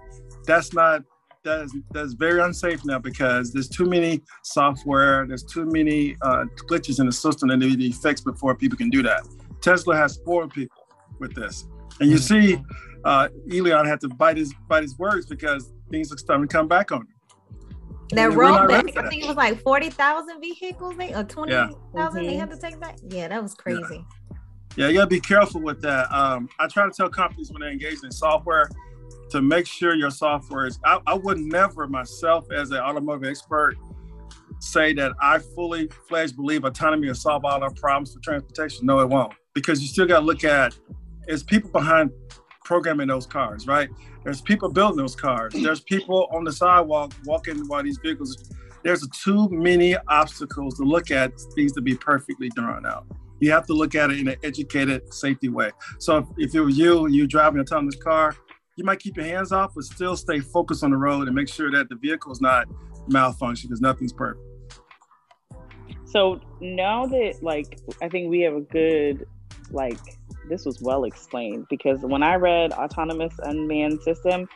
That's 0.45 0.73
not 0.73 1.03
that 1.43 1.61
is 1.61 1.75
that's 1.91 2.13
very 2.13 2.41
unsafe 2.41 2.83
now 2.85 2.99
because 2.99 3.53
there's 3.53 3.69
too 3.69 3.85
many 3.85 4.21
software, 4.43 5.25
there's 5.27 5.43
too 5.43 5.65
many 5.65 6.15
uh, 6.21 6.45
glitches 6.69 6.99
in 6.99 7.05
the 7.05 7.11
system 7.11 7.49
that 7.49 7.57
need 7.57 7.71
to 7.71 7.77
be 7.77 7.91
fixed 7.91 8.25
before 8.25 8.55
people 8.55 8.77
can 8.77 8.89
do 8.89 9.01
that. 9.03 9.21
Tesla 9.61 9.95
has 9.95 10.13
spoiled 10.13 10.53
people 10.53 10.87
with 11.19 11.33
this, 11.33 11.67
and 11.99 12.09
you 12.09 12.17
see, 12.17 12.61
uh, 13.05 13.29
Elon 13.51 13.85
had 13.85 14.01
to 14.01 14.09
bite 14.09 14.37
his 14.37 14.53
bite 14.67 14.83
his 14.83 14.97
words 14.97 15.25
because 15.25 15.71
things 15.89 16.11
are 16.11 16.17
starting 16.17 16.47
to 16.47 16.51
come 16.51 16.67
back 16.67 16.91
on 16.91 17.01
him. 17.01 17.07
That 18.11 18.27
And 18.29 18.37
we're 18.37 18.43
not 18.43 18.67
ready 18.67 18.91
rollback, 18.91 19.05
I 19.05 19.09
think 19.09 19.23
it 19.23 19.27
was 19.27 19.37
like 19.37 19.61
40,000 19.61 20.41
vehicles 20.41 20.97
they, 20.97 21.13
or 21.13 21.23
20,000 21.23 22.25
they 22.25 22.33
Mhm. 22.33 22.39
had 22.39 22.49
to 22.49 22.57
take 22.57 22.79
back. 22.79 22.97
Yeah, 23.07 23.27
that 23.27 23.41
was 23.41 23.53
crazy. 23.53 24.03
Yeah, 24.75 24.87
you 24.87 24.95
gotta 24.95 25.07
be 25.07 25.19
careful 25.19 25.61
with 25.61 25.81
that. 25.81 26.11
Um, 26.11 26.49
I 26.59 26.67
try 26.67 26.85
to 26.85 26.91
tell 26.91 27.09
companies 27.09 27.51
when 27.51 27.61
they're 27.61 27.71
engaged 27.71 28.03
in 28.03 28.11
software 28.11 28.67
to 29.31 29.41
make 29.41 29.65
sure 29.65 29.95
your 29.95 30.11
software 30.11 30.65
is. 30.65 30.79
I, 30.85 30.99
I 31.07 31.13
would 31.13 31.39
never 31.39 31.87
myself, 31.87 32.51
as 32.51 32.71
an 32.71 32.77
automotive 32.77 33.29
expert, 33.29 33.75
say 34.59 34.93
that 34.93 35.13
I 35.21 35.39
fully 35.39 35.89
fledged 36.07 36.35
believe 36.35 36.65
autonomy 36.65 37.07
will 37.07 37.15
solve 37.15 37.45
all 37.45 37.63
our 37.63 37.71
problems 37.71 38.13
for 38.13 38.19
transportation. 38.19 38.85
No, 38.85 38.99
it 38.99 39.07
won't, 39.07 39.33
because 39.53 39.81
you 39.81 39.87
still 39.87 40.05
gotta 40.05 40.25
look 40.25 40.43
at 40.43 40.77
is 41.27 41.43
people 41.43 41.69
behind 41.69 42.11
programming 42.65 43.07
those 43.07 43.25
cars, 43.25 43.67
right? 43.67 43.89
There's 44.23 44.41
people 44.41 44.69
building 44.69 44.97
those 44.97 45.15
cars. 45.15 45.53
There's 45.53 45.81
people 45.81 46.27
on 46.31 46.43
the 46.43 46.51
sidewalk 46.51 47.13
walking 47.25 47.67
while 47.67 47.83
these 47.83 47.97
vehicles. 47.97 48.51
There's 48.83 49.07
too 49.09 49.49
many 49.49 49.95
obstacles 50.07 50.75
to 50.77 50.83
look 50.83 51.11
at 51.11 51.39
things 51.55 51.71
to 51.73 51.81
be 51.81 51.95
perfectly 51.95 52.49
drawn 52.49 52.85
out 52.85 53.05
you 53.39 53.51
have 53.51 53.65
to 53.67 53.73
look 53.73 53.95
at 53.95 54.11
it 54.11 54.19
in 54.19 54.27
an 54.27 54.35
educated, 54.43 55.13
safety 55.13 55.49
way. 55.49 55.71
So 55.97 56.17
if, 56.17 56.25
if 56.37 56.55
it 56.55 56.61
was 56.61 56.77
you, 56.77 57.07
you 57.07 57.27
driving 57.27 57.59
an 57.59 57.65
autonomous 57.65 57.95
car, 57.95 58.35
you 58.79 58.85
might 58.85 58.99
keep 58.99 59.17
your 59.17 59.25
hands 59.25 59.51
off, 59.51 59.73
but 59.75 59.83
still 59.83 60.15
stay 60.15 60.39
focused 60.39 60.85
on 60.85 60.91
the 60.91 60.97
road 60.97 61.27
and 61.27 61.35
make 61.35 61.49
sure 61.49 61.69
that 61.69 61.89
the 61.89 61.95
vehicle 61.95 62.31
is 62.31 62.39
not 62.39 62.65
malfunctioning 63.09 63.63
because 63.63 63.81
nothing's 63.81 64.13
perfect. 64.13 64.43
So 66.05 66.39
now 66.61 67.05
that 67.05 67.39
like 67.43 67.77
I 68.01 68.07
think 68.07 68.29
we 68.29 68.39
have 68.41 68.53
a 68.53 68.61
good 68.61 69.27
like 69.69 69.99
this 70.47 70.65
was 70.65 70.81
well 70.81 71.03
explained 71.03 71.67
because 71.69 71.99
when 72.01 72.23
I 72.23 72.35
read 72.35 72.71
autonomous 72.71 73.33
unmanned 73.43 74.01
system, 74.01 74.47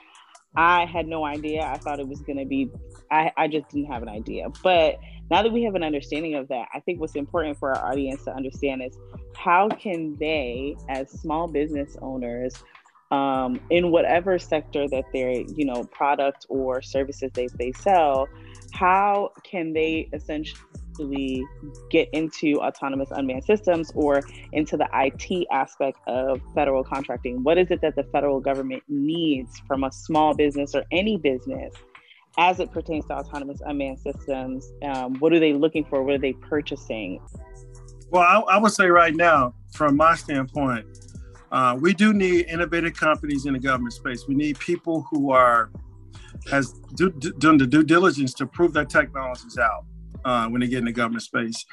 I 0.56 0.86
had 0.86 1.06
no 1.06 1.26
idea. 1.26 1.64
I 1.64 1.78
thought 1.78 2.00
it 2.00 2.08
was 2.08 2.22
gonna 2.22 2.46
be 2.46 2.72
I, 3.12 3.32
I 3.36 3.48
just 3.50 3.70
didn't 3.70 3.92
have 3.92 4.04
an 4.04 4.10
idea. 4.10 4.48
But 4.64 5.00
now 5.30 5.44
that 5.44 5.52
we 5.52 5.64
have 5.64 5.76
an 5.76 5.84
understanding 5.84 6.36
of 6.36 6.48
that, 6.48 6.70
I 6.74 6.80
think 6.80 7.02
what's 7.02 7.16
important 7.16 7.60
for 7.60 7.76
our 7.76 7.92
audience 7.92 8.24
to 8.24 8.34
understand 8.34 8.84
is 8.84 8.98
how 9.36 9.68
can 9.68 10.16
they, 10.18 10.76
as 10.90 11.12
small 11.12 11.48
business 11.48 11.98
owners, 12.02 12.64
um, 13.14 13.60
in 13.70 13.92
whatever 13.92 14.40
sector 14.40 14.88
that 14.88 15.06
their 15.14 15.32
you 15.32 15.66
know 15.66 15.84
product 15.86 16.48
or 16.50 16.82
services 16.82 17.32
they, 17.34 17.48
they 17.60 17.72
sell, 17.74 18.28
how 18.72 19.32
can 19.44 19.74
they 19.74 20.10
essentially 20.14 21.46
get 21.92 22.10
into 22.12 22.60
autonomous 22.60 23.10
unmanned 23.12 23.44
systems 23.44 23.92
or 23.94 24.22
into 24.52 24.78
the 24.78 24.88
IT 24.94 25.48
aspect 25.52 26.00
of 26.08 26.42
federal 26.56 26.84
contracting? 26.84 27.44
What 27.44 27.60
is 27.60 27.70
it 27.70 27.82
that 27.82 27.96
the 27.96 28.04
federal 28.04 28.40
government 28.40 28.82
needs 28.88 29.62
from 29.68 29.84
a 29.84 29.92
small 29.92 30.34
business 30.34 30.74
or 30.74 30.84
any 30.92 31.18
business 31.18 31.74
as 32.40 32.60
it 32.60 32.72
pertains 32.72 33.06
to 33.06 33.14
autonomous 33.14 33.62
unmanned 33.64 34.00
systems? 34.00 34.72
Um, 34.82 35.20
what 35.20 35.34
are 35.34 35.40
they 35.40 35.54
looking 35.54 35.86
for? 35.86 36.02
What 36.02 36.16
are 36.16 36.20
they 36.20 36.34
purchasing? 36.34 37.22
Well, 38.10 38.24
I, 38.24 38.56
I 38.56 38.58
would 38.58 38.72
say 38.72 38.88
right 38.88 39.16
now, 39.16 39.54
from 39.74 39.98
my 39.98 40.16
standpoint, 40.16 41.03
uh, 41.54 41.78
we 41.80 41.94
do 41.94 42.14
need 42.14 42.48
innovative 42.48 42.96
companies 42.96 43.46
in 43.46 43.54
the 43.54 43.60
government 43.60 43.94
space. 43.94 44.28
We 44.28 44.34
need 44.34 44.58
people 44.60 45.06
who 45.12 45.32
are 45.32 45.72
has 46.52 46.74
do, 46.96 47.12
do, 47.12 47.32
done 47.34 47.58
the 47.58 47.68
due 47.68 47.84
diligence 47.84 48.34
to 48.34 48.48
prove 48.48 48.74
their 48.74 48.86
technologies 48.86 49.58
out 49.60 49.86
uh, 50.26 50.48
when 50.48 50.62
they 50.62 50.68
get 50.68 50.80
in 50.80 50.86
the 50.86 50.92
government 50.92 51.22
space. 51.22 51.64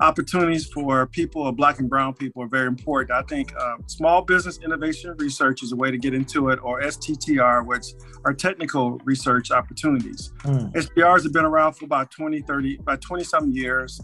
Opportunities 0.00 0.66
for 0.66 1.06
people, 1.06 1.50
black 1.52 1.78
and 1.78 1.88
brown 1.88 2.14
people, 2.14 2.42
are 2.42 2.48
very 2.48 2.66
important. 2.66 3.10
I 3.12 3.22
think 3.22 3.52
uh, 3.56 3.76
small 3.86 4.22
business 4.22 4.58
innovation 4.64 5.14
research 5.18 5.62
is 5.62 5.72
a 5.72 5.76
way 5.76 5.90
to 5.90 5.98
get 5.98 6.14
into 6.14 6.50
it, 6.50 6.58
or 6.62 6.80
STTR, 6.82 7.64
which 7.64 7.86
are 8.24 8.34
technical 8.34 8.98
research 9.04 9.50
opportunities. 9.50 10.32
Mm. 10.38 10.72
SBIRs 10.72 11.22
have 11.24 11.32
been 11.32 11.44
around 11.44 11.74
for 11.74 11.84
about 11.84 12.10
20, 12.10 12.42
30, 12.42 12.78
about 12.78 13.00
20 13.00 13.24
some 13.24 13.50
years. 13.50 14.00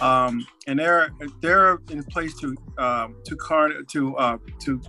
Um, 0.00 0.46
and 0.66 0.78
they're 0.78 1.10
they're 1.40 1.78
in 1.90 2.02
place 2.04 2.36
to 2.38 2.54
um, 2.78 3.16
to 3.24 3.36
car 3.36 3.70
to 3.82 4.16
uh, 4.16 4.38
to 4.60 4.80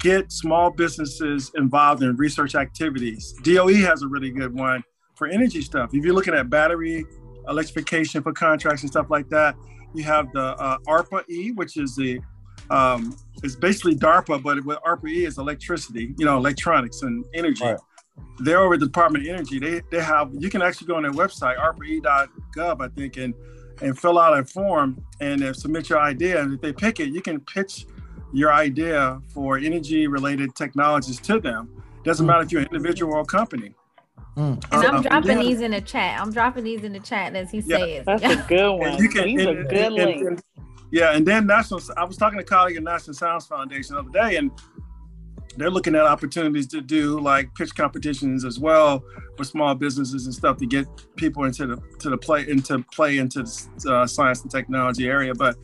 get 0.00 0.30
small 0.32 0.70
businesses 0.70 1.52
involved 1.54 2.02
in 2.02 2.16
research 2.16 2.54
activities. 2.54 3.34
DOE 3.42 3.74
has 3.74 4.02
a 4.02 4.08
really 4.08 4.30
good 4.30 4.54
one 4.54 4.82
for 5.14 5.26
energy 5.26 5.62
stuff. 5.62 5.90
If 5.92 6.04
you're 6.04 6.14
looking 6.14 6.34
at 6.34 6.50
battery 6.50 7.04
electrification 7.48 8.22
for 8.22 8.32
contracts 8.32 8.82
and 8.82 8.90
stuff 8.90 9.06
like 9.08 9.28
that, 9.30 9.54
you 9.94 10.04
have 10.04 10.30
the 10.32 10.56
uh, 10.56 10.78
ARPA 10.88 11.28
E, 11.28 11.52
which 11.52 11.76
is 11.76 11.96
the 11.96 12.20
um, 12.70 13.16
it's 13.42 13.54
basically 13.54 13.94
DARPA, 13.94 14.42
but 14.42 14.64
what 14.64 14.82
ARPA 14.82 15.08
E 15.08 15.24
is 15.24 15.38
electricity, 15.38 16.14
you 16.18 16.24
know, 16.24 16.36
electronics 16.36 17.02
and 17.02 17.24
energy. 17.34 17.64
Right. 17.64 17.78
They're 18.40 18.60
over 18.60 18.74
at 18.74 18.80
the 18.80 18.86
Department 18.86 19.26
of 19.26 19.32
Energy. 19.32 19.58
They 19.58 19.82
they 19.90 20.02
have 20.02 20.30
you 20.34 20.50
can 20.50 20.62
actually 20.62 20.88
go 20.88 20.96
on 20.96 21.02
their 21.02 21.12
website, 21.12 21.56
arpae.gov, 21.58 22.80
I 22.80 22.88
think, 22.88 23.16
and 23.18 23.34
and 23.82 23.98
fill 23.98 24.18
out 24.18 24.38
a 24.38 24.44
form 24.44 25.02
and 25.20 25.42
uh, 25.42 25.52
submit 25.52 25.88
your 25.88 26.00
idea. 26.00 26.40
And 26.42 26.54
if 26.54 26.60
they 26.60 26.72
pick 26.72 27.00
it, 27.00 27.10
you 27.10 27.20
can 27.20 27.40
pitch 27.40 27.86
your 28.32 28.52
idea 28.52 29.20
for 29.28 29.58
energy 29.58 30.06
related 30.06 30.54
technologies 30.54 31.20
to 31.20 31.40
them. 31.40 31.68
Doesn't 32.04 32.24
Mm. 32.24 32.28
matter 32.28 32.42
if 32.42 32.52
you're 32.52 32.60
an 32.62 32.68
individual 32.72 33.14
or 33.14 33.20
a 33.20 33.24
company. 33.24 33.74
Mm. 34.36 34.62
And 34.72 34.84
I'm 34.86 34.96
Uh, 34.96 35.02
dropping 35.02 35.38
yeah. 35.38 35.42
these 35.44 35.60
in 35.60 35.70
the 35.70 35.80
chat. 35.80 36.20
I'm 36.20 36.32
dropping 36.32 36.64
these 36.64 36.84
in 36.84 36.92
the 36.92 37.00
chat 37.00 37.34
as 37.34 37.50
he 37.50 37.58
Yeah. 37.60 37.78
says. 37.78 38.04
That's 38.06 38.24
a 38.24 38.36
good 38.48 38.70
one. 38.78 38.88
And 38.88 38.98
you 39.00 39.08
can, 39.08 39.24
These 39.24 39.46
are 39.46 39.62
good 39.64 39.72
and- 39.74 39.94
links. 39.94 40.26
and- 40.26 40.42
yeah, 40.92 41.16
and 41.16 41.26
then 41.26 41.46
National. 41.46 41.80
I 41.96 42.04
was 42.04 42.16
talking 42.16 42.38
to 42.38 42.44
a 42.44 42.46
colleague 42.46 42.76
at 42.76 42.82
National 42.82 43.14
Science 43.14 43.46
Foundation 43.46 43.96
the 43.96 44.02
other 44.02 44.10
day, 44.10 44.36
and 44.36 44.50
they're 45.56 45.70
looking 45.70 45.94
at 45.94 46.02
opportunities 46.02 46.66
to 46.68 46.80
do 46.80 47.18
like 47.20 47.54
pitch 47.54 47.74
competitions 47.74 48.44
as 48.44 48.58
well 48.58 49.02
for 49.36 49.44
small 49.44 49.74
businesses 49.74 50.26
and 50.26 50.34
stuff 50.34 50.56
to 50.58 50.66
get 50.66 50.86
people 51.16 51.44
into 51.44 51.66
the 51.66 51.82
to 51.98 52.10
the 52.10 52.16
play 52.16 52.48
into 52.48 52.82
play 52.92 53.18
into 53.18 53.42
the 53.42 53.92
uh, 53.92 54.06
science 54.06 54.42
and 54.42 54.50
technology 54.50 55.08
area. 55.08 55.34
But 55.34 55.56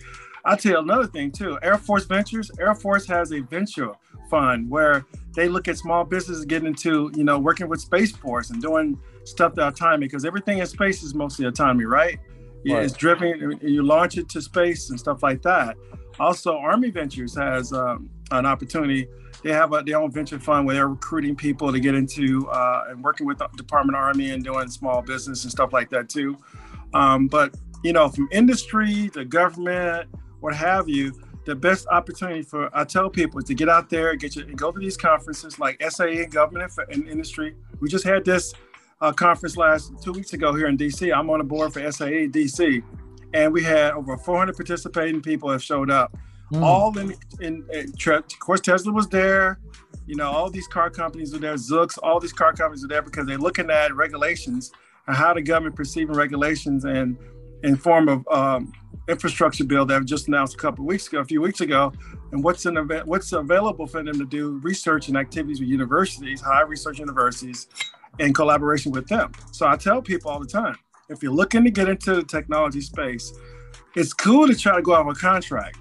I'll 0.45 0.57
tell 0.57 0.73
you 0.73 0.79
another 0.79 1.07
thing 1.07 1.31
too. 1.31 1.59
Air 1.63 1.79
Force 1.79 2.05
Ventures. 2.05 2.51
Air 2.59 2.75
Force 2.75 3.07
has 3.07 3.33
a 3.33 3.41
venture 3.41 3.93
fund 4.29 4.69
where 4.71 5.05
they 5.35 5.49
look 5.49 5.69
at 5.69 5.77
small 5.77 6.05
businesses 6.05 6.45
getting 6.45 6.69
into 6.69 7.11
you 7.15 7.25
know 7.25 7.39
working 7.39 7.69
with 7.69 7.81
Space 7.81 8.13
Force 8.13 8.51
and 8.51 8.61
doing 8.61 8.99
stuff 9.25 9.55
that 9.55 9.69
autonomy 9.69 10.07
because 10.07 10.25
everything 10.25 10.59
in 10.59 10.67
space 10.67 11.03
is 11.03 11.15
mostly 11.15 11.47
autonomy, 11.47 11.85
right? 11.85 12.19
Yeah, 12.65 12.77
Right. 12.77 12.85
It's 12.85 12.95
driven. 12.95 13.59
You 13.61 13.83
launch 13.83 14.19
it 14.19 14.29
to 14.31 14.43
space 14.43 14.91
and 14.91 14.99
stuff 14.99 15.23
like 15.23 15.43
that. 15.43 15.77
Also, 16.21 16.57
Army 16.57 16.91
Ventures 16.91 17.37
has 17.37 17.73
um, 17.73 18.11
an 18.31 18.47
opportunity. 18.47 19.09
They 19.43 19.53
have 19.53 19.73
a, 19.73 19.83
their 19.83 19.99
own 19.99 20.11
venture 20.11 20.39
fund 20.39 20.67
where 20.67 20.75
they're 20.75 20.89
recruiting 20.89 21.35
people 21.35 21.73
to 21.73 21.81
get 21.81 21.95
into 21.95 22.49
uh, 22.51 22.85
and 22.89 23.03
working 23.03 23.27
with 23.27 23.39
the 23.39 23.49
Department 23.57 23.97
of 23.97 24.03
Army 24.03 24.31
and 24.31 24.45
doing 24.45 24.71
small 24.71 25.03
business 25.03 25.43
and 25.43 25.51
stuff 25.51 25.73
like 25.73 25.91
that 25.91 26.09
too. 26.09 26.37
Um, 26.95 27.27
but 27.27 27.55
you 27.83 27.93
know, 27.93 28.09
from 28.09 28.29
industry 28.31 29.11
to 29.11 29.25
government, 29.25 30.09
what 30.41 30.55
have 30.55 30.89
you, 30.89 31.13
the 31.45 31.55
best 31.55 31.87
opportunity 31.89 32.43
for 32.43 32.71
I 32.77 32.85
tell 32.85 33.11
people 33.11 33.41
is 33.41 33.45
to 33.47 33.55
get 33.55 33.69
out 33.69 33.91
there, 33.91 34.15
get 34.15 34.37
you, 34.37 34.43
and 34.43 34.57
go 34.57 34.71
to 34.71 34.79
these 34.79 34.97
conferences 34.97 35.59
like 35.59 35.83
SAE 35.83 36.23
and 36.23 36.33
government 36.33 36.73
and 36.91 37.09
industry. 37.09 37.57
We 37.81 37.89
just 37.89 38.05
had 38.05 38.25
this 38.25 38.55
uh, 39.01 39.13
conference 39.13 39.57
last 39.57 39.93
two 40.03 40.13
weeks 40.13 40.33
ago 40.33 40.55
here 40.55 40.69
in 40.69 40.79
DC. 40.79 41.13
I'm 41.13 41.29
on 41.31 41.39
the 41.39 41.45
board 41.45 41.73
for 41.73 41.81
SAE 41.91 42.29
DC, 42.29 42.83
and 43.35 43.53
we 43.53 43.63
had 43.63 43.93
over 43.93 44.17
400 44.17 44.55
participating 44.55 45.21
people 45.21 45.51
have 45.51 45.63
showed 45.63 45.91
up, 45.91 46.17
mm. 46.53 46.63
all 46.63 46.97
in, 46.99 47.15
in, 47.41 47.67
in, 47.73 47.93
of 48.07 48.39
course 48.39 48.61
Tesla 48.61 48.93
was 48.93 49.09
there. 49.09 49.59
You 50.07 50.17
know, 50.17 50.31
all 50.31 50.51
these 50.51 50.67
car 50.67 50.91
companies 50.91 51.35
are 51.35 51.39
there, 51.39 51.55
Zoox, 51.55 51.99
all 52.03 52.21
these 52.21 52.33
car 52.33 52.53
companies 52.53 52.85
are 52.85 52.89
there 52.89 53.03
because 53.03 53.27
they're 53.27 53.39
looking 53.39 53.71
at 53.71 53.95
regulations 53.95 54.73
and 55.07 55.17
how 55.17 55.33
the 55.35 55.43
government 55.43 55.77
perceiving 55.77 56.15
regulations 56.15 56.85
and 56.85 57.17
in 57.63 57.77
form 57.77 58.09
of 58.09 58.27
um, 58.29 58.73
infrastructure 59.09 59.65
bill 59.65 59.87
that 59.87 60.01
was 60.01 60.11
just 60.11 60.29
announced 60.29 60.55
a 60.55 60.59
couple 60.59 60.85
weeks 60.85 61.07
ago, 61.07 61.21
a 61.21 61.25
few 61.25 61.41
weeks 61.41 61.61
ago, 61.61 61.93
and 62.33 62.43
what's 62.43 62.67
in 62.67 62.77
what's 63.05 63.33
available 63.33 63.87
for 63.87 64.03
them 64.03 64.19
to 64.19 64.25
do 64.25 64.59
research 64.63 65.09
and 65.09 65.17
activities 65.17 65.61
with 65.61 65.69
universities, 65.69 66.41
high 66.41 66.63
research 66.63 66.99
universities, 66.99 67.69
in 68.19 68.33
collaboration 68.33 68.93
with 68.93 69.07
them. 69.09 69.33
So 69.53 69.67
I 69.67 69.77
tell 69.77 70.03
people 70.03 70.31
all 70.31 70.41
the 70.41 70.47
time, 70.47 70.77
if 71.09 71.23
you're 71.23 71.33
looking 71.33 71.65
to 71.65 71.71
get 71.71 71.89
into 71.89 72.15
the 72.17 72.23
technology 72.23 72.81
space, 72.81 73.33
it's 73.95 74.13
cool 74.13 74.47
to 74.47 74.55
try 74.55 74.77
to 74.77 74.83
go 74.83 74.95
out 74.95 75.07
of 75.07 75.09
a 75.09 75.15
contract, 75.15 75.79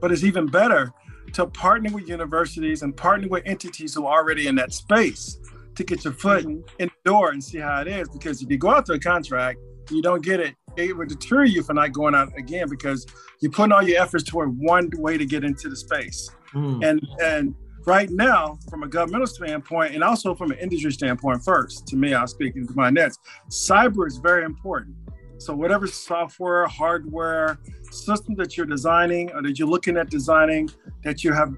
but 0.00 0.12
it's 0.12 0.24
even 0.24 0.46
better 0.46 0.92
to 1.32 1.46
partner 1.46 1.90
with 1.90 2.08
universities 2.08 2.82
and 2.82 2.96
partner 2.96 3.28
with 3.28 3.42
entities 3.46 3.94
who 3.94 4.06
are 4.06 4.20
already 4.20 4.46
in 4.46 4.54
that 4.56 4.72
space 4.72 5.38
to 5.74 5.84
get 5.84 6.04
your 6.04 6.12
foot 6.12 6.46
mm-hmm. 6.46 6.60
in 6.78 6.88
the 6.88 7.10
door 7.10 7.30
and 7.30 7.42
see 7.42 7.58
how 7.58 7.80
it 7.80 7.88
is. 7.88 8.08
Because 8.08 8.42
if 8.42 8.50
you 8.50 8.58
go 8.58 8.70
out 8.70 8.86
to 8.86 8.94
a 8.94 8.98
contract, 8.98 9.58
you 9.90 10.02
don't 10.02 10.22
get 10.22 10.40
it, 10.40 10.54
it 10.76 10.96
would 10.96 11.08
deter 11.08 11.44
you 11.44 11.62
from 11.62 11.76
not 11.76 11.92
going 11.92 12.14
out 12.14 12.30
again 12.36 12.68
because 12.68 13.06
you're 13.40 13.52
putting 13.52 13.72
all 13.72 13.82
your 13.82 14.00
efforts 14.00 14.24
toward 14.24 14.58
one 14.58 14.90
way 14.94 15.16
to 15.16 15.24
get 15.24 15.44
into 15.44 15.68
the 15.68 15.76
space. 15.76 16.30
Mm. 16.54 16.86
And 16.86 17.06
and 17.22 17.54
right 17.86 18.10
now, 18.10 18.58
from 18.68 18.82
a 18.82 18.88
governmental 18.88 19.26
standpoint 19.26 19.94
and 19.94 20.02
also 20.02 20.34
from 20.34 20.50
an 20.50 20.58
industry 20.58 20.92
standpoint, 20.92 21.44
first, 21.44 21.86
to 21.88 21.96
me, 21.96 22.14
I'll 22.14 22.26
speak 22.26 22.56
into 22.56 22.74
my 22.74 22.90
nets, 22.90 23.18
cyber 23.48 24.06
is 24.06 24.18
very 24.18 24.44
important. 24.44 24.96
So 25.38 25.54
whatever 25.54 25.86
software, 25.86 26.66
hardware, 26.66 27.58
system 27.90 28.34
that 28.36 28.56
you're 28.56 28.66
designing 28.66 29.30
or 29.32 29.42
that 29.42 29.58
you're 29.58 29.68
looking 29.68 29.96
at 29.96 30.10
designing, 30.10 30.68
that 31.04 31.22
you 31.22 31.32
have, 31.32 31.54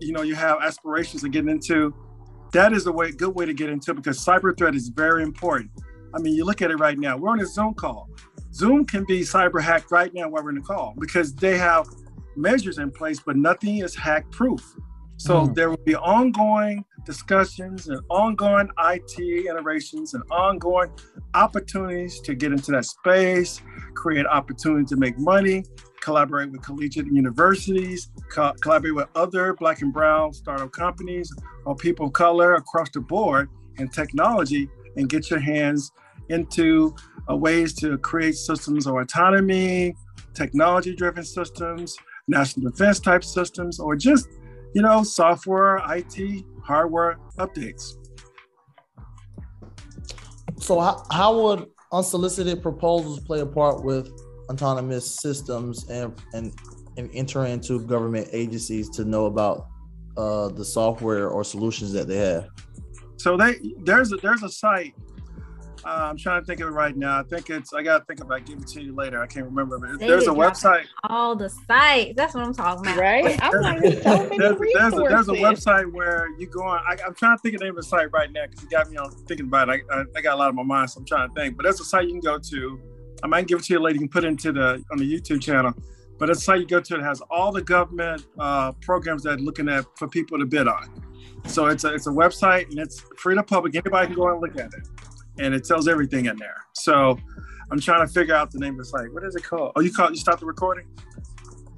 you 0.00 0.12
know, 0.12 0.22
you 0.22 0.34
have 0.34 0.58
aspirations 0.62 1.24
of 1.24 1.32
getting 1.32 1.50
into, 1.50 1.94
that 2.52 2.72
is 2.72 2.86
a 2.86 2.92
way, 2.92 3.10
good 3.10 3.34
way 3.34 3.44
to 3.44 3.52
get 3.52 3.68
into 3.68 3.92
because 3.94 4.24
cyber 4.24 4.56
threat 4.56 4.74
is 4.74 4.88
very 4.88 5.22
important. 5.22 5.70
I 6.14 6.18
mean, 6.18 6.34
you 6.34 6.44
look 6.44 6.62
at 6.62 6.70
it 6.70 6.76
right 6.76 6.98
now. 6.98 7.16
We're 7.16 7.30
on 7.30 7.40
a 7.40 7.46
Zoom 7.46 7.74
call. 7.74 8.08
Zoom 8.52 8.86
can 8.86 9.04
be 9.04 9.20
cyber 9.20 9.60
hacked 9.60 9.90
right 9.90 10.12
now 10.14 10.28
while 10.28 10.42
we're 10.42 10.50
in 10.50 10.56
the 10.56 10.62
call 10.62 10.94
because 10.98 11.34
they 11.34 11.58
have 11.58 11.86
measures 12.36 12.78
in 12.78 12.90
place, 12.90 13.20
but 13.20 13.36
nothing 13.36 13.78
is 13.78 13.94
hack 13.94 14.30
proof. 14.30 14.76
So 15.16 15.46
mm. 15.46 15.54
there 15.54 15.70
will 15.70 15.76
be 15.78 15.96
ongoing 15.96 16.84
discussions 17.04 17.88
and 17.88 18.00
ongoing 18.10 18.68
IT 18.78 19.18
iterations 19.18 20.14
and 20.14 20.22
ongoing 20.30 20.90
opportunities 21.34 22.20
to 22.20 22.34
get 22.34 22.52
into 22.52 22.72
that 22.72 22.84
space, 22.84 23.62
create 23.94 24.26
opportunities 24.26 24.90
to 24.90 24.96
make 24.96 25.18
money, 25.18 25.64
collaborate 26.00 26.50
with 26.50 26.62
collegiate 26.62 27.06
universities, 27.06 28.10
co- 28.30 28.52
collaborate 28.60 28.94
with 28.94 29.08
other 29.14 29.54
Black 29.54 29.82
and 29.82 29.92
Brown 29.92 30.32
startup 30.32 30.72
companies 30.72 31.32
or 31.64 31.74
people 31.74 32.06
of 32.06 32.12
color 32.12 32.54
across 32.54 32.90
the 32.90 33.00
board 33.00 33.48
in 33.78 33.88
technology, 33.88 34.68
and 34.96 35.08
get 35.08 35.30
your 35.30 35.40
hands 35.40 35.92
into 36.28 36.94
uh, 37.30 37.36
ways 37.36 37.74
to 37.74 37.98
create 37.98 38.34
systems 38.34 38.86
of 38.86 38.94
autonomy, 38.94 39.94
technology-driven 40.34 41.24
systems, 41.24 41.96
national 42.28 42.70
defense 42.70 43.00
type 43.00 43.24
systems, 43.24 43.78
or 43.78 43.96
just 43.96 44.28
you 44.76 44.82
know, 44.82 45.02
software, 45.02 45.80
IT, 45.88 46.44
hardware 46.62 47.16
updates. 47.38 47.94
So, 50.58 50.78
how, 50.78 51.02
how 51.10 51.40
would 51.40 51.70
unsolicited 51.92 52.60
proposals 52.60 53.20
play 53.20 53.40
a 53.40 53.46
part 53.46 53.82
with 53.84 54.10
autonomous 54.50 55.18
systems 55.18 55.88
and 55.88 56.12
and 56.34 56.52
and 56.98 57.08
enter 57.14 57.46
into 57.46 57.80
government 57.86 58.28
agencies 58.32 58.90
to 58.90 59.06
know 59.06 59.24
about 59.24 59.66
uh, 60.18 60.48
the 60.48 60.64
software 60.64 61.30
or 61.30 61.42
solutions 61.42 61.90
that 61.94 62.06
they 62.06 62.18
have? 62.18 62.46
So 63.16 63.38
they 63.38 63.58
there's 63.82 64.12
a 64.12 64.16
there's 64.16 64.42
a 64.42 64.50
site 64.50 64.94
uh, 65.86 66.08
I'm 66.10 66.16
trying 66.16 66.40
to 66.40 66.46
think 66.46 66.58
of 66.60 66.66
it 66.66 66.72
right 66.72 66.96
now. 66.96 67.20
I 67.20 67.22
think 67.22 67.48
it's. 67.48 67.72
I 67.72 67.80
gotta 67.80 68.04
think 68.06 68.20
about. 68.20 68.44
Give 68.44 68.58
it 68.58 68.66
to 68.68 68.82
you 68.82 68.92
later. 68.92 69.22
I 69.22 69.26
can't 69.28 69.44
remember. 69.44 69.78
But 69.78 70.00
there's 70.00 70.26
a 70.26 70.30
website. 70.30 70.86
All 71.04 71.36
the 71.36 71.48
sites. 71.48 72.14
That's 72.16 72.34
what 72.34 72.42
I'm 72.42 72.52
talking 72.52 72.86
about. 72.86 72.98
Right. 72.98 73.38
I'm 73.40 73.60
like, 73.60 73.80
there's, 73.80 74.02
so 74.02 74.16
many 74.24 74.38
there's, 74.38 74.58
there's, 74.58 74.94
a, 74.94 74.96
there's, 74.96 75.28
a, 75.28 75.32
website 75.32 75.92
where 75.92 76.28
you 76.38 76.48
go 76.48 76.64
on. 76.64 76.80
I, 76.88 76.96
am 77.06 77.14
trying 77.14 77.36
to 77.36 77.40
think 77.40 77.54
of 77.54 77.60
the 77.60 77.66
name 77.66 77.78
of 77.78 77.84
the 77.84 77.88
site 77.88 78.10
right 78.12 78.32
now 78.32 78.46
because 78.46 78.64
you 78.64 78.68
got 78.68 78.90
me 78.90 78.96
on 78.96 79.12
thinking 79.28 79.46
about 79.46 79.68
it. 79.68 79.84
I, 79.88 80.00
I, 80.00 80.04
I, 80.16 80.20
got 80.22 80.34
a 80.34 80.38
lot 80.38 80.48
on 80.48 80.56
my 80.56 80.64
mind, 80.64 80.90
so 80.90 80.98
I'm 80.98 81.06
trying 81.06 81.28
to 81.28 81.34
think. 81.34 81.56
But 81.56 81.62
there's 81.62 81.80
a 81.80 81.84
site 81.84 82.06
you 82.06 82.14
can 82.14 82.20
go 82.20 82.36
to. 82.36 82.80
I 83.22 83.28
might 83.28 83.46
give 83.46 83.60
it 83.60 83.64
to 83.66 83.74
you 83.74 83.78
later. 83.78 83.94
You 83.94 84.00
can 84.00 84.08
put 84.08 84.24
it 84.24 84.28
into 84.28 84.50
the 84.50 84.84
on 84.90 84.98
the 84.98 85.04
YouTube 85.04 85.40
channel. 85.40 85.72
But 86.18 86.30
it's 86.30 86.40
a 86.40 86.44
site 86.44 86.60
you 86.60 86.66
go 86.66 86.80
to 86.80 86.94
It 86.96 87.02
has 87.02 87.20
all 87.30 87.52
the 87.52 87.62
government 87.62 88.26
uh, 88.40 88.72
programs 88.72 89.22
that 89.22 89.40
looking 89.40 89.68
at 89.68 89.84
for 89.96 90.08
people 90.08 90.36
to 90.38 90.46
bid 90.46 90.66
on. 90.66 91.04
So 91.46 91.66
it's 91.66 91.84
a 91.84 91.94
it's 91.94 92.08
a 92.08 92.10
website 92.10 92.70
and 92.70 92.80
it's 92.80 93.04
free 93.18 93.36
to 93.36 93.42
public. 93.44 93.76
Anybody 93.76 94.08
can 94.08 94.16
go 94.16 94.32
and 94.32 94.40
look 94.40 94.58
at 94.58 94.74
it 94.74 94.88
and 95.38 95.54
it 95.54 95.64
tells 95.64 95.88
everything 95.88 96.26
in 96.26 96.36
there. 96.36 96.64
So 96.74 97.18
I'm 97.70 97.80
trying 97.80 98.06
to 98.06 98.12
figure 98.12 98.34
out 98.34 98.50
the 98.50 98.58
name 98.58 98.78
It's 98.80 98.92
like. 98.92 99.12
What 99.12 99.24
is 99.24 99.34
it 99.34 99.44
called? 99.44 99.72
Oh, 99.76 99.80
you 99.80 99.92
called 99.92 100.10
you 100.10 100.16
stopped 100.16 100.40
the 100.40 100.46
recording? 100.46 100.86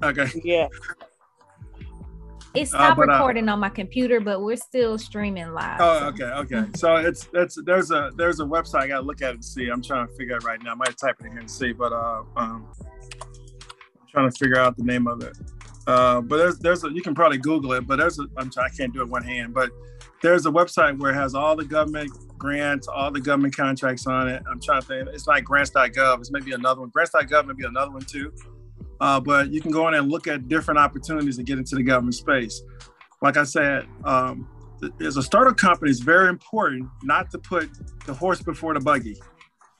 Okay. 0.03 0.27
Yeah. 0.43 0.67
It 2.55 2.63
uh, 2.63 2.65
stopped 2.65 2.99
uh, 2.99 3.03
recording 3.03 3.47
uh, 3.47 3.53
on 3.53 3.59
my 3.59 3.69
computer, 3.69 4.19
but 4.19 4.41
we're 4.41 4.55
still 4.55 4.97
streaming 4.97 5.53
live. 5.53 5.77
Oh, 5.79 5.99
so. 5.99 6.05
okay, 6.07 6.55
okay. 6.55 6.65
So 6.75 6.95
it's 6.95 7.29
it's 7.33 7.57
there's 7.63 7.91
a 7.91 8.11
there's 8.15 8.39
a 8.39 8.43
website 8.43 8.81
I 8.81 8.87
gotta 8.87 9.05
look 9.05 9.21
at 9.21 9.35
and 9.35 9.45
see. 9.45 9.69
I'm 9.69 9.83
trying 9.83 10.07
to 10.07 10.13
figure 10.15 10.35
out 10.35 10.43
right 10.43 10.61
now. 10.63 10.71
I 10.71 10.75
might 10.75 10.97
type 10.97 11.17
it 11.19 11.27
in 11.27 11.31
here 11.33 11.41
and 11.41 11.51
see, 11.51 11.73
but 11.73 11.91
uh, 11.91 12.23
um, 12.35 12.67
I'm 12.81 14.07
trying 14.09 14.31
to 14.31 14.37
figure 14.37 14.57
out 14.57 14.77
the 14.77 14.83
name 14.83 15.07
of 15.07 15.21
it. 15.21 15.37
Uh, 15.85 16.21
but 16.21 16.37
there's 16.37 16.59
there's 16.59 16.83
a 16.83 16.89
you 16.91 17.01
can 17.01 17.13
probably 17.13 17.37
Google 17.37 17.73
it, 17.73 17.85
but 17.85 17.99
there's 17.99 18.19
a 18.19 18.25
I'm 18.37 18.49
trying, 18.49 18.69
I 18.71 18.75
can't 18.75 18.93
do 18.93 19.01
it 19.01 19.09
one 19.09 19.23
hand, 19.23 19.53
but 19.53 19.69
there's 20.21 20.45
a 20.45 20.51
website 20.51 20.97
where 20.99 21.11
it 21.11 21.15
has 21.15 21.33
all 21.33 21.55
the 21.55 21.65
government 21.65 22.11
grants, 22.37 22.87
all 22.87 23.11
the 23.11 23.21
government 23.21 23.55
contracts 23.55 24.05
on 24.07 24.27
it. 24.27 24.43
I'm 24.49 24.59
trying 24.59 24.81
to 24.81 24.87
think. 24.87 25.09
It's 25.09 25.27
like 25.27 25.43
grants.gov. 25.43 26.19
It's 26.19 26.31
maybe 26.31 26.51
another 26.51 26.81
one. 26.81 26.89
Grants.gov 26.89 27.47
maybe 27.47 27.65
another 27.65 27.91
one 27.91 28.01
too. 28.01 28.33
Uh, 28.99 29.19
but 29.19 29.49
you 29.49 29.61
can 29.61 29.71
go 29.71 29.87
in 29.87 29.93
and 29.93 30.11
look 30.11 30.27
at 30.27 30.47
different 30.47 30.77
opportunities 30.77 31.37
to 31.37 31.43
get 31.43 31.57
into 31.57 31.75
the 31.75 31.83
government 31.83 32.15
space. 32.15 32.61
Like 33.21 33.37
I 33.37 33.43
said, 33.43 33.85
um, 34.03 34.47
as 35.01 35.17
a 35.17 35.23
startup 35.23 35.57
company, 35.57 35.91
it's 35.91 35.99
very 35.99 36.29
important 36.29 36.89
not 37.03 37.31
to 37.31 37.37
put 37.37 37.69
the 38.05 38.13
horse 38.13 38.41
before 38.41 38.73
the 38.73 38.79
buggy, 38.79 39.17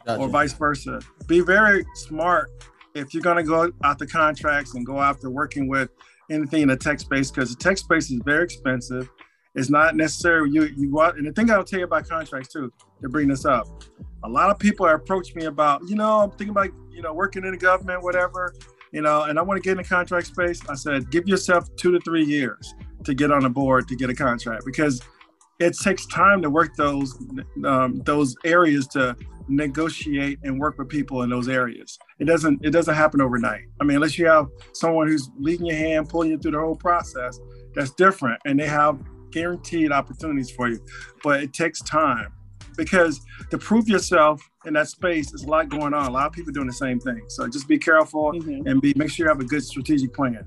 gotcha. 0.05 0.21
or 0.21 0.29
vice 0.29 0.53
versa. 0.53 0.99
Be 1.27 1.41
very 1.41 1.85
smart 1.95 2.49
if 2.95 3.13
you're 3.13 3.23
going 3.23 3.37
to 3.37 3.43
go 3.43 3.71
out 3.83 3.99
the 3.99 4.07
contracts 4.07 4.73
and 4.75 4.85
go 4.85 5.01
after 5.01 5.29
working 5.29 5.67
with 5.67 5.89
anything 6.29 6.63
in 6.63 6.67
the 6.67 6.77
tech 6.77 6.99
space 6.99 7.31
because 7.31 7.55
the 7.55 7.61
tech 7.61 7.77
space 7.77 8.11
is 8.11 8.21
very 8.23 8.43
expensive 8.43 9.09
it's 9.55 9.69
not 9.69 9.95
necessary. 9.95 10.49
You 10.51 10.69
you 10.77 10.91
want, 10.91 11.17
and 11.17 11.27
the 11.27 11.31
thing 11.31 11.49
I'll 11.49 11.63
tell 11.63 11.79
you 11.79 11.85
about 11.85 12.07
contracts 12.07 12.53
too. 12.53 12.71
To 13.01 13.07
bring 13.07 13.29
this 13.29 13.45
up, 13.45 13.65
a 14.23 14.29
lot 14.29 14.49
of 14.49 14.59
people 14.59 14.85
approach 14.85 15.33
me 15.33 15.45
about, 15.45 15.81
you 15.87 15.95
know, 15.95 16.19
I'm 16.19 16.31
thinking 16.31 16.49
about, 16.49 16.69
you 16.91 17.01
know, 17.01 17.13
working 17.13 17.45
in 17.45 17.51
the 17.51 17.57
government, 17.57 18.03
whatever, 18.03 18.53
you 18.91 19.01
know, 19.01 19.23
and 19.23 19.39
I 19.39 19.41
want 19.41 19.57
to 19.57 19.61
get 19.61 19.71
in 19.71 19.77
the 19.77 19.85
contract 19.85 20.27
space. 20.27 20.59
I 20.67 20.75
said, 20.75 21.09
give 21.09 21.25
yourself 21.25 21.73
two 21.77 21.91
to 21.91 21.99
three 22.01 22.25
years 22.25 22.73
to 23.05 23.13
get 23.13 23.31
on 23.31 23.45
a 23.45 23.49
board 23.49 23.87
to 23.87 23.95
get 23.95 24.09
a 24.09 24.13
contract 24.13 24.63
because 24.65 25.01
it 25.59 25.77
takes 25.77 26.05
time 26.07 26.41
to 26.41 26.49
work 26.49 26.75
those 26.75 27.17
um, 27.65 28.01
those 28.05 28.35
areas 28.45 28.87
to 28.87 29.15
negotiate 29.47 30.39
and 30.43 30.59
work 30.59 30.77
with 30.77 30.89
people 30.89 31.23
in 31.23 31.29
those 31.29 31.49
areas. 31.49 31.97
It 32.19 32.25
doesn't 32.25 32.63
it 32.63 32.71
doesn't 32.71 32.95
happen 32.95 33.21
overnight. 33.21 33.63
I 33.79 33.83
mean, 33.83 33.95
unless 33.95 34.17
you 34.17 34.27
have 34.27 34.47
someone 34.73 35.07
who's 35.07 35.29
leading 35.37 35.65
your 35.65 35.77
hand, 35.77 36.09
pulling 36.09 36.31
you 36.31 36.37
through 36.37 36.51
the 36.51 36.59
whole 36.59 36.75
process, 36.75 37.39
that's 37.75 37.91
different, 37.91 38.41
and 38.45 38.59
they 38.59 38.67
have 38.67 38.99
guaranteed 39.31 39.91
opportunities 39.91 40.51
for 40.51 40.69
you, 40.69 40.79
but 41.23 41.41
it 41.43 41.53
takes 41.53 41.81
time 41.81 42.33
because 42.77 43.21
to 43.49 43.57
prove 43.57 43.89
yourself 43.89 44.41
in 44.65 44.73
that 44.73 44.87
space 44.87 45.33
is 45.33 45.43
a 45.43 45.47
lot 45.47 45.69
going 45.69 45.93
on. 45.93 46.07
A 46.07 46.11
lot 46.11 46.27
of 46.27 46.33
people 46.33 46.51
doing 46.53 46.67
the 46.67 46.73
same 46.73 46.99
thing. 46.99 47.23
So 47.27 47.47
just 47.47 47.67
be 47.67 47.77
careful 47.77 48.31
mm-hmm. 48.31 48.67
and 48.67 48.81
be 48.81 48.93
make 48.95 49.11
sure 49.11 49.25
you 49.25 49.29
have 49.29 49.41
a 49.41 49.45
good 49.45 49.63
strategic 49.63 50.13
plan. 50.13 50.45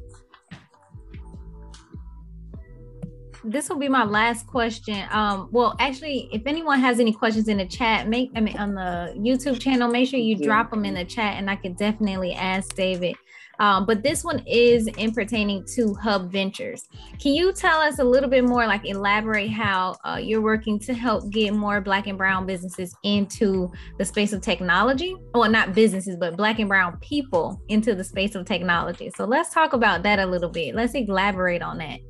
this 3.45 3.69
will 3.69 3.79
be 3.79 3.89
my 3.89 4.05
last 4.05 4.47
question. 4.47 5.05
Um, 5.11 5.49
well, 5.51 5.75
actually, 5.79 6.29
if 6.33 6.43
anyone 6.47 6.79
has 6.81 7.01
any 7.01 7.13
questions 7.13 7.49
in 7.49 7.59
the 7.59 7.67
chat, 7.67 8.09
make 8.09 8.31
I 8.37 8.41
mean 8.41 8.57
on 8.57 8.75
the 8.75 9.15
YouTube 9.17 9.61
channel, 9.61 9.89
make 9.89 10.09
sure 10.09 10.19
you 10.21 10.37
drop 10.37 10.71
them 10.71 10.85
in 10.85 10.95
the 10.95 11.05
chat, 11.05 11.37
and 11.37 11.51
I 11.51 11.57
could 11.57 11.77
definitely 11.77 12.35
ask 12.35 12.75
David. 12.75 13.17
Um, 13.63 13.87
but 13.87 14.03
this 14.03 14.25
one 14.25 14.43
is 14.45 14.89
in 14.89 15.13
pertaining 15.13 15.65
to 15.77 15.95
Hub 15.95 16.33
Ventures. 16.33 16.89
Can 17.21 17.33
you 17.33 17.53
tell 17.53 17.81
us 17.81 18.01
a 18.01 18.05
little 18.05 18.29
bit 18.29 18.45
more, 18.45 18.67
like 18.67 18.85
elaborate 18.85 19.53
how 19.53 19.95
uh, 20.05 20.19
you're 20.21 20.41
working 20.41 20.81
to 20.81 20.93
help 20.93 21.31
get 21.31 21.55
more 21.55 21.81
Black 21.81 22.09
and 22.09 22.19
Brown 22.19 22.45
businesses 22.45 22.93
into 23.05 23.71
the 23.99 24.05
space 24.05 24.33
of 24.33 24.41
technology? 24.41 25.15
Well, 25.33 25.49
not 25.49 25.77
businesses, 25.77 26.17
but 26.17 26.37
Black 26.37 26.59
and 26.59 26.69
Brown 26.69 26.97
people 26.99 27.63
into 27.69 27.95
the 27.95 28.03
space 28.03 28.35
of 28.35 28.47
technology. 28.47 29.13
So 29.17 29.27
let's 29.27 29.55
talk 29.55 29.75
about 29.75 30.03
that 30.03 30.19
a 30.19 30.27
little 30.27 30.51
bit. 30.51 30.75
Let's 30.75 30.95
elaborate 30.97 31.63
on 31.63 31.79
that. 31.79 32.01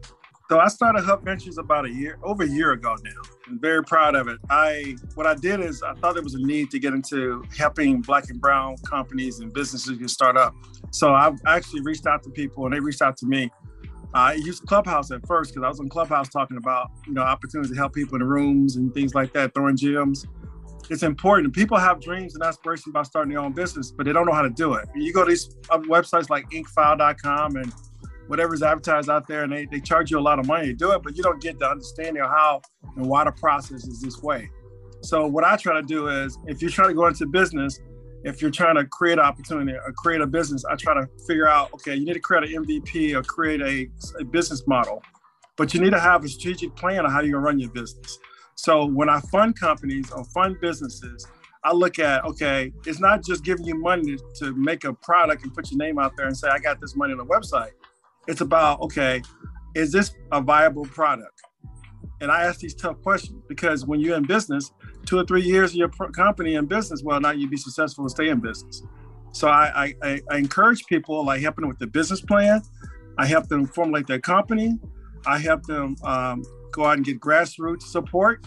So 0.53 0.61
I 0.61 0.69
started 0.69 1.03
Hub 1.05 1.25
Ventures 1.25 1.57
about 1.57 1.87
a 1.87 1.91
year, 1.91 2.19
over 2.23 2.43
a 2.43 2.47
year 2.47 2.73
ago 2.73 2.95
now. 3.03 3.23
I'm 3.49 3.59
very 3.59 3.83
proud 3.83 4.15
of 4.15 4.29
it. 4.29 4.38
I 4.51 4.97
what 5.15 5.27
I 5.27 5.35
did 5.35 5.61
is 5.61 5.83
I 5.83 5.95
thought 5.95 6.12
there 6.12 6.23
was 6.23 6.35
a 6.35 6.43
need 6.43 6.71
to 6.73 6.79
get 6.79 6.93
into 6.93 7.43
helping 7.57 8.03
black 8.03 8.29
and 8.29 8.38
brown 8.38 8.77
companies 8.87 9.41
and 9.41 9.51
businesses 9.51 9.97
get 9.97 10.11
start 10.11 10.37
up. 10.37 10.55
So 10.91 11.15
I 11.15 11.33
actually 11.47 11.81
reached 11.81 12.07
out 12.07 12.23
to 12.25 12.29
people 12.29 12.67
and 12.67 12.75
they 12.75 12.81
reached 12.81 13.01
out 13.01 13.17
to 13.17 13.27
me. 13.27 13.51
I 14.12 14.35
used 14.35 14.67
Clubhouse 14.67 15.11
at 15.11 15.27
first 15.27 15.55
because 15.55 15.65
I 15.65 15.69
was 15.71 15.81
on 15.81 15.88
Clubhouse 15.88 16.29
talking 16.29 16.59
about 16.59 16.91
you 17.07 17.15
know 17.15 17.23
opportunities 17.23 17.71
to 17.71 17.77
help 17.79 17.95
people 17.95 18.17
in 18.17 18.21
the 18.21 18.29
rooms 18.29 18.77
and 18.77 18.93
things 18.93 19.15
like 19.15 19.33
that, 19.33 19.55
throwing 19.55 19.79
gyms. 19.79 20.27
It's 20.91 21.03
important. 21.03 21.55
People 21.55 21.79
have 21.79 21.99
dreams 21.99 22.35
and 22.35 22.45
aspirations 22.45 22.88
about 22.88 23.07
starting 23.07 23.33
their 23.33 23.41
own 23.41 23.55
business, 23.55 23.91
but 23.91 24.05
they 24.05 24.12
don't 24.12 24.27
know 24.27 24.35
how 24.35 24.43
to 24.43 24.51
do 24.51 24.75
it. 24.75 24.87
You 24.95 25.15
go 25.15 25.25
to 25.25 25.31
these 25.31 25.57
um, 25.71 25.85
websites 25.85 26.29
like 26.29 26.45
Incfile.com 26.51 27.57
and 27.57 27.73
whatever's 28.29 28.63
advertised 28.63 29.11
out 29.11 29.27
there 29.27 29.45
and 29.45 29.53
they, 29.53 29.67
they 29.67 29.81
charge 29.81 30.11
you 30.11 30.19
a 30.19 30.21
lot 30.21 30.39
of 30.39 30.47
money 30.47 30.67
to 30.67 30.75
do 30.75 30.93
it, 30.93 31.03
but 31.03 31.17
you 31.17 31.23
don't 31.23 31.41
get 31.41 31.59
the 31.59 31.69
understanding 31.69 32.23
of 32.23 32.31
how 32.31 32.61
and 32.97 33.07
why 33.07 33.25
the 33.25 33.33
process 33.33 33.85
is 33.85 34.01
this 34.01 34.23
way. 34.23 34.51
So 35.03 35.27
what 35.27 35.45
I 35.45 35.57
try 35.57 35.75
to 35.75 35.87
do 35.87 36.09
is 36.09 36.39
if 36.47 36.63
you're 36.63 36.71
trying 36.71 36.89
to 36.89 36.95
go 36.95 37.07
into 37.07 37.27
business, 37.27 37.81
if 38.25 38.41
you're 38.41 38.53
trying 38.53 38.77
to 38.77 38.85
create 38.85 39.19
an 39.19 39.25
opportunity 39.25 39.73
or 39.73 39.93
create 39.93 40.21
a 40.21 40.27
business, 40.27 40.65
I 40.65 40.77
try 40.77 40.95
to 40.95 41.09
figure 41.27 41.49
out, 41.49 41.73
okay, 41.75 41.97
you 41.97 42.05
need 42.05 42.15
to 42.15 42.21
create 42.21 42.55
an 42.55 42.65
MVP 42.65 43.15
or 43.15 43.23
create 43.23 43.61
a, 43.61 43.89
a 44.21 44.25
business 44.25 44.67
model, 44.67 45.03
but 45.57 45.75
you 45.75 45.81
need 45.81 45.91
to 45.91 46.01
have 46.01 46.25
a 46.25 46.29
strategic 46.29 46.77
plan 46.77 47.05
on 47.05 47.11
how 47.11 47.21
you're 47.21 47.33
gonna 47.33 47.45
run 47.45 47.59
your 47.59 47.71
business. 47.71 48.19
So 48.55 48.87
when 48.87 49.09
I 49.09 49.21
fund 49.21 49.59
companies 49.59 50.11
or 50.13 50.25
fund 50.25 50.61
businesses, 50.61 51.27
I 51.65 51.73
look 51.73 51.99
at, 51.99 52.25
okay, 52.25 52.73
it's 52.87 53.01
not 53.01 53.25
just 53.25 53.45
giving 53.45 53.65
you 53.65 53.77
money 53.77 54.17
to 54.37 54.55
make 54.55 54.85
a 54.85 54.93
product 54.93 55.45
and 55.45 55.55
put 55.55 55.71
your 55.71 55.79
name 55.79 55.99
out 55.99 56.17
there 56.17 56.27
and 56.27 56.37
say, 56.37 56.49
I 56.49 56.59
got 56.59 56.81
this 56.81 56.97
money 56.97 57.13
on 57.13 57.19
the 57.19 57.27
website. 57.27 57.71
It's 58.29 58.41
about, 58.41 58.81
okay, 58.81 59.23
is 59.75 59.93
this 59.93 60.15
a 60.31 60.41
viable 60.41 60.85
product? 60.85 61.43
And 62.21 62.31
I 62.31 62.45
ask 62.45 62.61
these 62.61 62.75
tough 62.75 63.03
questions 63.03 63.43
because 63.49 63.85
when 63.85 64.01
you're 64.01 64.17
in 64.17 64.23
business, 64.23 64.73
two 65.07 65.19
or 65.19 65.25
three 65.25 65.43
years 65.43 65.73
of 65.73 65.77
your 65.77 65.89
company 65.89 66.55
in 66.55 66.67
business, 66.67 67.03
well, 67.03 67.21
now 67.21 67.33
you'd 67.33 67.51
be 67.51 67.57
successful 67.57 68.05
and 68.05 68.11
stay 68.11 68.29
in 68.29 68.39
business. 68.39 68.83
So 69.33 69.49
I, 69.49 69.95
I, 70.03 70.21
I 70.31 70.37
encourage 70.37 70.87
people, 70.87 71.25
like 71.25 71.41
helping 71.41 71.63
them 71.63 71.69
with 71.69 71.79
the 71.79 71.87
business 71.87 72.21
plan. 72.21 72.63
I 73.19 73.27
help 73.27 73.49
them 73.49 73.67
formulate 73.67 74.07
their 74.07 74.21
company. 74.21 74.79
I 75.27 75.39
help 75.39 75.65
them 75.65 75.97
um, 76.05 76.45
go 76.71 76.85
out 76.85 76.97
and 76.97 77.05
get 77.05 77.19
grassroots 77.19 77.83
support. 77.83 78.47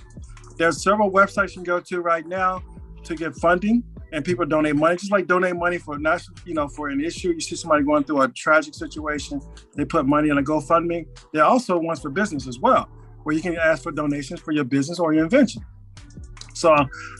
There's 0.58 0.82
several 0.82 1.12
websites 1.12 1.50
you 1.50 1.56
can 1.56 1.64
go 1.64 1.80
to 1.82 2.02
right 2.02 2.26
now 2.26 2.64
to 3.04 3.16
get 3.16 3.36
funding 3.36 3.84
and 4.16 4.24
people 4.24 4.46
donate 4.46 4.78
money, 4.78 4.96
just 4.96 5.12
like 5.12 5.28
donate 5.28 5.58
money 5.58 5.78
for 5.78 6.00
national, 6.00 6.38
you 6.46 6.54
know, 6.54 6.70
for 6.70 6.88
an 6.88 7.04
issue. 7.04 7.34
You 7.34 7.42
see 7.42 7.58
somebody 7.58 7.84
going 7.84 8.06
through 8.06 8.22
a 8.22 8.30
tragic 8.30 8.74
situation, 8.74 9.42
they 9.76 9.84
put 9.84 10.06
money 10.06 10.30
in 10.30 10.38
a 10.38 10.42
GoFundMe. 10.42 11.06
Are 11.36 11.42
also 11.42 11.78
ones 11.78 12.00
for 12.00 12.10
business 12.10 12.48
as 12.48 12.58
well, 12.58 12.88
where 13.24 13.36
you 13.36 13.42
can 13.42 13.58
ask 13.58 13.84
for 13.84 13.92
donations 13.92 14.40
for 14.40 14.54
your 14.54 14.64
business 14.64 15.00
or 15.00 15.14
your 15.14 15.26
invention. 15.26 15.66
So 16.54 16.74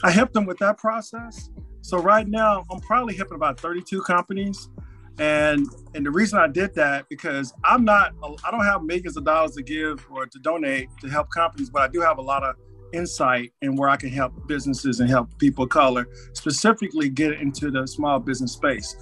I 0.04 0.10
helped 0.10 0.32
them 0.32 0.46
with 0.46 0.56
that 0.58 0.78
process. 0.78 1.50
So 1.82 1.98
right 1.98 2.26
now, 2.26 2.64
I'm 2.70 2.80
probably 2.80 3.14
helping 3.14 3.36
about 3.36 3.60
32 3.60 4.00
companies. 4.00 4.70
And 5.18 5.66
and 5.94 6.04
the 6.04 6.10
reason 6.10 6.38
I 6.38 6.46
did 6.46 6.74
that 6.76 7.10
because 7.10 7.52
I'm 7.62 7.84
not 7.84 8.14
I 8.42 8.50
don't 8.50 8.64
have 8.64 8.82
millions 8.84 9.18
of 9.18 9.24
dollars 9.24 9.52
to 9.52 9.62
give 9.62 10.06
or 10.10 10.24
to 10.24 10.38
donate 10.38 10.88
to 11.02 11.08
help 11.08 11.30
companies, 11.30 11.68
but 11.68 11.82
I 11.82 11.88
do 11.88 12.00
have 12.00 12.16
a 12.16 12.22
lot 12.22 12.42
of 12.42 12.56
insight 12.92 13.52
and 13.62 13.78
where 13.78 13.88
I 13.88 13.96
can 13.96 14.10
help 14.10 14.32
businesses 14.46 15.00
and 15.00 15.08
help 15.08 15.36
people 15.38 15.64
of 15.64 15.70
color 15.70 16.08
specifically 16.32 17.08
get 17.08 17.32
into 17.40 17.70
the 17.70 17.86
small 17.86 18.18
business 18.18 18.52
space. 18.52 18.96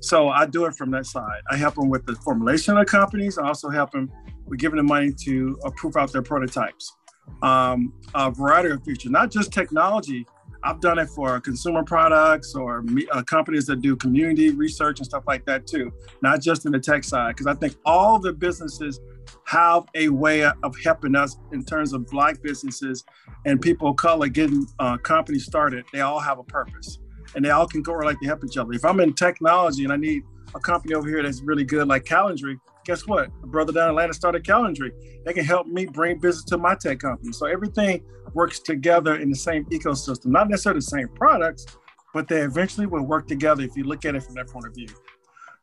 So 0.00 0.28
I 0.28 0.46
do 0.46 0.66
it 0.66 0.74
from 0.74 0.90
that 0.92 1.06
side. 1.06 1.40
I 1.50 1.56
help 1.56 1.74
them 1.74 1.88
with 1.88 2.06
the 2.06 2.14
formulation 2.16 2.76
of 2.76 2.86
companies. 2.86 3.38
I 3.38 3.46
also 3.48 3.70
help 3.70 3.90
them 3.90 4.10
with 4.46 4.60
giving 4.60 4.76
them 4.76 4.86
money 4.86 5.12
to 5.24 5.58
approve 5.64 5.96
out 5.96 6.12
their 6.12 6.22
prototypes. 6.22 6.94
Um, 7.42 7.92
a 8.14 8.30
variety 8.30 8.70
of 8.70 8.84
features, 8.84 9.10
not 9.10 9.30
just 9.30 9.52
technology. 9.52 10.26
I've 10.62 10.80
done 10.80 10.98
it 10.98 11.08
for 11.08 11.40
consumer 11.40 11.84
products 11.84 12.54
or 12.54 12.84
uh, 13.12 13.22
companies 13.22 13.66
that 13.66 13.80
do 13.80 13.96
community 13.96 14.50
research 14.50 14.98
and 14.98 15.06
stuff 15.06 15.24
like 15.26 15.44
that 15.46 15.66
too, 15.66 15.92
not 16.22 16.40
just 16.40 16.66
in 16.66 16.72
the 16.72 16.78
tech 16.78 17.04
side. 17.04 17.36
Because 17.36 17.46
I 17.46 17.54
think 17.54 17.74
all 17.84 18.18
the 18.18 18.32
businesses 18.32 19.00
have 19.46 19.84
a 19.94 20.08
way 20.08 20.44
of 20.44 20.74
helping 20.82 21.14
us 21.14 21.36
in 21.52 21.64
terms 21.64 21.92
of 21.92 22.06
black 22.08 22.42
businesses 22.42 23.04
and 23.44 23.60
people 23.60 23.90
of 23.90 23.96
color 23.96 24.26
getting 24.26 24.66
uh, 24.80 24.96
companies 24.98 25.46
started. 25.46 25.84
They 25.92 26.00
all 26.00 26.18
have 26.18 26.40
a 26.40 26.44
purpose 26.44 26.98
and 27.34 27.44
they 27.44 27.50
all 27.50 27.66
can 27.66 27.84
correlate 27.84 28.18
to 28.20 28.26
help 28.26 28.44
each 28.44 28.56
other. 28.56 28.72
If 28.72 28.84
I'm 28.84 28.98
in 28.98 29.12
technology 29.12 29.84
and 29.84 29.92
I 29.92 29.96
need 29.96 30.24
a 30.54 30.58
company 30.58 30.94
over 30.94 31.08
here 31.08 31.22
that's 31.22 31.42
really 31.42 31.62
good 31.62 31.86
like 31.86 32.04
Calendly, 32.04 32.58
guess 32.84 33.06
what? 33.06 33.30
A 33.44 33.46
brother 33.46 33.72
down 33.72 33.84
in 33.84 33.90
Atlanta 33.90 34.14
started 34.14 34.42
Calendly. 34.42 34.90
They 35.24 35.32
can 35.32 35.44
help 35.44 35.68
me 35.68 35.86
bring 35.86 36.18
business 36.18 36.44
to 36.46 36.58
my 36.58 36.74
tech 36.74 36.98
company. 36.98 37.32
So 37.32 37.46
everything 37.46 38.04
works 38.34 38.58
together 38.58 39.16
in 39.16 39.30
the 39.30 39.36
same 39.36 39.64
ecosystem, 39.66 40.26
not 40.26 40.48
necessarily 40.48 40.78
the 40.78 40.86
same 40.86 41.08
products, 41.14 41.66
but 42.12 42.26
they 42.26 42.40
eventually 42.40 42.86
will 42.86 43.04
work 43.04 43.28
together 43.28 43.62
if 43.62 43.76
you 43.76 43.84
look 43.84 44.04
at 44.04 44.16
it 44.16 44.24
from 44.24 44.34
that 44.34 44.48
point 44.48 44.66
of 44.66 44.74
view. 44.74 44.88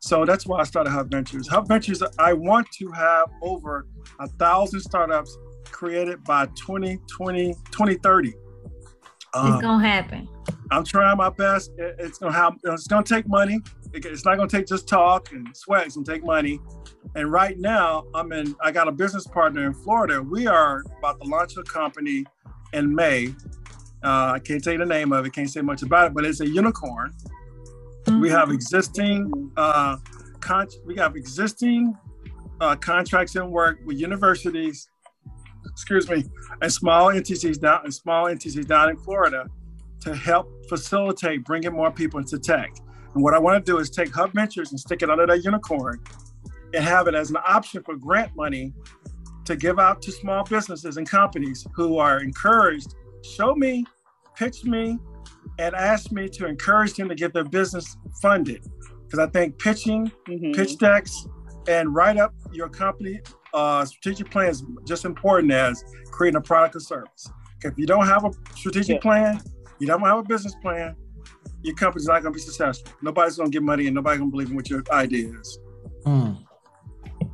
So 0.04 0.26
that's 0.26 0.46
why 0.46 0.60
I 0.60 0.64
started 0.64 0.90
Hub 0.90 1.10
Ventures. 1.10 1.48
Hub 1.48 1.66
Ventures, 1.66 2.02
I 2.18 2.34
want 2.34 2.70
to 2.72 2.92
have 2.92 3.30
over 3.40 3.86
a 4.20 4.28
thousand 4.28 4.80
startups 4.80 5.38
created 5.64 6.22
by 6.24 6.44
2020, 6.56 7.54
2030. 7.54 8.28
it's 8.28 8.36
um, 9.32 9.60
gonna 9.62 9.88
happen. 9.88 10.28
I'm 10.70 10.84
trying 10.84 11.16
my 11.16 11.30
best. 11.30 11.70
It's 11.78 12.18
gonna 12.18 12.34
have. 12.34 12.52
It's 12.64 12.86
gonna 12.86 13.02
take 13.02 13.26
money. 13.26 13.60
It's 13.94 14.26
not 14.26 14.36
gonna 14.36 14.46
take 14.46 14.66
just 14.66 14.86
talk 14.86 15.32
and 15.32 15.48
sweat. 15.56 15.86
It's 15.86 15.96
gonna 15.96 16.04
take 16.04 16.22
money. 16.22 16.60
And 17.14 17.32
right 17.32 17.58
now, 17.58 18.04
I'm 18.14 18.30
in. 18.32 18.54
I 18.62 18.72
got 18.72 18.88
a 18.88 18.92
business 18.92 19.26
partner 19.26 19.64
in 19.64 19.72
Florida. 19.72 20.20
We 20.20 20.46
are 20.46 20.82
about 20.98 21.18
to 21.22 21.26
launch 21.26 21.56
a 21.56 21.62
company 21.62 22.26
in 22.74 22.94
May. 22.94 23.28
Uh, 24.02 24.32
I 24.34 24.38
can't 24.38 24.62
tell 24.62 24.74
you 24.74 24.80
the 24.80 24.84
name 24.84 25.14
of 25.14 25.24
it. 25.24 25.32
Can't 25.32 25.48
say 25.48 25.62
much 25.62 25.80
about 25.80 26.08
it, 26.08 26.14
but 26.14 26.26
it's 26.26 26.40
a 26.40 26.46
unicorn. 26.46 27.10
We 28.20 28.30
have 28.30 28.50
existing 28.50 29.50
uh, 29.56 29.96
con- 30.40 30.68
we 30.84 30.96
have 30.96 31.16
existing 31.16 31.96
uh, 32.60 32.76
contracts 32.76 33.34
in 33.36 33.50
work 33.50 33.78
with 33.84 33.98
universities, 33.98 34.88
excuse 35.66 36.08
me, 36.08 36.24
and 36.60 36.72
small 36.72 37.10
entities 37.10 37.58
down 37.58 37.80
and 37.84 37.94
small 37.94 38.28
entities 38.28 38.66
down 38.66 38.90
in 38.90 38.96
Florida 38.96 39.46
to 40.00 40.14
help 40.14 40.48
facilitate 40.68 41.44
bringing 41.44 41.72
more 41.72 41.90
people 41.90 42.20
into 42.20 42.38
tech. 42.38 42.72
And 43.14 43.22
what 43.22 43.32
I 43.34 43.38
want 43.38 43.64
to 43.64 43.72
do 43.72 43.78
is 43.78 43.90
take 43.90 44.14
Hub 44.14 44.32
Ventures 44.32 44.70
and 44.70 44.78
stick 44.78 45.02
it 45.02 45.10
under 45.10 45.26
that 45.26 45.44
unicorn 45.44 46.00
and 46.74 46.84
have 46.84 47.08
it 47.08 47.14
as 47.14 47.30
an 47.30 47.38
option 47.46 47.82
for 47.82 47.96
grant 47.96 48.34
money 48.36 48.72
to 49.44 49.56
give 49.56 49.78
out 49.78 50.02
to 50.02 50.12
small 50.12 50.44
businesses 50.44 50.96
and 50.96 51.08
companies 51.08 51.66
who 51.74 51.98
are 51.98 52.20
encouraged. 52.20 52.94
Show 53.22 53.54
me, 53.54 53.84
pitch 54.36 54.64
me, 54.64 54.98
and 55.58 55.74
asked 55.74 56.12
me 56.12 56.28
to 56.28 56.46
encourage 56.46 56.94
them 56.94 57.08
to 57.08 57.14
get 57.14 57.32
their 57.32 57.44
business 57.44 57.96
funded. 58.20 58.64
Because 59.04 59.18
I 59.18 59.26
think 59.30 59.58
pitching, 59.58 60.10
mm-hmm. 60.28 60.52
pitch 60.52 60.78
decks, 60.78 61.26
and 61.68 61.94
write 61.94 62.18
up 62.18 62.34
your 62.52 62.68
company 62.68 63.20
uh, 63.54 63.84
strategic 63.84 64.30
plan 64.30 64.50
is 64.50 64.64
just 64.84 65.04
important 65.04 65.52
as 65.52 65.84
creating 66.10 66.36
a 66.36 66.40
product 66.40 66.76
or 66.76 66.80
service. 66.80 67.30
If 67.62 67.78
you 67.78 67.86
don't 67.86 68.06
have 68.06 68.24
a 68.24 68.30
strategic 68.56 68.96
yeah. 68.96 69.00
plan, 69.00 69.40
you 69.78 69.86
don't 69.86 70.00
have 70.02 70.18
a 70.18 70.22
business 70.22 70.54
plan, 70.60 70.96
your 71.62 71.74
company's 71.76 72.06
not 72.06 72.22
going 72.22 72.34
to 72.34 72.36
be 72.36 72.40
successful. 72.40 72.92
Nobody's 73.00 73.36
going 73.36 73.50
to 73.50 73.54
get 73.54 73.62
money, 73.62 73.86
and 73.86 73.94
nobody's 73.94 74.18
going 74.18 74.30
to 74.30 74.32
believe 74.32 74.50
in 74.50 74.56
what 74.56 74.68
your 74.68 74.82
idea 74.90 75.32
is. 75.40 75.58
Mm. 76.04 76.44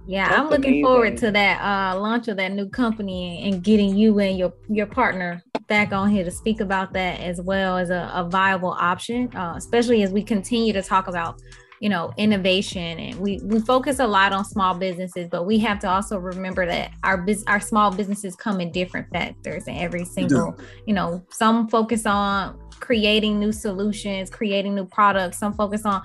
Yeah, 0.06 0.28
That's 0.28 0.40
I'm 0.40 0.50
looking 0.50 0.64
amazing. 0.64 0.84
forward 0.84 1.16
to 1.18 1.30
that 1.32 1.60
uh, 1.60 1.98
launch 1.98 2.28
of 2.28 2.36
that 2.36 2.52
new 2.52 2.68
company 2.68 3.42
and 3.44 3.62
getting 3.62 3.96
you 3.96 4.18
and 4.20 4.38
your 4.38 4.52
your 4.68 4.86
partner 4.86 5.42
back 5.70 5.92
on 5.92 6.10
here 6.10 6.24
to 6.24 6.32
speak 6.32 6.60
about 6.60 6.92
that 6.92 7.20
as 7.20 7.40
well 7.40 7.78
as 7.78 7.90
a, 7.90 8.10
a 8.12 8.24
viable 8.24 8.76
option, 8.78 9.34
uh, 9.36 9.54
especially 9.56 10.02
as 10.02 10.10
we 10.12 10.20
continue 10.20 10.72
to 10.72 10.82
talk 10.82 11.06
about 11.06 11.40
you 11.80 11.88
know 11.88 12.12
innovation. 12.18 12.98
And 12.98 13.18
we 13.18 13.40
we 13.44 13.60
focus 13.60 14.00
a 14.00 14.06
lot 14.06 14.32
on 14.34 14.44
small 14.44 14.74
businesses 14.74 15.28
but 15.30 15.44
we 15.44 15.58
have 15.60 15.78
to 15.78 15.88
also 15.88 16.18
remember 16.18 16.66
that 16.66 16.92
our 17.04 17.22
biz, 17.22 17.42
our 17.46 17.60
small 17.60 17.90
businesses 17.90 18.36
come 18.36 18.60
in 18.60 18.70
different 18.70 19.08
factors 19.10 19.64
and 19.66 19.78
every 19.78 20.04
single 20.04 20.58
you 20.86 20.92
know 20.92 21.24
some 21.30 21.68
focus 21.68 22.04
on 22.04 22.58
creating 22.80 23.38
new 23.38 23.52
solutions 23.52 24.28
creating 24.28 24.74
new 24.74 24.84
products. 24.84 25.38
Some 25.38 25.54
focus 25.54 25.86
on 25.86 26.02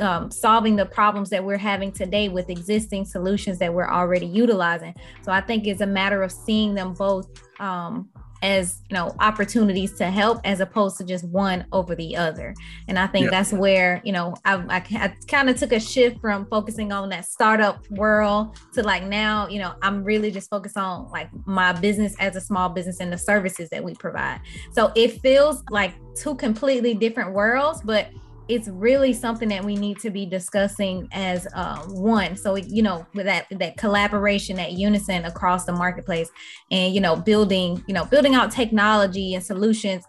um, 0.00 0.30
solving 0.30 0.74
the 0.74 0.86
problems 0.86 1.30
that 1.30 1.42
we're 1.42 1.56
having 1.56 1.92
today 1.92 2.28
with 2.28 2.50
existing 2.50 3.04
solutions 3.04 3.58
that 3.60 3.72
we're 3.72 3.90
already 3.90 4.26
utilizing. 4.26 4.94
So 5.22 5.30
i 5.30 5.40
think 5.40 5.66
it's 5.66 5.80
a 5.80 5.86
matter 5.86 6.22
of 6.22 6.32
seeing 6.32 6.74
them 6.74 6.94
both 6.94 7.28
um, 7.60 8.08
as 8.44 8.82
you 8.90 8.94
know 8.94 9.16
opportunities 9.20 9.94
to 9.94 10.10
help 10.10 10.38
as 10.44 10.60
opposed 10.60 10.98
to 10.98 11.04
just 11.04 11.24
one 11.24 11.64
over 11.72 11.94
the 11.94 12.14
other 12.14 12.54
and 12.88 12.98
i 12.98 13.06
think 13.06 13.24
yeah. 13.24 13.30
that's 13.30 13.52
where 13.54 14.02
you 14.04 14.12
know 14.12 14.34
i, 14.44 14.54
I, 14.54 14.76
I 14.76 15.14
kind 15.26 15.48
of 15.48 15.56
took 15.58 15.72
a 15.72 15.80
shift 15.80 16.20
from 16.20 16.46
focusing 16.46 16.92
on 16.92 17.08
that 17.08 17.24
startup 17.24 17.90
world 17.90 18.58
to 18.74 18.82
like 18.82 19.04
now 19.04 19.48
you 19.48 19.58
know 19.58 19.74
i'm 19.80 20.04
really 20.04 20.30
just 20.30 20.50
focused 20.50 20.76
on 20.76 21.10
like 21.10 21.30
my 21.46 21.72
business 21.72 22.14
as 22.20 22.36
a 22.36 22.40
small 22.40 22.68
business 22.68 23.00
and 23.00 23.10
the 23.10 23.18
services 23.18 23.70
that 23.70 23.82
we 23.82 23.94
provide 23.94 24.40
so 24.72 24.92
it 24.94 25.22
feels 25.22 25.64
like 25.70 25.94
two 26.14 26.34
completely 26.34 26.92
different 26.92 27.32
worlds 27.32 27.80
but 27.82 28.08
it's 28.48 28.68
really 28.68 29.12
something 29.12 29.48
that 29.48 29.64
we 29.64 29.74
need 29.74 29.98
to 30.00 30.10
be 30.10 30.26
discussing 30.26 31.08
as 31.12 31.46
uh, 31.54 31.78
one. 31.86 32.36
So 32.36 32.56
you 32.56 32.82
know, 32.82 33.06
with 33.14 33.26
that 33.26 33.46
that 33.58 33.76
collaboration, 33.76 34.56
that 34.56 34.72
unison 34.72 35.24
across 35.24 35.64
the 35.64 35.72
marketplace, 35.72 36.30
and 36.70 36.94
you 36.94 37.00
know, 37.00 37.16
building 37.16 37.82
you 37.86 37.94
know 37.94 38.04
building 38.04 38.34
out 38.34 38.50
technology 38.50 39.34
and 39.34 39.42
solutions, 39.42 40.04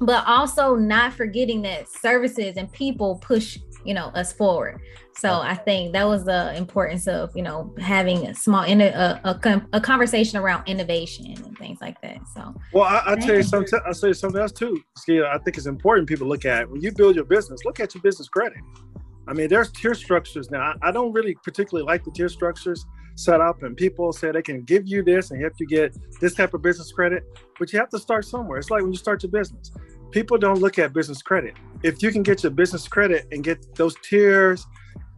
but 0.00 0.26
also 0.26 0.74
not 0.74 1.14
forgetting 1.14 1.62
that 1.62 1.88
services 1.88 2.56
and 2.56 2.70
people 2.72 3.16
push 3.16 3.58
you 3.84 3.94
know 3.94 4.06
us 4.08 4.32
forward 4.32 4.80
so 5.16 5.40
i 5.40 5.54
think 5.54 5.92
that 5.92 6.06
was 6.06 6.24
the 6.24 6.54
importance 6.56 7.06
of 7.06 7.30
you 7.36 7.42
know 7.42 7.74
having 7.78 8.26
a 8.26 8.34
small 8.34 8.64
in 8.64 8.80
a, 8.80 9.20
a, 9.24 9.62
a 9.72 9.80
conversation 9.80 10.38
around 10.38 10.66
innovation 10.66 11.26
and 11.26 11.56
things 11.58 11.78
like 11.80 12.00
that 12.02 12.18
so. 12.34 12.54
Well 12.72 12.84
i, 12.84 13.12
I 13.12 13.16
tell 13.16 13.36
you 13.36 13.42
something 13.42 13.78
i'll 13.86 13.94
say 13.94 14.12
something 14.12 14.40
else 14.40 14.52
too 14.52 14.82
Shakia. 14.98 15.26
i 15.26 15.38
think 15.38 15.56
it's 15.56 15.66
important 15.66 16.08
people 16.08 16.26
look 16.26 16.44
at 16.44 16.68
when 16.70 16.80
you 16.80 16.92
build 16.92 17.16
your 17.16 17.24
business 17.24 17.64
look 17.64 17.80
at 17.80 17.94
your 17.94 18.02
business 18.02 18.28
credit. 18.28 18.58
I 19.26 19.32
mean 19.32 19.48
there's 19.48 19.70
tier 19.72 19.94
structures 19.94 20.50
now. 20.50 20.74
I 20.82 20.90
don't 20.90 21.12
really 21.12 21.34
particularly 21.42 21.86
like 21.86 22.04
the 22.04 22.10
tier 22.10 22.28
structures 22.28 22.84
set 23.16 23.40
up 23.40 23.62
and 23.62 23.76
people 23.76 24.12
say 24.12 24.32
they 24.32 24.42
can 24.42 24.62
give 24.62 24.86
you 24.86 25.02
this 25.02 25.30
and 25.30 25.40
help 25.40 25.54
you 25.58 25.66
get 25.66 25.96
this 26.20 26.34
type 26.34 26.52
of 26.52 26.62
business 26.62 26.90
credit 26.92 27.22
but 27.58 27.72
you 27.72 27.78
have 27.78 27.88
to 27.90 27.98
start 27.98 28.24
somewhere. 28.24 28.58
It's 28.58 28.70
like 28.70 28.82
when 28.82 28.92
you 28.92 28.98
start 28.98 29.22
your 29.22 29.30
business. 29.30 29.70
People 30.10 30.36
don't 30.36 30.60
look 30.60 30.78
at 30.78 30.92
business 30.92 31.22
credit. 31.22 31.54
If 31.82 32.02
you 32.02 32.10
can 32.12 32.22
get 32.22 32.42
your 32.42 32.52
business 32.52 32.86
credit 32.86 33.26
and 33.32 33.42
get 33.42 33.74
those 33.74 33.96
tiers 34.02 34.66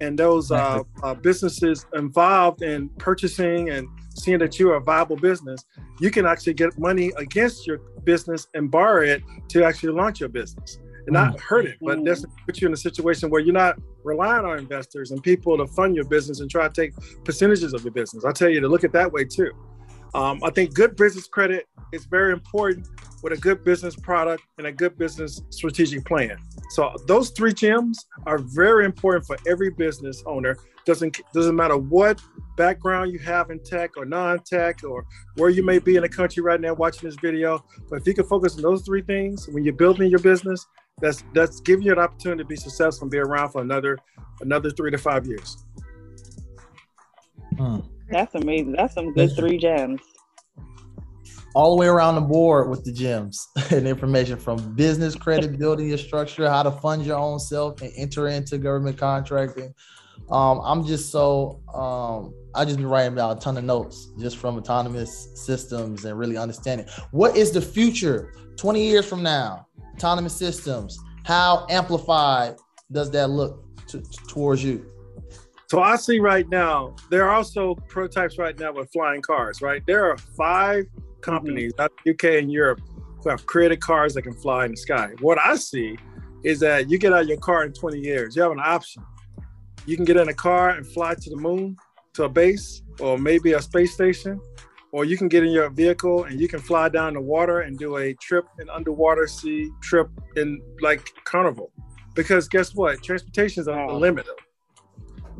and 0.00 0.18
those 0.18 0.50
uh, 0.50 0.82
uh, 1.02 1.14
businesses 1.14 1.86
involved 1.94 2.62
in 2.62 2.88
purchasing 2.98 3.70
and 3.70 3.88
seeing 4.14 4.38
that 4.38 4.58
you're 4.58 4.74
a 4.74 4.80
viable 4.80 5.16
business, 5.16 5.64
you 6.00 6.10
can 6.10 6.26
actually 6.26 6.54
get 6.54 6.78
money 6.78 7.12
against 7.16 7.66
your 7.66 7.78
business 8.04 8.48
and 8.54 8.70
borrow 8.70 9.02
it 9.02 9.22
to 9.48 9.64
actually 9.64 9.92
launch 9.92 10.20
your 10.20 10.28
business 10.28 10.78
and 11.06 11.14
not 11.14 11.34
mm. 11.34 11.40
hurt 11.40 11.66
it. 11.66 11.76
But 11.80 12.04
that's 12.04 12.24
put 12.46 12.60
you 12.60 12.68
in 12.68 12.74
a 12.74 12.76
situation 12.76 13.30
where 13.30 13.40
you're 13.40 13.54
not 13.54 13.78
relying 14.04 14.44
on 14.44 14.58
investors 14.58 15.10
and 15.10 15.22
people 15.22 15.56
to 15.56 15.66
fund 15.66 15.96
your 15.96 16.04
business 16.04 16.40
and 16.40 16.50
try 16.50 16.68
to 16.68 16.72
take 16.72 16.92
percentages 17.24 17.72
of 17.74 17.82
your 17.82 17.92
business. 17.92 18.24
I 18.24 18.32
tell 18.32 18.48
you 18.48 18.60
to 18.60 18.68
look 18.68 18.84
at 18.84 18.92
that 18.92 19.10
way 19.10 19.24
too. 19.24 19.50
Um, 20.14 20.40
I 20.42 20.50
think 20.50 20.74
good 20.74 20.96
business 20.96 21.26
credit 21.26 21.66
is 21.92 22.06
very 22.06 22.32
important 22.32 22.88
with 23.26 23.36
a 23.36 23.42
good 23.42 23.64
business 23.64 23.96
product 23.96 24.44
and 24.56 24.68
a 24.68 24.72
good 24.72 24.96
business 24.96 25.42
strategic 25.50 26.04
plan. 26.04 26.38
So 26.70 26.94
those 27.08 27.30
three 27.30 27.52
gems 27.52 28.06
are 28.24 28.38
very 28.38 28.84
important 28.84 29.26
for 29.26 29.36
every 29.48 29.70
business 29.70 30.22
owner. 30.26 30.56
Doesn't 30.84 31.20
doesn't 31.34 31.56
matter 31.56 31.76
what 31.76 32.22
background 32.56 33.10
you 33.10 33.18
have 33.18 33.50
in 33.50 33.58
tech 33.64 33.96
or 33.96 34.04
non-tech 34.04 34.84
or 34.84 35.04
where 35.34 35.50
you 35.50 35.64
may 35.64 35.80
be 35.80 35.96
in 35.96 36.02
the 36.02 36.08
country 36.08 36.40
right 36.40 36.60
now 36.60 36.74
watching 36.74 37.08
this 37.08 37.18
video. 37.20 37.64
But 37.90 37.96
if 37.96 38.06
you 38.06 38.14
can 38.14 38.26
focus 38.26 38.54
on 38.54 38.62
those 38.62 38.82
three 38.82 39.02
things 39.02 39.48
when 39.48 39.64
you're 39.64 39.74
building 39.74 40.08
your 40.08 40.20
business, 40.20 40.64
that's 41.00 41.24
that's 41.34 41.58
giving 41.58 41.84
you 41.84 41.90
an 41.90 41.98
opportunity 41.98 42.44
to 42.44 42.46
be 42.46 42.54
successful 42.54 43.06
and 43.06 43.10
be 43.10 43.18
around 43.18 43.50
for 43.50 43.60
another 43.60 43.98
another 44.40 44.70
three 44.70 44.92
to 44.92 44.98
five 44.98 45.26
years. 45.26 45.64
Hmm. 47.58 47.80
That's 48.08 48.36
amazing. 48.36 48.76
That's 48.78 48.94
some 48.94 49.12
good 49.12 49.34
three 49.34 49.58
gems. 49.58 50.00
All 51.56 51.74
the 51.74 51.80
way 51.80 51.86
around 51.86 52.16
the 52.16 52.20
board 52.20 52.68
with 52.68 52.84
the 52.84 52.92
gems 52.92 53.48
and 53.70 53.88
information 53.88 54.36
from 54.36 54.74
business 54.74 55.14
credit, 55.14 55.58
building 55.58 55.88
your 55.88 55.96
structure, 55.96 56.46
how 56.50 56.62
to 56.62 56.70
fund 56.70 57.06
your 57.06 57.16
own 57.16 57.40
self, 57.40 57.80
and 57.80 57.90
enter 57.96 58.28
into 58.28 58.58
government 58.58 58.98
contracting. 58.98 59.72
Um, 60.30 60.60
I'm 60.62 60.84
just 60.84 61.10
so 61.10 61.62
um, 61.72 62.34
I 62.54 62.66
just 62.66 62.76
been 62.76 62.86
writing 62.86 63.14
about 63.14 63.38
a 63.38 63.40
ton 63.40 63.56
of 63.56 63.64
notes 63.64 64.12
just 64.18 64.36
from 64.36 64.58
autonomous 64.58 65.28
systems 65.34 66.04
and 66.04 66.18
really 66.18 66.36
understanding 66.36 66.86
what 67.10 67.34
is 67.34 67.52
the 67.52 67.62
future 67.62 68.34
20 68.56 68.86
years 68.86 69.06
from 69.06 69.22
now. 69.22 69.66
Autonomous 69.94 70.36
systems. 70.36 70.98
How 71.24 71.66
amplified 71.70 72.56
does 72.92 73.10
that 73.12 73.30
look 73.30 73.64
to, 73.86 74.02
towards 74.28 74.62
you? 74.62 74.84
So 75.70 75.80
I 75.80 75.96
see 75.96 76.20
right 76.20 76.46
now, 76.50 76.94
there 77.10 77.24
are 77.24 77.34
also 77.34 77.76
prototypes 77.88 78.36
right 78.36 78.58
now 78.58 78.74
with 78.74 78.92
flying 78.92 79.22
cars, 79.22 79.62
right? 79.62 79.82
There 79.86 80.04
are 80.04 80.18
five 80.36 80.84
companies, 81.20 81.72
mm-hmm. 81.74 82.10
UK 82.10 82.38
and 82.42 82.50
Europe, 82.50 82.80
who 83.22 83.30
have 83.30 83.46
created 83.46 83.80
cars 83.80 84.14
that 84.14 84.22
can 84.22 84.34
fly 84.34 84.64
in 84.64 84.72
the 84.72 84.76
sky. 84.76 85.10
What 85.20 85.38
I 85.38 85.56
see 85.56 85.96
is 86.44 86.60
that 86.60 86.88
you 86.88 86.98
get 86.98 87.12
out 87.12 87.22
of 87.22 87.28
your 87.28 87.38
car 87.38 87.64
in 87.64 87.72
20 87.72 87.98
years, 87.98 88.36
you 88.36 88.42
have 88.42 88.52
an 88.52 88.60
option. 88.60 89.02
You 89.86 89.96
can 89.96 90.04
get 90.04 90.16
in 90.16 90.28
a 90.28 90.34
car 90.34 90.70
and 90.70 90.86
fly 90.86 91.14
to 91.14 91.30
the 91.30 91.36
moon, 91.36 91.76
to 92.14 92.24
a 92.24 92.28
base, 92.28 92.82
or 93.00 93.18
maybe 93.18 93.52
a 93.52 93.62
space 93.62 93.94
station, 93.94 94.40
or 94.92 95.04
you 95.04 95.16
can 95.16 95.28
get 95.28 95.44
in 95.44 95.50
your 95.50 95.68
vehicle 95.70 96.24
and 96.24 96.40
you 96.40 96.48
can 96.48 96.60
fly 96.60 96.88
down 96.88 97.14
the 97.14 97.20
water 97.20 97.60
and 97.60 97.78
do 97.78 97.96
a 97.96 98.14
trip 98.14 98.46
in 98.60 98.70
underwater 98.70 99.26
sea 99.26 99.70
trip 99.82 100.08
in 100.36 100.60
like 100.80 101.08
carnival. 101.24 101.70
Because 102.14 102.48
guess 102.48 102.74
what? 102.74 103.02
Transportation 103.02 103.60
is 103.60 103.66
unlimited. 103.68 104.32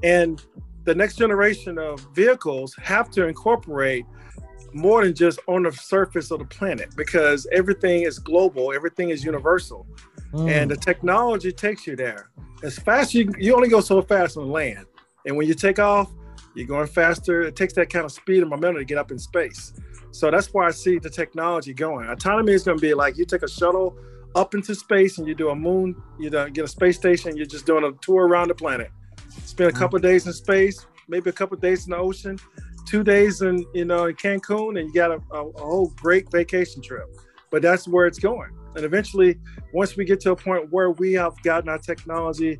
And 0.03 0.45
the 0.85 0.95
next 0.95 1.17
generation 1.17 1.79
of 1.79 2.07
vehicles 2.15 2.75
have 2.83 3.11
to 3.13 3.27
incorporate 3.27 4.05
more 4.73 5.05
than 5.05 5.15
just 5.15 5.39
on 5.47 5.63
the 5.63 5.73
surface 5.73 6.31
of 6.31 6.39
the 6.39 6.45
planet 6.45 6.95
because 6.97 7.47
everything 7.53 8.03
is 8.03 8.19
global, 8.19 8.73
everything 8.73 9.11
is 9.11 9.25
universal. 9.25 9.87
Mm. 10.33 10.51
And 10.51 10.71
the 10.71 10.77
technology 10.77 11.53
takes 11.53 11.87
you 11.87 11.97
there. 11.97 12.31
As 12.63 12.79
fast 12.79 13.15
you 13.15 13.33
you 13.39 13.55
only 13.55 13.69
go 13.69 13.81
so 13.81 14.03
fast 14.03 14.37
on 14.37 14.51
land. 14.51 14.87
And 15.25 15.37
when 15.37 15.47
you 15.47 15.55
take 15.55 15.79
off, 15.79 16.11
you're 16.55 16.67
going 16.67 16.87
faster. 16.87 17.43
It 17.43 17.57
takes 17.57 17.75
that 17.75 17.91
kind 17.91 18.05
of 18.05 18.13
speed 18.13 18.41
and 18.41 18.51
momentum 18.51 18.81
to 18.81 18.85
get 18.85 18.99
up 18.99 19.11
in 19.11 19.19
space. 19.19 19.73
So 20.11 20.31
that's 20.31 20.49
why 20.55 20.67
I 20.67 20.71
see 20.71 20.99
the 20.99 21.11
technology 21.11 21.75
going. 21.75 22.09
Autonomy 22.09 22.53
is 22.53 22.63
going 22.63 22.79
to 22.79 22.83
be 22.83 22.95
like 22.95 23.19
you 23.19 23.27
take 23.27 23.43
a 23.43 23.49
shuttle 23.49 23.99
up 24.35 24.55
into 24.55 24.75
space 24.75 25.19
and 25.19 25.27
you 25.27 25.35
do 25.35 25.51
a 25.51 25.57
moon, 25.57 26.01
you 26.19 26.31
get 26.31 26.59
a 26.59 26.69
space 26.69 26.97
station, 26.97 27.37
you're 27.37 27.47
just 27.47 27.67
doing 27.67 27.85
a 27.85 27.93
tour 28.01 28.27
around 28.27 28.49
the 28.49 28.55
planet 28.55 28.91
spend 29.45 29.69
a 29.69 29.73
mm-hmm. 29.73 29.83
couple 29.83 29.99
days 29.99 30.27
in 30.27 30.33
space, 30.33 30.87
maybe 31.09 31.31
a 31.31 31.33
couple 31.33 31.57
days 31.57 31.87
in 31.87 31.91
the 31.91 31.97
ocean, 31.97 32.39
two 32.87 33.03
days 33.05 33.43
in 33.43 33.65
you 33.75 33.85
know 33.85 34.07
in 34.07 34.17
Cancun, 34.17 34.79
and 34.79 34.89
you 34.89 34.95
got 34.95 35.11
a, 35.11 35.21
a, 35.33 35.47
a 35.47 35.61
whole 35.61 35.93
great 35.97 36.31
vacation 36.31 36.81
trip. 36.83 37.07
But 37.51 37.63
that's 37.63 37.87
where 37.87 38.07
it's 38.07 38.19
going. 38.19 38.51
And 38.75 38.85
eventually, 38.85 39.39
once 39.73 39.97
we 39.97 40.05
get 40.05 40.21
to 40.21 40.33
a 40.33 40.37
point 40.37 40.71
where 40.71 40.91
we 40.91 41.13
have 41.15 41.41
gotten 41.43 41.69
our 41.69 41.79
technology, 41.79 42.59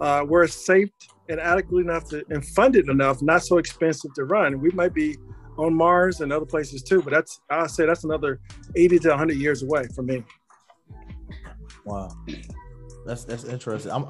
uh, 0.00 0.22
where 0.22 0.44
it's 0.44 0.66
safe 0.66 0.90
and 1.28 1.38
adequately 1.40 1.82
enough 1.82 2.08
to, 2.08 2.24
and 2.30 2.44
funded 2.46 2.88
enough, 2.88 3.20
not 3.20 3.42
so 3.42 3.58
expensive 3.58 4.14
to 4.14 4.24
run, 4.24 4.60
we 4.60 4.70
might 4.70 4.94
be 4.94 5.16
on 5.58 5.74
Mars 5.74 6.20
and 6.20 6.32
other 6.32 6.46
places 6.46 6.82
too. 6.82 7.02
But 7.02 7.12
that's 7.12 7.40
I 7.50 7.66
say 7.66 7.84
that's 7.86 8.04
another 8.04 8.40
80 8.76 8.98
to 9.00 9.08
100 9.10 9.36
years 9.36 9.62
away 9.62 9.84
for 9.94 10.02
me. 10.02 10.24
Wow, 11.84 12.10
that's 13.08 13.24
that's 13.24 13.44
interesting. 13.44 13.90
I'm 13.90 14.04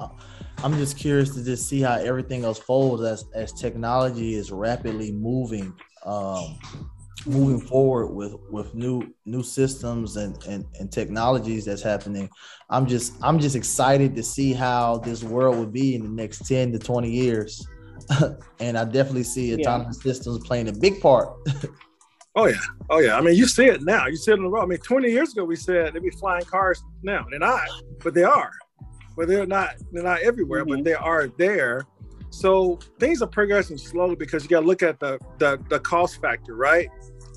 I'm 0.63 0.73
just 0.73 0.97
curious 0.97 1.33
to 1.35 1.43
just 1.43 1.67
see 1.67 1.81
how 1.81 1.95
everything 1.95 2.43
else 2.43 2.59
folds 2.59 3.01
as 3.03 3.25
as 3.33 3.53
technology 3.53 4.35
is 4.35 4.51
rapidly 4.51 5.11
moving 5.11 5.73
um, 6.05 6.59
moving 7.25 7.59
forward 7.59 8.07
with 8.07 8.35
with 8.49 8.75
new 8.75 9.13
new 9.25 9.43
systems 9.43 10.17
and, 10.17 10.41
and 10.45 10.65
and 10.79 10.91
technologies 10.91 11.65
that's 11.65 11.81
happening. 11.81 12.29
I'm 12.69 12.85
just 12.85 13.13
i'm 13.21 13.39
just 13.39 13.55
excited 13.55 14.15
to 14.15 14.23
see 14.23 14.53
how 14.53 14.97
this 14.97 15.23
world 15.23 15.57
would 15.57 15.73
be 15.73 15.95
in 15.95 16.03
the 16.03 16.09
next 16.09 16.45
10 16.47 16.73
to 16.73 16.79
20 16.79 17.09
years. 17.09 17.65
And 18.59 18.77
i 18.77 18.83
definitely 18.85 19.23
see 19.23 19.53
autonomous 19.53 19.97
yeah. 19.97 20.11
systems 20.11 20.45
playing 20.45 20.67
a 20.67 20.73
big 20.73 21.01
part. 21.01 21.29
Oh 22.35 22.45
yeah. 22.45 22.61
Oh 22.89 22.99
yeah. 22.99 23.17
I 23.17 23.21
mean 23.21 23.35
you 23.35 23.47
see 23.47 23.65
it 23.65 23.81
now. 23.81 24.05
You 24.05 24.15
see 24.15 24.31
it 24.31 24.35
in 24.35 24.43
the 24.43 24.49
road. 24.49 24.61
I 24.61 24.67
mean 24.67 24.77
20 24.77 25.09
years 25.09 25.33
ago 25.33 25.43
we 25.43 25.55
said 25.55 25.93
they'd 25.93 26.03
be 26.03 26.11
flying 26.11 26.45
cars 26.45 26.81
now. 27.03 27.25
They're 27.29 27.39
not 27.39 27.67
but 28.01 28.13
they 28.13 28.23
are 28.23 28.51
but 29.19 29.27
they're 29.27 29.45
not 29.45 29.75
they're 29.91 30.01
not 30.01 30.21
everywhere, 30.21 30.61
mm-hmm. 30.61 30.75
but 30.75 30.83
they 30.85 30.93
are 30.93 31.27
there. 31.37 31.85
So 32.29 32.79
things 32.99 33.21
are 33.21 33.27
progressing 33.27 33.77
slowly 33.77 34.15
because 34.15 34.43
you 34.43 34.49
got 34.49 34.61
to 34.61 34.65
look 34.65 34.81
at 34.81 34.97
the, 34.99 35.19
the 35.39 35.61
the 35.69 35.79
cost 35.81 36.21
factor, 36.21 36.55
right? 36.55 36.87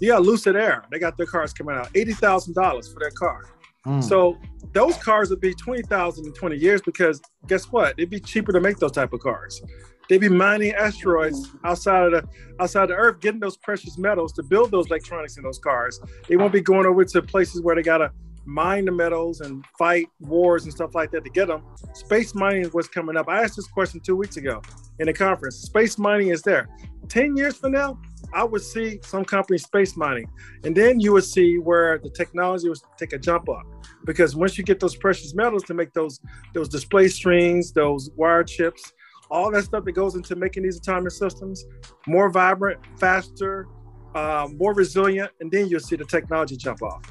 You 0.01 0.09
got 0.13 0.23
Lucid 0.23 0.55
Air; 0.55 0.85
they 0.93 1.01
got 1.01 1.17
their 1.17 1.27
cars 1.27 1.53
coming 1.53 1.75
out 1.75 1.89
eighty 1.97 2.15
thousand 2.15 2.55
dollars 2.55 2.93
for 2.93 3.01
their 3.01 3.11
car. 3.11 3.43
Mm. 3.85 4.03
So 4.03 4.39
those 4.73 4.97
cars 4.99 5.29
would 5.31 5.41
be 5.41 5.53
20,000 5.55 6.25
in 6.25 6.33
20 6.33 6.57
years 6.57 6.81
because 6.81 7.21
guess 7.49 7.65
what? 7.65 7.95
It'd 7.99 8.11
be 8.11 8.21
cheaper 8.21 8.53
to 8.53 8.61
make 8.61 8.79
those 8.79 8.93
type 8.93 9.13
of 9.13 9.19
cars. 9.19 9.61
They'd 10.09 10.21
be 10.21 10.29
mining 10.29 10.73
asteroids 10.73 11.49
outside 11.65 12.05
of 12.05 12.13
the 12.13 12.29
outside 12.61 12.87
the 12.91 12.95
earth, 12.95 13.19
getting 13.19 13.41
those 13.41 13.57
precious 13.57 13.99
metals 13.99 14.33
to 14.35 14.45
build 14.45 14.71
those 14.71 14.87
electronics 14.87 15.37
in 15.37 15.43
those 15.43 15.59
cars. 15.59 16.01
They 16.29 16.37
won't 16.37 16.53
be 16.53 16.61
going 16.61 16.87
over 16.87 17.05
to 17.05 17.23
places 17.23 17.61
where 17.61 17.75
they 17.75 17.83
gotta 17.83 18.13
mine 18.45 18.85
the 18.85 18.93
metals 18.93 19.41
and 19.41 19.65
fight 19.79 20.07
wars 20.21 20.65
and 20.65 20.73
stuff 20.73 20.95
like 20.95 21.11
that 21.13 21.25
to 21.25 21.31
get 21.31 21.49
them. 21.49 21.63
Space 21.95 22.35
mining 22.35 22.63
is 22.63 22.73
what's 22.73 22.89
coming 22.89 23.17
up. 23.17 23.29
I 23.29 23.43
asked 23.43 23.57
this 23.57 23.67
question 23.67 24.01
two 24.01 24.17
weeks 24.17 24.37
ago 24.37 24.63
in 24.99 25.09
a 25.09 25.13
conference. 25.13 25.57
Space 25.57 25.99
mining 25.99 26.29
is 26.29 26.43
there. 26.43 26.69
10 27.09 27.37
years 27.37 27.57
from 27.57 27.73
now, 27.73 28.01
I 28.33 28.45
would 28.45 28.63
see 28.63 28.99
some 29.03 29.25
companies 29.25 29.65
space 29.65 29.97
mining. 29.97 30.31
And 30.65 30.75
then 30.75 31.01
you 31.01 31.13
would 31.13 31.25
see 31.25 31.59
where 31.59 31.99
the 31.99 32.11
technology 32.11 32.69
would 32.69 32.79
take 32.97 33.13
a 33.13 33.19
jump 33.19 33.49
up. 33.49 33.63
Because 34.05 34.35
once 34.35 34.57
you 34.57 34.65
get 34.65 34.81
those 34.81 34.97
precious 34.97 35.35
metals 35.35 35.63
to 35.65 35.75
make 35.75 35.93
those 35.93 36.21
those 36.55 36.69
display 36.69 37.09
strings, 37.09 37.73
those 37.73 38.11
wire 38.17 38.45
chips, 38.45 38.93
all 39.31 39.51
that 39.51 39.65
stuff 39.65 39.85
that 39.85 39.93
goes 39.93 40.15
into 40.15 40.37
making 40.37 40.63
these 40.63 40.79
autonomous 40.79 41.19
systems 41.19 41.65
more 42.07 42.31
vibrant, 42.31 42.81
faster, 42.99 43.67
uh, 44.15 44.49
more 44.57 44.75
resilient, 44.75 45.31
and 45.41 45.51
then 45.51 45.69
you'll 45.69 45.81
see 45.81 45.97
the 45.97 46.05
technology 46.05 46.57
jump 46.57 46.83
off. 46.83 47.03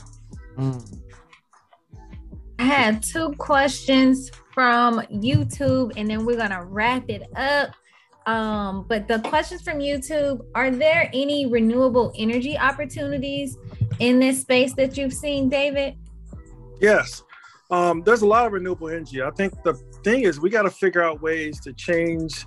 Mm. 0.58 1.02
I 2.62 2.66
had 2.66 3.02
two 3.02 3.32
questions 3.40 4.30
from 4.54 5.00
YouTube, 5.08 5.94
and 5.98 6.08
then 6.08 6.26
we're 6.28 6.38
gonna 6.38 6.64
wrap 6.64 7.10
it 7.10 7.24
up. 7.36 7.72
Um, 8.28 8.86
but 8.88 9.08
the 9.08 9.18
questions 9.18 9.64
from 9.64 9.80
YouTube 9.80 10.46
are 10.54 10.70
there 10.70 11.10
any 11.12 11.48
renewable 11.48 12.14
energy 12.16 12.56
opportunities 12.56 13.58
in 13.98 14.20
this 14.20 14.42
space 14.42 14.76
that 14.76 14.96
you've 14.96 15.12
seen, 15.12 15.50
David? 15.50 15.96
Yes. 16.80 17.24
Um, 17.72 18.04
there's 18.04 18.22
a 18.22 18.28
lot 18.28 18.46
of 18.46 18.54
renewable 18.54 18.90
energy. 18.90 19.24
I 19.24 19.32
think 19.32 19.54
the 19.64 19.74
thing 20.04 20.22
is, 20.22 20.40
we 20.40 20.52
got 20.52 20.62
to 20.62 20.70
figure 20.70 21.02
out 21.02 21.20
ways 21.20 21.60
to 21.62 21.74
change. 21.74 22.46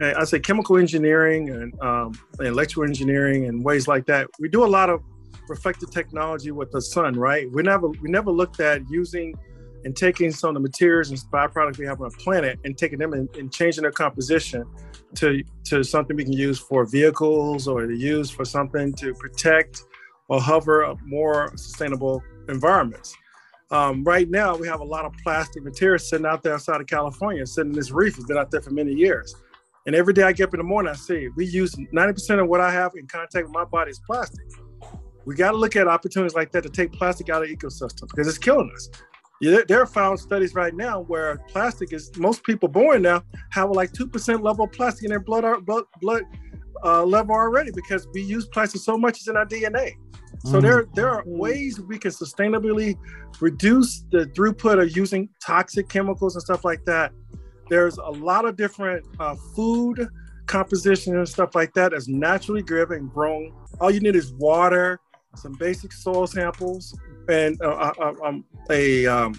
I 0.00 0.24
say 0.24 0.40
chemical 0.40 0.76
engineering 0.76 1.50
and, 1.50 1.80
um, 1.80 2.18
and 2.40 2.48
electrical 2.48 2.82
engineering 2.82 3.46
and 3.46 3.64
ways 3.64 3.86
like 3.86 4.06
that. 4.06 4.26
We 4.40 4.48
do 4.48 4.64
a 4.64 4.66
lot 4.66 4.90
of 4.90 5.04
reflective 5.48 5.92
technology 5.92 6.50
with 6.50 6.72
the 6.72 6.82
sun, 6.82 7.14
right? 7.14 7.48
We 7.52 7.62
never 7.62 7.88
we 7.88 8.10
never 8.10 8.32
looked 8.32 8.58
at 8.58 8.82
using 8.90 9.38
and 9.84 9.96
taking 9.96 10.30
some 10.30 10.48
of 10.48 10.54
the 10.54 10.60
materials 10.60 11.10
and 11.10 11.18
byproducts 11.32 11.78
we 11.78 11.86
have 11.86 12.00
on 12.00 12.08
the 12.08 12.16
planet 12.16 12.58
and 12.64 12.76
taking 12.76 12.98
them 12.98 13.12
and, 13.12 13.34
and, 13.36 13.52
changing 13.52 13.82
their 13.82 13.92
composition 13.92 14.64
to 15.14 15.42
to 15.64 15.82
something 15.82 16.16
we 16.16 16.24
can 16.24 16.32
use 16.32 16.58
for 16.58 16.84
vehicles 16.84 17.68
or 17.68 17.86
to 17.86 17.96
use 17.96 18.30
for 18.30 18.44
something 18.44 18.92
to 18.94 19.12
protect 19.14 19.84
or 20.28 20.40
hover 20.40 20.84
up 20.84 20.98
more 21.04 21.52
sustainable 21.56 22.22
environments. 22.48 23.14
Um, 23.70 24.04
right 24.04 24.28
now, 24.28 24.54
we 24.54 24.68
have 24.68 24.80
a 24.80 24.84
lot 24.84 25.04
of 25.04 25.12
plastic 25.22 25.62
materials 25.64 26.08
sitting 26.08 26.26
out 26.26 26.42
there 26.42 26.54
outside 26.54 26.80
of 26.80 26.86
California, 26.86 27.46
sitting 27.46 27.72
in 27.72 27.76
this 27.76 27.90
reef. 27.90 28.16
It's 28.18 28.26
been 28.26 28.36
out 28.36 28.50
there 28.50 28.60
for 28.60 28.70
many 28.70 28.92
years. 28.92 29.34
And 29.86 29.96
every 29.96 30.14
day 30.14 30.22
I 30.22 30.32
get 30.32 30.48
up 30.48 30.54
in 30.54 30.58
the 30.58 30.64
morning, 30.64 30.92
I 30.92 30.94
see 30.94 31.28
we 31.36 31.46
use 31.46 31.74
90% 31.74 32.40
of 32.40 32.48
what 32.48 32.60
I 32.60 32.70
have 32.70 32.92
in 32.96 33.06
contact 33.06 33.46
with 33.46 33.54
my 33.54 33.64
body 33.64 33.90
is 33.90 34.00
plastic. 34.06 34.46
We 35.24 35.34
got 35.34 35.52
to 35.52 35.56
look 35.56 35.76
at 35.76 35.88
opportunities 35.88 36.34
like 36.34 36.52
that 36.52 36.62
to 36.62 36.68
take 36.68 36.92
plastic 36.92 37.30
out 37.30 37.42
of 37.42 37.48
ecosystems 37.48 38.08
because 38.08 38.28
it's 38.28 38.38
killing 38.38 38.70
us. 38.74 38.88
There 39.42 39.82
are 39.82 39.86
found 39.86 40.20
studies 40.20 40.54
right 40.54 40.72
now 40.72 41.00
where 41.00 41.38
plastic 41.48 41.92
is 41.92 42.16
most 42.16 42.44
people 42.44 42.68
born 42.68 43.02
now 43.02 43.24
have 43.50 43.70
like 43.70 43.92
two 43.92 44.06
percent 44.06 44.42
level 44.42 44.66
of 44.66 44.72
plastic 44.72 45.04
in 45.04 45.10
their 45.10 45.18
blood 45.18 45.66
blood, 45.66 45.84
blood 46.00 46.22
uh, 46.84 47.04
level 47.04 47.34
already 47.34 47.72
because 47.72 48.06
we 48.14 48.22
use 48.22 48.46
plastic 48.46 48.80
so 48.80 48.96
much 48.96 49.18
it's 49.18 49.28
in 49.28 49.36
our 49.36 49.44
DNA. 49.44 49.94
So 50.44 50.58
mm. 50.58 50.62
there 50.62 50.86
there 50.94 51.10
are 51.10 51.24
ways 51.26 51.80
we 51.80 51.98
can 51.98 52.12
sustainably 52.12 52.96
reduce 53.40 54.04
the 54.12 54.26
throughput 54.26 54.80
of 54.80 54.96
using 54.96 55.28
toxic 55.44 55.88
chemicals 55.88 56.36
and 56.36 56.42
stuff 56.42 56.64
like 56.64 56.84
that. 56.84 57.12
There's 57.68 57.98
a 57.98 58.10
lot 58.10 58.44
of 58.44 58.56
different 58.56 59.04
uh, 59.18 59.34
food 59.56 60.06
composition 60.46 61.16
and 61.16 61.28
stuff 61.28 61.56
like 61.56 61.74
that 61.74 61.90
that's 61.90 62.06
naturally 62.06 62.62
driven 62.62 63.08
grown. 63.08 63.52
All 63.80 63.90
you 63.90 64.00
need 64.00 64.14
is 64.14 64.32
water, 64.34 65.00
some 65.34 65.54
basic 65.54 65.92
soil 65.92 66.26
samples, 66.26 66.96
and 67.28 67.60
uh, 67.62 67.92
um, 68.24 68.44
a 68.70 69.06
um, 69.06 69.34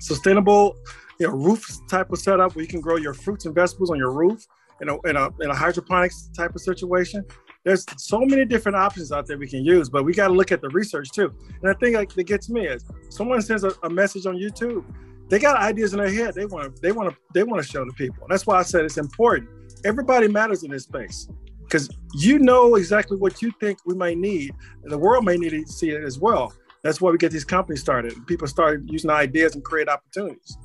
sustainable 0.00 0.76
you 1.18 1.26
know, 1.26 1.32
roof 1.32 1.66
type 1.88 2.12
of 2.12 2.18
setup 2.18 2.54
where 2.54 2.62
you 2.62 2.68
can 2.68 2.80
grow 2.80 2.96
your 2.96 3.14
fruits 3.14 3.46
and 3.46 3.54
vegetables 3.54 3.90
on 3.90 3.98
your 3.98 4.12
roof 4.12 4.46
in 4.80 4.88
a, 4.88 5.00
in 5.02 5.16
a, 5.16 5.28
in 5.40 5.50
a 5.50 5.54
hydroponics 5.54 6.30
type 6.36 6.54
of 6.54 6.60
situation. 6.60 7.24
There's 7.64 7.84
so 7.96 8.20
many 8.20 8.44
different 8.44 8.76
options 8.76 9.10
out 9.10 9.26
there 9.26 9.36
we 9.36 9.48
can 9.48 9.64
use, 9.64 9.88
but 9.88 10.04
we 10.04 10.14
got 10.14 10.28
to 10.28 10.34
look 10.34 10.52
at 10.52 10.60
the 10.60 10.68
research 10.68 11.10
too. 11.10 11.34
And 11.60 11.70
I 11.70 11.74
think 11.74 11.96
like, 11.96 12.14
that 12.14 12.24
gets 12.24 12.48
me 12.48 12.66
is 12.66 12.84
someone 13.10 13.42
sends 13.42 13.64
a, 13.64 13.72
a 13.82 13.90
message 13.90 14.26
on 14.26 14.36
YouTube, 14.36 14.84
they 15.28 15.38
got 15.38 15.56
ideas 15.56 15.92
in 15.92 15.98
their 15.98 16.10
head. 16.10 16.34
They 16.34 16.46
want 16.46 16.74
to, 16.74 16.82
they 16.82 16.92
want 16.92 17.10
to, 17.10 17.16
they 17.34 17.42
want 17.42 17.62
to 17.62 17.68
show 17.68 17.84
the 17.84 17.92
people. 17.92 18.22
And 18.22 18.30
that's 18.30 18.46
why 18.46 18.58
I 18.58 18.62
said 18.62 18.84
it's 18.84 18.96
important. 18.96 19.50
Everybody 19.84 20.28
matters 20.28 20.62
in 20.62 20.70
this 20.70 20.84
space 20.84 21.28
because 21.60 21.90
you 22.14 22.38
know 22.38 22.76
exactly 22.76 23.18
what 23.18 23.42
you 23.42 23.52
think 23.60 23.78
we 23.84 23.94
might 23.94 24.16
need, 24.16 24.54
and 24.82 24.90
the 24.90 24.96
world 24.96 25.24
may 25.24 25.36
need 25.36 25.50
to 25.50 25.66
see 25.66 25.90
it 25.90 26.02
as 26.02 26.18
well. 26.18 26.52
That's 26.82 27.00
why 27.00 27.10
we 27.10 27.18
get 27.18 27.32
these 27.32 27.44
companies 27.44 27.80
started. 27.80 28.14
People 28.26 28.46
start 28.46 28.82
using 28.86 29.10
ideas 29.10 29.54
and 29.54 29.64
create 29.64 29.88
opportunities. 29.88 30.56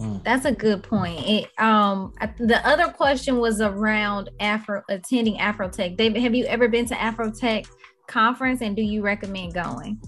Hmm. 0.00 0.16
That's 0.24 0.46
a 0.46 0.52
good 0.52 0.82
point. 0.82 1.20
It, 1.26 1.60
um, 1.60 2.12
the 2.38 2.66
other 2.66 2.88
question 2.88 3.38
was 3.38 3.60
around 3.60 4.30
Afro 4.40 4.82
attending 4.88 5.36
Afrotech. 5.36 5.96
David, 5.96 6.22
have 6.22 6.34
you 6.34 6.44
ever 6.46 6.66
been 6.66 6.86
to 6.86 6.94
Afrotech 6.94 7.68
conference, 8.06 8.62
and 8.62 8.74
do 8.74 8.82
you 8.82 9.02
recommend 9.02 9.54
going? 9.54 10.00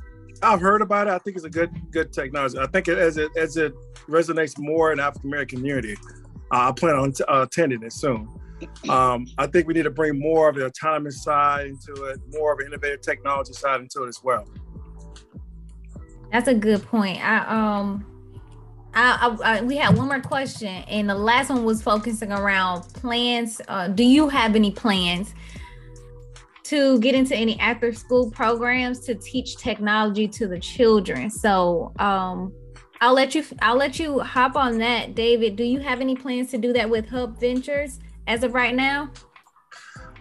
I've 0.42 0.60
heard 0.60 0.82
about 0.82 1.06
it. 1.06 1.10
I 1.10 1.18
think 1.18 1.36
it's 1.36 1.44
a 1.44 1.50
good 1.50 1.70
good 1.90 2.12
technology. 2.12 2.58
I 2.58 2.66
think 2.66 2.88
it, 2.88 2.98
as 2.98 3.18
it 3.18 3.30
as 3.36 3.56
it 3.56 3.74
resonates 4.08 4.58
more 4.58 4.92
in 4.92 5.00
African 5.00 5.30
American 5.30 5.58
community, 5.58 5.96
uh, 6.50 6.68
I 6.68 6.72
plan 6.72 6.96
on 6.96 7.12
t- 7.12 7.24
uh, 7.24 7.42
attending 7.42 7.82
it 7.82 7.92
soon. 7.92 8.28
Um, 8.88 9.26
I 9.36 9.46
think 9.46 9.66
we 9.66 9.74
need 9.74 9.82
to 9.82 9.90
bring 9.90 10.18
more 10.18 10.48
of 10.48 10.56
the 10.56 10.66
autonomous 10.66 11.22
side 11.22 11.66
into 11.66 12.04
it, 12.04 12.20
more 12.30 12.52
of 12.52 12.60
an 12.60 12.66
innovative 12.66 13.02
technology 13.02 13.52
side 13.52 13.80
into 13.80 14.04
it 14.04 14.08
as 14.08 14.22
well. 14.22 14.46
That's 16.32 16.48
a 16.48 16.54
good 16.54 16.82
point. 16.84 17.24
I 17.24 17.38
um 17.46 18.04
I, 18.94 19.36
I, 19.42 19.58
I, 19.58 19.62
we 19.62 19.76
had 19.76 19.96
one 19.96 20.06
more 20.06 20.20
question, 20.20 20.68
and 20.68 21.08
the 21.10 21.14
last 21.14 21.50
one 21.50 21.64
was 21.64 21.82
focusing 21.82 22.30
around 22.30 22.82
plans. 22.94 23.60
Uh, 23.66 23.88
do 23.88 24.04
you 24.04 24.28
have 24.28 24.54
any 24.54 24.70
plans 24.70 25.34
to 26.64 26.98
get 27.00 27.14
into 27.14 27.34
any 27.34 27.58
after 27.58 27.92
school 27.92 28.30
programs 28.30 29.00
to 29.00 29.14
teach 29.16 29.56
technology 29.56 30.28
to 30.28 30.46
the 30.46 30.60
children? 30.60 31.28
So, 31.28 31.92
um, 31.98 32.52
I'll 33.00 33.14
let 33.14 33.34
you. 33.34 33.44
I'll 33.60 33.76
let 33.76 33.98
you 33.98 34.20
hop 34.20 34.54
on 34.56 34.78
that, 34.78 35.14
David. 35.14 35.56
Do 35.56 35.64
you 35.64 35.80
have 35.80 36.00
any 36.00 36.14
plans 36.14 36.50
to 36.52 36.58
do 36.58 36.72
that 36.72 36.88
with 36.88 37.08
Hub 37.08 37.38
Ventures 37.38 37.98
as 38.28 38.44
of 38.44 38.54
right 38.54 38.74
now? 38.74 39.10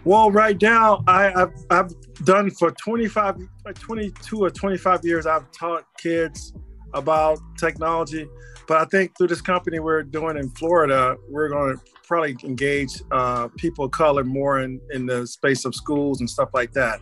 Well, 0.04 0.30
right 0.30 0.60
now, 0.60 1.02
I, 1.06 1.30
have 1.30 1.52
I've 1.70 1.94
done 2.24 2.50
for 2.50 2.70
25, 2.70 3.38
22 3.74 4.38
or 4.38 4.50
25 4.50 5.00
years, 5.02 5.24
I've 5.24 5.50
taught 5.50 5.86
kids 5.98 6.52
about 6.92 7.38
technology. 7.58 8.28
But 8.68 8.82
I 8.82 8.84
think 8.86 9.16
through 9.16 9.28
this 9.28 9.40
company 9.40 9.78
we're 9.78 10.02
doing 10.02 10.36
in 10.36 10.50
Florida, 10.50 11.16
we're 11.30 11.48
going 11.48 11.76
to 11.76 11.82
probably 12.06 12.36
engage 12.44 13.00
uh, 13.10 13.48
people 13.56 13.86
of 13.86 13.92
color 13.92 14.24
more 14.24 14.60
in, 14.60 14.78
in 14.92 15.06
the 15.06 15.26
space 15.26 15.64
of 15.64 15.74
schools 15.74 16.20
and 16.20 16.28
stuff 16.28 16.50
like 16.52 16.72
that. 16.72 17.00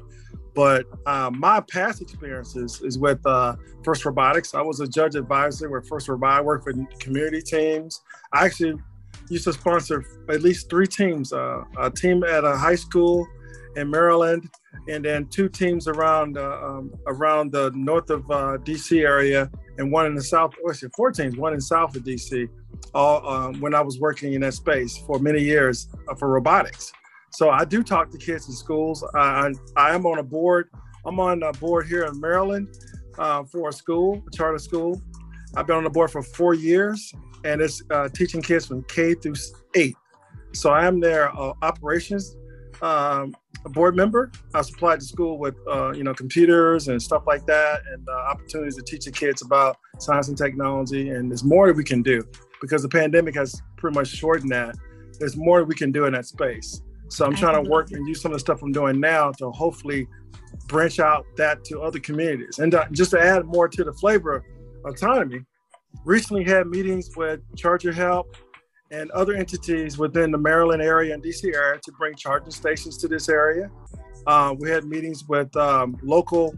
But 0.54 0.86
uh, 1.06 1.30
my 1.32 1.60
past 1.60 2.02
experiences 2.02 2.82
is 2.82 2.98
with 2.98 3.24
uh, 3.26 3.56
First 3.84 4.04
Robotics. 4.04 4.54
I 4.54 4.62
was 4.62 4.80
a 4.80 4.86
judge 4.86 5.16
advisor 5.16 5.68
with 5.70 5.88
First 5.88 6.08
Robotics. 6.08 6.38
I 6.38 6.42
worked 6.42 6.66
with 6.66 6.98
community 7.00 7.42
teams. 7.42 8.00
I 8.32 8.46
actually 8.46 8.74
used 9.32 9.44
to 9.44 9.52
sponsor 9.52 10.04
at 10.28 10.42
least 10.42 10.68
three 10.68 10.86
teams 10.86 11.32
uh, 11.32 11.62
a 11.78 11.90
team 11.90 12.22
at 12.24 12.44
a 12.44 12.56
high 12.56 12.74
school 12.74 13.26
in 13.76 13.90
Maryland, 13.90 14.50
and 14.88 15.04
then 15.04 15.26
two 15.26 15.48
teams 15.48 15.88
around 15.88 16.36
uh, 16.36 16.60
um, 16.62 16.92
around 17.06 17.52
the 17.52 17.72
north 17.74 18.10
of 18.10 18.30
uh, 18.30 18.58
DC 18.58 19.02
area, 19.02 19.50
and 19.78 19.90
one 19.90 20.06
in 20.06 20.14
the 20.14 20.22
south. 20.22 20.52
Or 20.62 20.74
four 20.94 21.10
teams, 21.10 21.36
one 21.36 21.54
in 21.54 21.60
south 21.60 21.96
of 21.96 22.02
DC. 22.02 22.48
All 22.94 23.26
um, 23.26 23.60
when 23.60 23.74
I 23.74 23.80
was 23.80 23.98
working 23.98 24.34
in 24.34 24.42
that 24.42 24.54
space 24.54 24.98
for 25.06 25.18
many 25.18 25.40
years 25.40 25.88
uh, 26.08 26.14
for 26.14 26.28
robotics. 26.28 26.92
So 27.30 27.48
I 27.48 27.64
do 27.64 27.82
talk 27.82 28.10
to 28.10 28.18
kids 28.18 28.46
in 28.48 28.54
schools. 28.54 29.02
I, 29.14 29.52
I 29.76 29.94
am 29.94 30.04
on 30.04 30.18
a 30.18 30.22
board. 30.22 30.68
I'm 31.06 31.18
on 31.18 31.42
a 31.42 31.52
board 31.52 31.86
here 31.86 32.04
in 32.04 32.20
Maryland 32.20 32.68
uh, 33.18 33.44
for 33.44 33.70
a 33.70 33.72
school, 33.72 34.22
a 34.26 34.36
charter 34.36 34.58
school. 34.58 35.00
I've 35.56 35.66
been 35.66 35.76
on 35.76 35.84
the 35.84 35.90
board 35.90 36.10
for 36.10 36.22
four 36.22 36.54
years, 36.54 37.12
and 37.44 37.60
it's 37.60 37.82
uh, 37.90 38.08
teaching 38.08 38.42
kids 38.42 38.66
from 38.66 38.82
K 38.84 39.14
through 39.14 39.34
eight. 39.74 39.96
So 40.52 40.70
I 40.70 40.86
am 40.86 41.00
their 41.00 41.34
uh, 41.36 41.54
operations 41.62 42.36
um, 42.82 43.34
board 43.66 43.96
member. 43.96 44.30
I 44.54 44.62
supplied 44.62 45.00
the 45.00 45.04
school 45.04 45.38
with 45.38 45.54
uh, 45.70 45.92
you 45.92 46.04
know 46.04 46.14
computers 46.14 46.88
and 46.88 47.00
stuff 47.00 47.24
like 47.26 47.46
that, 47.46 47.82
and 47.92 48.06
uh, 48.08 48.12
opportunities 48.12 48.76
to 48.76 48.82
teach 48.82 49.04
the 49.04 49.12
kids 49.12 49.42
about 49.42 49.76
science 49.98 50.28
and 50.28 50.36
technology. 50.36 51.10
And 51.10 51.30
there's 51.30 51.44
more 51.44 51.68
that 51.68 51.76
we 51.76 51.84
can 51.84 52.02
do 52.02 52.22
because 52.60 52.82
the 52.82 52.88
pandemic 52.88 53.34
has 53.34 53.60
pretty 53.76 53.94
much 53.94 54.08
shortened 54.08 54.50
that. 54.52 54.76
There's 55.18 55.36
more 55.36 55.64
we 55.64 55.74
can 55.74 55.92
do 55.92 56.04
in 56.06 56.12
that 56.14 56.26
space. 56.26 56.82
So 57.08 57.26
I'm 57.26 57.34
trying 57.34 57.62
to 57.62 57.70
work 57.70 57.92
and 57.92 58.08
use 58.08 58.22
some 58.22 58.32
of 58.32 58.36
the 58.36 58.40
stuff 58.40 58.62
I'm 58.62 58.72
doing 58.72 58.98
now 58.98 59.32
to 59.32 59.50
hopefully 59.50 60.08
branch 60.66 60.98
out 60.98 61.26
that 61.36 61.62
to 61.64 61.82
other 61.82 62.00
communities. 62.00 62.58
And 62.58 62.74
uh, 62.74 62.86
just 62.90 63.10
to 63.10 63.20
add 63.20 63.44
more 63.44 63.68
to 63.68 63.84
the 63.84 63.92
flavor 63.92 64.44
autonomy, 64.84 65.44
recently 66.04 66.44
had 66.44 66.66
meetings 66.66 67.10
with 67.16 67.40
Charger 67.56 67.92
Help 67.92 68.36
and 68.90 69.10
other 69.12 69.34
entities 69.34 69.98
within 69.98 70.30
the 70.30 70.38
Maryland 70.38 70.82
area 70.82 71.14
and 71.14 71.22
DC 71.22 71.54
area 71.54 71.80
to 71.82 71.92
bring 71.92 72.14
charging 72.14 72.50
stations 72.50 72.98
to 72.98 73.08
this 73.08 73.28
area. 73.28 73.70
Uh, 74.26 74.54
we 74.58 74.70
had 74.70 74.84
meetings 74.84 75.24
with 75.28 75.54
um, 75.56 75.98
local 76.02 76.54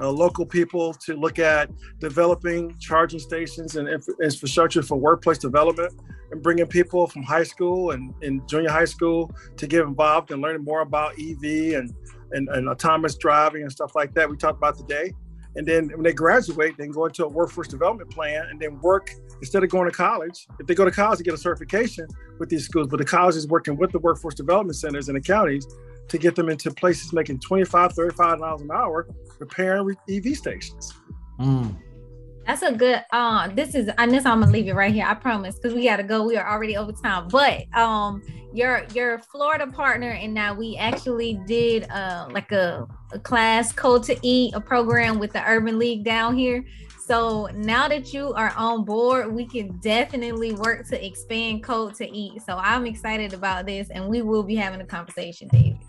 uh, 0.00 0.10
local 0.10 0.46
people 0.46 0.94
to 0.94 1.14
look 1.14 1.40
at 1.40 1.70
developing 1.98 2.72
charging 2.78 3.18
stations 3.18 3.74
and 3.74 3.88
infra- 3.88 4.14
infrastructure 4.22 4.80
for 4.80 4.96
workplace 4.96 5.38
development 5.38 5.92
and 6.30 6.42
bringing 6.42 6.66
people 6.66 7.06
from 7.06 7.22
high 7.22 7.42
school 7.42 7.90
and, 7.90 8.14
and 8.22 8.46
junior 8.48 8.70
high 8.70 8.84
school 8.84 9.30
to 9.56 9.66
get 9.66 9.82
involved 9.82 10.30
and 10.30 10.40
learning 10.40 10.62
more 10.62 10.82
about 10.82 11.12
EV 11.18 11.74
and, 11.74 11.92
and, 12.32 12.48
and 12.50 12.68
autonomous 12.68 13.16
driving 13.16 13.62
and 13.62 13.72
stuff 13.72 13.96
like 13.96 14.14
that. 14.14 14.28
We 14.30 14.36
talked 14.36 14.58
about 14.58 14.76
today. 14.76 15.12
And 15.58 15.66
then 15.66 15.88
when 15.88 16.04
they 16.04 16.12
graduate, 16.12 16.76
they 16.78 16.84
can 16.84 16.92
go 16.92 17.06
into 17.06 17.24
a 17.24 17.28
workforce 17.28 17.66
development 17.66 18.10
plan 18.10 18.46
and 18.48 18.60
then 18.60 18.80
work 18.80 19.10
instead 19.40 19.64
of 19.64 19.70
going 19.70 19.90
to 19.90 19.96
college. 19.96 20.46
If 20.60 20.68
they 20.68 20.74
go 20.76 20.84
to 20.84 20.90
college, 20.92 21.18
they 21.18 21.24
get 21.24 21.34
a 21.34 21.38
certification 21.38 22.06
with 22.38 22.48
these 22.48 22.64
schools, 22.64 22.86
but 22.86 22.98
the 22.98 23.04
college 23.04 23.34
is 23.34 23.48
working 23.48 23.76
with 23.76 23.90
the 23.90 23.98
workforce 23.98 24.36
development 24.36 24.76
centers 24.76 25.08
in 25.08 25.16
the 25.16 25.20
counties 25.20 25.66
to 26.06 26.16
get 26.16 26.36
them 26.36 26.48
into 26.48 26.70
places 26.70 27.12
making 27.12 27.40
25 27.40 27.92
$35 27.92 28.60
an 28.60 28.70
hour 28.70 29.08
repairing 29.40 29.96
EV 30.08 30.36
stations. 30.36 30.94
Mm. 31.40 31.74
That's 32.48 32.62
a 32.62 32.72
good 32.72 33.04
uh 33.12 33.48
this 33.48 33.74
is 33.74 33.90
and 33.98 34.10
this 34.10 34.24
I'm 34.24 34.40
gonna 34.40 34.50
leave 34.50 34.66
it 34.68 34.74
right 34.74 34.92
here. 34.92 35.04
I 35.06 35.14
promise 35.14 35.56
because 35.56 35.74
we 35.74 35.84
gotta 35.84 36.02
go. 36.02 36.24
We 36.24 36.36
are 36.38 36.50
already 36.50 36.78
over 36.78 36.92
time. 36.92 37.28
But 37.28 37.72
um 37.76 38.22
your 38.54 38.86
your 38.94 39.18
Florida 39.18 39.66
partner 39.66 40.12
and 40.12 40.32
now 40.32 40.54
we 40.54 40.76
actually 40.78 41.38
did 41.46 41.88
uh 41.90 42.26
like 42.32 42.50
a, 42.50 42.88
a 43.12 43.18
class 43.18 43.70
code 43.72 44.02
to 44.04 44.18
eat 44.22 44.54
a 44.54 44.60
program 44.60 45.18
with 45.18 45.34
the 45.34 45.46
urban 45.46 45.78
league 45.78 46.04
down 46.04 46.36
here 46.36 46.64
so 47.08 47.48
now 47.54 47.88
that 47.88 48.12
you 48.12 48.34
are 48.34 48.52
on 48.54 48.84
board, 48.84 49.32
we 49.32 49.46
can 49.46 49.78
definitely 49.78 50.52
work 50.52 50.86
to 50.88 51.06
expand 51.06 51.64
Code 51.64 51.94
to 51.94 52.06
Eat. 52.06 52.42
So 52.42 52.58
I'm 52.58 52.84
excited 52.84 53.32
about 53.32 53.64
this, 53.64 53.88
and 53.88 54.10
we 54.10 54.20
will 54.20 54.42
be 54.42 54.54
having 54.54 54.82
a 54.82 54.84
conversation, 54.84 55.48
David. 55.48 55.78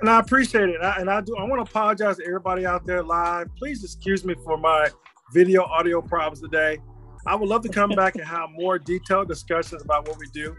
and 0.00 0.08
I 0.08 0.20
appreciate 0.20 0.70
it. 0.70 0.80
I, 0.80 1.00
and 1.00 1.10
I 1.10 1.20
do. 1.20 1.36
I 1.36 1.44
want 1.44 1.62
to 1.62 1.70
apologize 1.70 2.16
to 2.16 2.24
everybody 2.24 2.64
out 2.64 2.86
there 2.86 3.02
live. 3.02 3.54
Please 3.56 3.84
excuse 3.84 4.24
me 4.24 4.36
for 4.42 4.56
my 4.56 4.88
video 5.32 5.62
audio 5.64 6.00
problems 6.00 6.40
today. 6.40 6.78
I 7.26 7.34
would 7.34 7.48
love 7.48 7.62
to 7.62 7.68
come 7.68 7.90
back 7.90 8.16
and 8.16 8.24
have 8.24 8.50
more 8.50 8.78
detailed 8.78 9.28
discussions 9.28 9.82
about 9.82 10.06
what 10.06 10.18
we 10.18 10.26
do. 10.32 10.54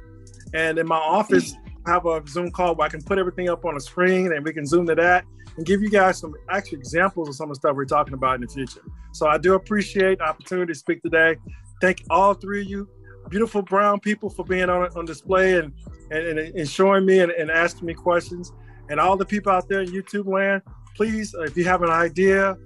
And 0.54 0.78
in 0.80 0.88
my 0.88 0.98
office, 0.98 1.54
I 1.86 1.92
have 1.92 2.06
a 2.06 2.24
Zoom 2.28 2.52
call 2.52 2.76
where 2.76 2.88
I 2.88 2.90
can 2.90 3.02
put 3.04 3.20
everything 3.20 3.50
up 3.50 3.66
on 3.66 3.76
a 3.76 3.80
screen 3.80 4.34
and 4.34 4.44
we 4.44 4.52
can 4.52 4.66
zoom 4.66 4.88
to 4.88 4.96
that 4.96 5.26
and 5.58 5.66
give 5.66 5.82
you 5.82 5.90
guys 5.90 6.20
some 6.20 6.34
actual 6.50 6.80
examples 6.80 7.30
of 7.30 7.36
some 7.36 7.50
of 7.50 7.56
the 7.56 7.60
stuff 7.60 7.76
we're 7.76 7.86
talking 7.86 8.14
about 8.14 8.36
in 8.36 8.42
the 8.42 8.48
future. 8.48 8.82
So 9.14 9.28
I 9.28 9.38
do 9.38 9.54
appreciate 9.54 10.18
the 10.18 10.26
opportunity 10.26 10.74
to 10.74 10.80
speak 10.80 11.02
today. 11.04 11.38
Thank 11.82 12.04
all 12.10 12.34
three 12.34 12.62
of 12.62 12.68
you, 12.68 12.90
beautiful 13.30 13.62
brown 13.62 14.00
people, 14.00 14.30
for 14.30 14.44
being 14.44 14.70
on, 14.70 14.90
on 14.98 15.06
display 15.06 15.60
and, 15.60 15.72
and, 16.12 16.40
and 16.40 16.70
showing 16.70 17.06
me 17.06 17.20
and, 17.20 17.32
and 17.32 17.52
asking 17.52 17.86
me 17.86 17.94
questions. 17.94 18.52
And 18.90 19.00
all 19.00 19.18
the 19.18 19.26
people 19.26 19.52
out 19.52 19.70
there 19.70 19.82
in 19.82 19.90
YouTube 19.90 20.26
land, 20.26 20.62
please, 20.96 21.34
uh, 21.36 21.44
if 21.44 21.56
you 21.56 21.64
have 21.66 21.82
an 21.84 21.90
idea, 21.90 22.58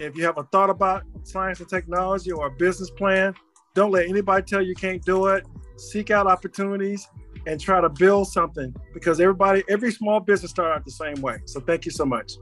if 0.00 0.16
you 0.16 0.24
have 0.24 0.38
a 0.38 0.44
thought 0.44 0.70
about 0.70 1.04
science 1.22 1.60
and 1.60 1.68
technology 1.68 2.32
or 2.32 2.46
a 2.46 2.50
business 2.50 2.90
plan, 2.90 3.34
don't 3.74 3.90
let 3.90 4.08
anybody 4.08 4.44
tell 4.44 4.62
you 4.62 4.74
can't 4.74 5.04
do 5.04 5.26
it. 5.26 5.44
Seek 5.76 6.10
out 6.10 6.26
opportunities 6.26 7.08
and 7.46 7.60
try 7.60 7.80
to 7.80 7.88
build 7.88 8.28
something 8.28 8.74
because 8.92 9.20
everybody, 9.20 9.64
every 9.68 9.92
small 9.92 10.20
business 10.20 10.50
started 10.50 10.74
out 10.74 10.84
the 10.84 10.90
same 10.90 11.20
way. 11.20 11.38
So 11.46 11.60
thank 11.60 11.84
you 11.84 11.90
so 11.90 12.04
much. 12.04 12.32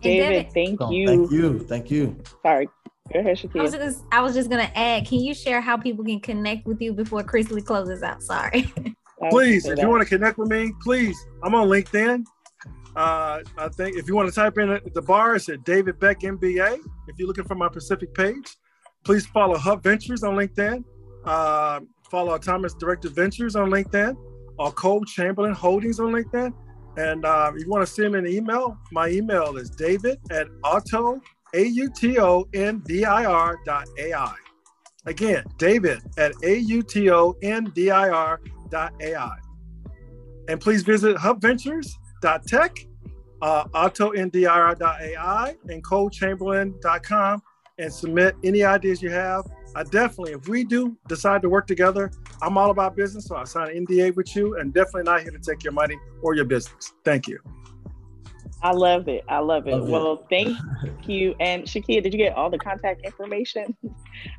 David, 0.00 0.52
thank 0.52 0.80
Oh, 0.80 0.90
you. 0.90 1.06
Thank 1.06 1.30
you. 1.30 1.58
Thank 1.60 1.90
you. 1.90 2.22
Sorry. 2.42 2.68
Go 3.12 3.20
ahead, 3.20 3.38
I 3.54 3.60
was, 3.60 3.72
just, 3.74 4.04
I 4.10 4.20
was 4.22 4.32
just 4.32 4.48
gonna 4.48 4.70
add, 4.74 5.06
can 5.06 5.20
you 5.20 5.34
share 5.34 5.60
how 5.60 5.76
people 5.76 6.04
can 6.04 6.20
connect 6.20 6.66
with 6.66 6.80
you 6.80 6.94
before 6.94 7.22
Chrisley 7.22 7.62
closes 7.62 8.02
out? 8.02 8.22
Sorry. 8.22 8.72
Please, 9.30 9.66
if 9.66 9.78
you 9.78 9.88
want 9.88 10.02
to 10.02 10.08
connect 10.08 10.38
with 10.38 10.50
me, 10.50 10.72
please, 10.82 11.16
I'm 11.42 11.54
on 11.54 11.68
LinkedIn. 11.68 12.24
Uh, 12.96 13.40
I 13.58 13.68
think 13.68 13.96
if 13.96 14.06
you 14.06 14.14
want 14.14 14.28
to 14.28 14.34
type 14.34 14.56
in 14.58 14.78
the 14.92 15.02
bar, 15.02 15.34
it's 15.34 15.48
at 15.48 15.64
David 15.64 15.98
Beck 15.98 16.20
MBA. 16.20 16.78
If 17.08 17.18
you're 17.18 17.26
looking 17.26 17.44
for 17.44 17.56
my 17.56 17.68
Pacific 17.68 18.14
page, 18.14 18.56
please 19.04 19.26
follow 19.26 19.56
Hub 19.56 19.82
Ventures 19.82 20.22
on 20.22 20.36
LinkedIn. 20.36 20.84
Uh, 21.24 21.80
follow 22.10 22.36
Thomas 22.38 22.74
Director 22.74 23.08
Ventures 23.08 23.56
on 23.56 23.70
LinkedIn 23.70 24.14
or 24.58 24.70
Cole 24.72 25.02
Chamberlain 25.04 25.54
Holdings 25.54 25.98
on 25.98 26.12
LinkedIn. 26.12 26.52
And 26.96 27.24
uh, 27.24 27.50
if 27.54 27.64
you 27.64 27.68
want 27.68 27.84
to 27.86 27.92
send 27.92 28.12
me 28.12 28.20
an 28.20 28.28
email, 28.28 28.78
my 28.92 29.08
email 29.08 29.56
is 29.56 29.70
david 29.70 30.20
at 30.30 30.46
auto, 30.62 31.20
A-U-T-O-N-D-I-R 31.54 33.58
dot 33.64 33.88
A-I. 33.98 34.34
Again, 35.06 35.42
david 35.58 36.00
at 36.18 36.32
A-U-T-O-N-D-I-R 36.44 38.40
dot 38.70 38.92
A-I. 39.00 39.36
And 40.48 40.60
please 40.60 40.82
visit 40.82 41.16
hubventures.tech, 42.24 42.86
uh, 43.42 43.64
autondir.ai, 43.74 45.56
and 45.68 45.84
colechamberlain.com 45.84 47.42
and 47.78 47.92
submit 47.92 48.36
any 48.44 48.62
ideas 48.62 49.02
you 49.02 49.10
have. 49.10 49.44
I 49.74 49.82
definitely, 49.82 50.32
if 50.32 50.48
we 50.48 50.62
do 50.64 50.96
decide 51.08 51.42
to 51.42 51.48
work 51.48 51.66
together, 51.66 52.10
I'm 52.40 52.56
all 52.56 52.70
about 52.70 52.94
business, 52.94 53.26
so 53.26 53.36
I 53.36 53.44
sign 53.44 53.76
an 53.76 53.86
NDA 53.86 54.14
with 54.14 54.34
you, 54.36 54.58
and 54.58 54.72
definitely 54.72 55.02
not 55.04 55.22
here 55.22 55.32
to 55.32 55.38
take 55.38 55.64
your 55.64 55.72
money 55.72 55.98
or 56.22 56.34
your 56.34 56.44
business. 56.44 56.92
Thank 57.04 57.26
you. 57.26 57.40
I 58.62 58.70
love 58.70 59.08
it. 59.08 59.24
I 59.28 59.40
love 59.40 59.66
it. 59.66 59.72
Love 59.72 59.88
it. 59.88 59.92
well, 59.92 60.26
thank 60.30 60.56
you. 61.06 61.34
And 61.40 61.64
Shakia, 61.64 62.02
did 62.02 62.14
you 62.14 62.18
get 62.18 62.34
all 62.34 62.48
the 62.50 62.58
contact 62.58 63.04
information? 63.04 63.76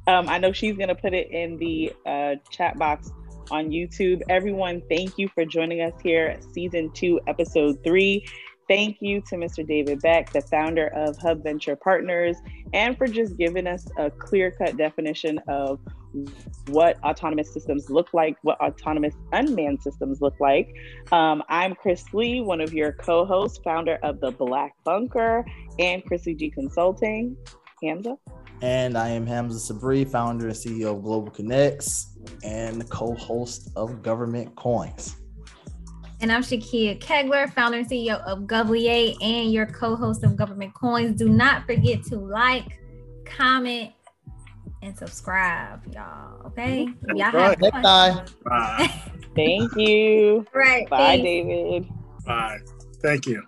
Um, 0.07 0.29
I 0.29 0.37
know 0.37 0.51
she's 0.51 0.77
going 0.77 0.87
to 0.87 0.95
put 0.95 1.13
it 1.13 1.29
in 1.31 1.57
the 1.57 1.93
uh, 2.05 2.35
chat 2.49 2.77
box 2.79 3.11
on 3.51 3.69
YouTube. 3.69 4.21
Everyone, 4.29 4.81
thank 4.89 5.17
you 5.17 5.27
for 5.29 5.45
joining 5.45 5.81
us 5.81 5.93
here, 6.01 6.37
season 6.53 6.91
two, 6.93 7.19
episode 7.27 7.83
three. 7.83 8.25
Thank 8.67 8.97
you 8.99 9.21
to 9.29 9.35
Mr. 9.35 9.65
David 9.65 10.01
Beck, 10.01 10.31
the 10.31 10.41
founder 10.41 10.87
of 10.87 11.17
Hub 11.17 11.43
Venture 11.43 11.75
Partners, 11.75 12.35
and 12.73 12.97
for 12.97 13.07
just 13.07 13.37
giving 13.37 13.67
us 13.67 13.87
a 13.97 14.09
clear 14.09 14.49
cut 14.51 14.75
definition 14.75 15.39
of 15.47 15.79
what 16.69 16.97
autonomous 17.03 17.53
systems 17.53 17.89
look 17.89 18.13
like, 18.13 18.37
what 18.41 18.59
autonomous 18.59 19.13
unmanned 19.33 19.81
systems 19.83 20.21
look 20.21 20.39
like. 20.39 20.73
Um, 21.11 21.43
I'm 21.49 21.75
Chris 21.75 22.05
Lee, 22.13 22.41
one 22.41 22.61
of 22.61 22.73
your 22.73 22.93
co 22.93 23.25
hosts, 23.25 23.59
founder 23.63 23.99
of 24.01 24.19
the 24.19 24.31
Black 24.31 24.73
Bunker 24.83 25.45
and 25.77 26.03
Chrissy 26.05 26.33
G 26.33 26.49
Consulting. 26.49 27.37
Hamza? 27.83 28.17
And 28.61 28.97
I 28.97 29.09
am 29.09 29.27
Hamza 29.27 29.73
Sabri, 29.73 30.09
founder 30.09 30.47
and 30.47 30.55
CEO 30.55 30.95
of 30.95 31.03
Global 31.03 31.29
Connects 31.29 32.14
and 32.43 32.87
co-host 32.89 33.69
of 33.75 34.01
Government 34.01 34.55
Coins. 34.55 35.15
And 36.21 36.31
I'm 36.31 36.41
Shakia 36.41 36.99
Kegler, 36.99 37.51
founder 37.53 37.79
and 37.79 37.89
CEO 37.89 38.21
of 38.23 38.39
Govlier 38.43 39.15
and 39.21 39.51
your 39.51 39.65
co-host 39.65 40.23
of 40.23 40.35
Government 40.35 40.73
Coins. 40.73 41.17
Do 41.17 41.27
not 41.29 41.65
forget 41.65 42.03
to 42.05 42.17
like, 42.17 42.79
comment, 43.25 43.91
and 44.81 44.97
subscribe, 44.97 45.81
y'all. 45.93 46.45
Okay? 46.47 46.85
Mm-hmm. 46.85 47.09
If 47.11 47.17
y'all 47.17 47.31
have 47.31 47.59
Next 47.59 47.81
time. 47.81 48.25
Bye. 48.45 49.01
Thank 49.35 49.75
you. 49.75 50.45
right. 50.53 50.89
Bye, 50.89 51.17
thanks. 51.17 51.23
David. 51.23 51.89
Bye. 52.25 52.59
Thank 53.01 53.25
you. 53.25 53.43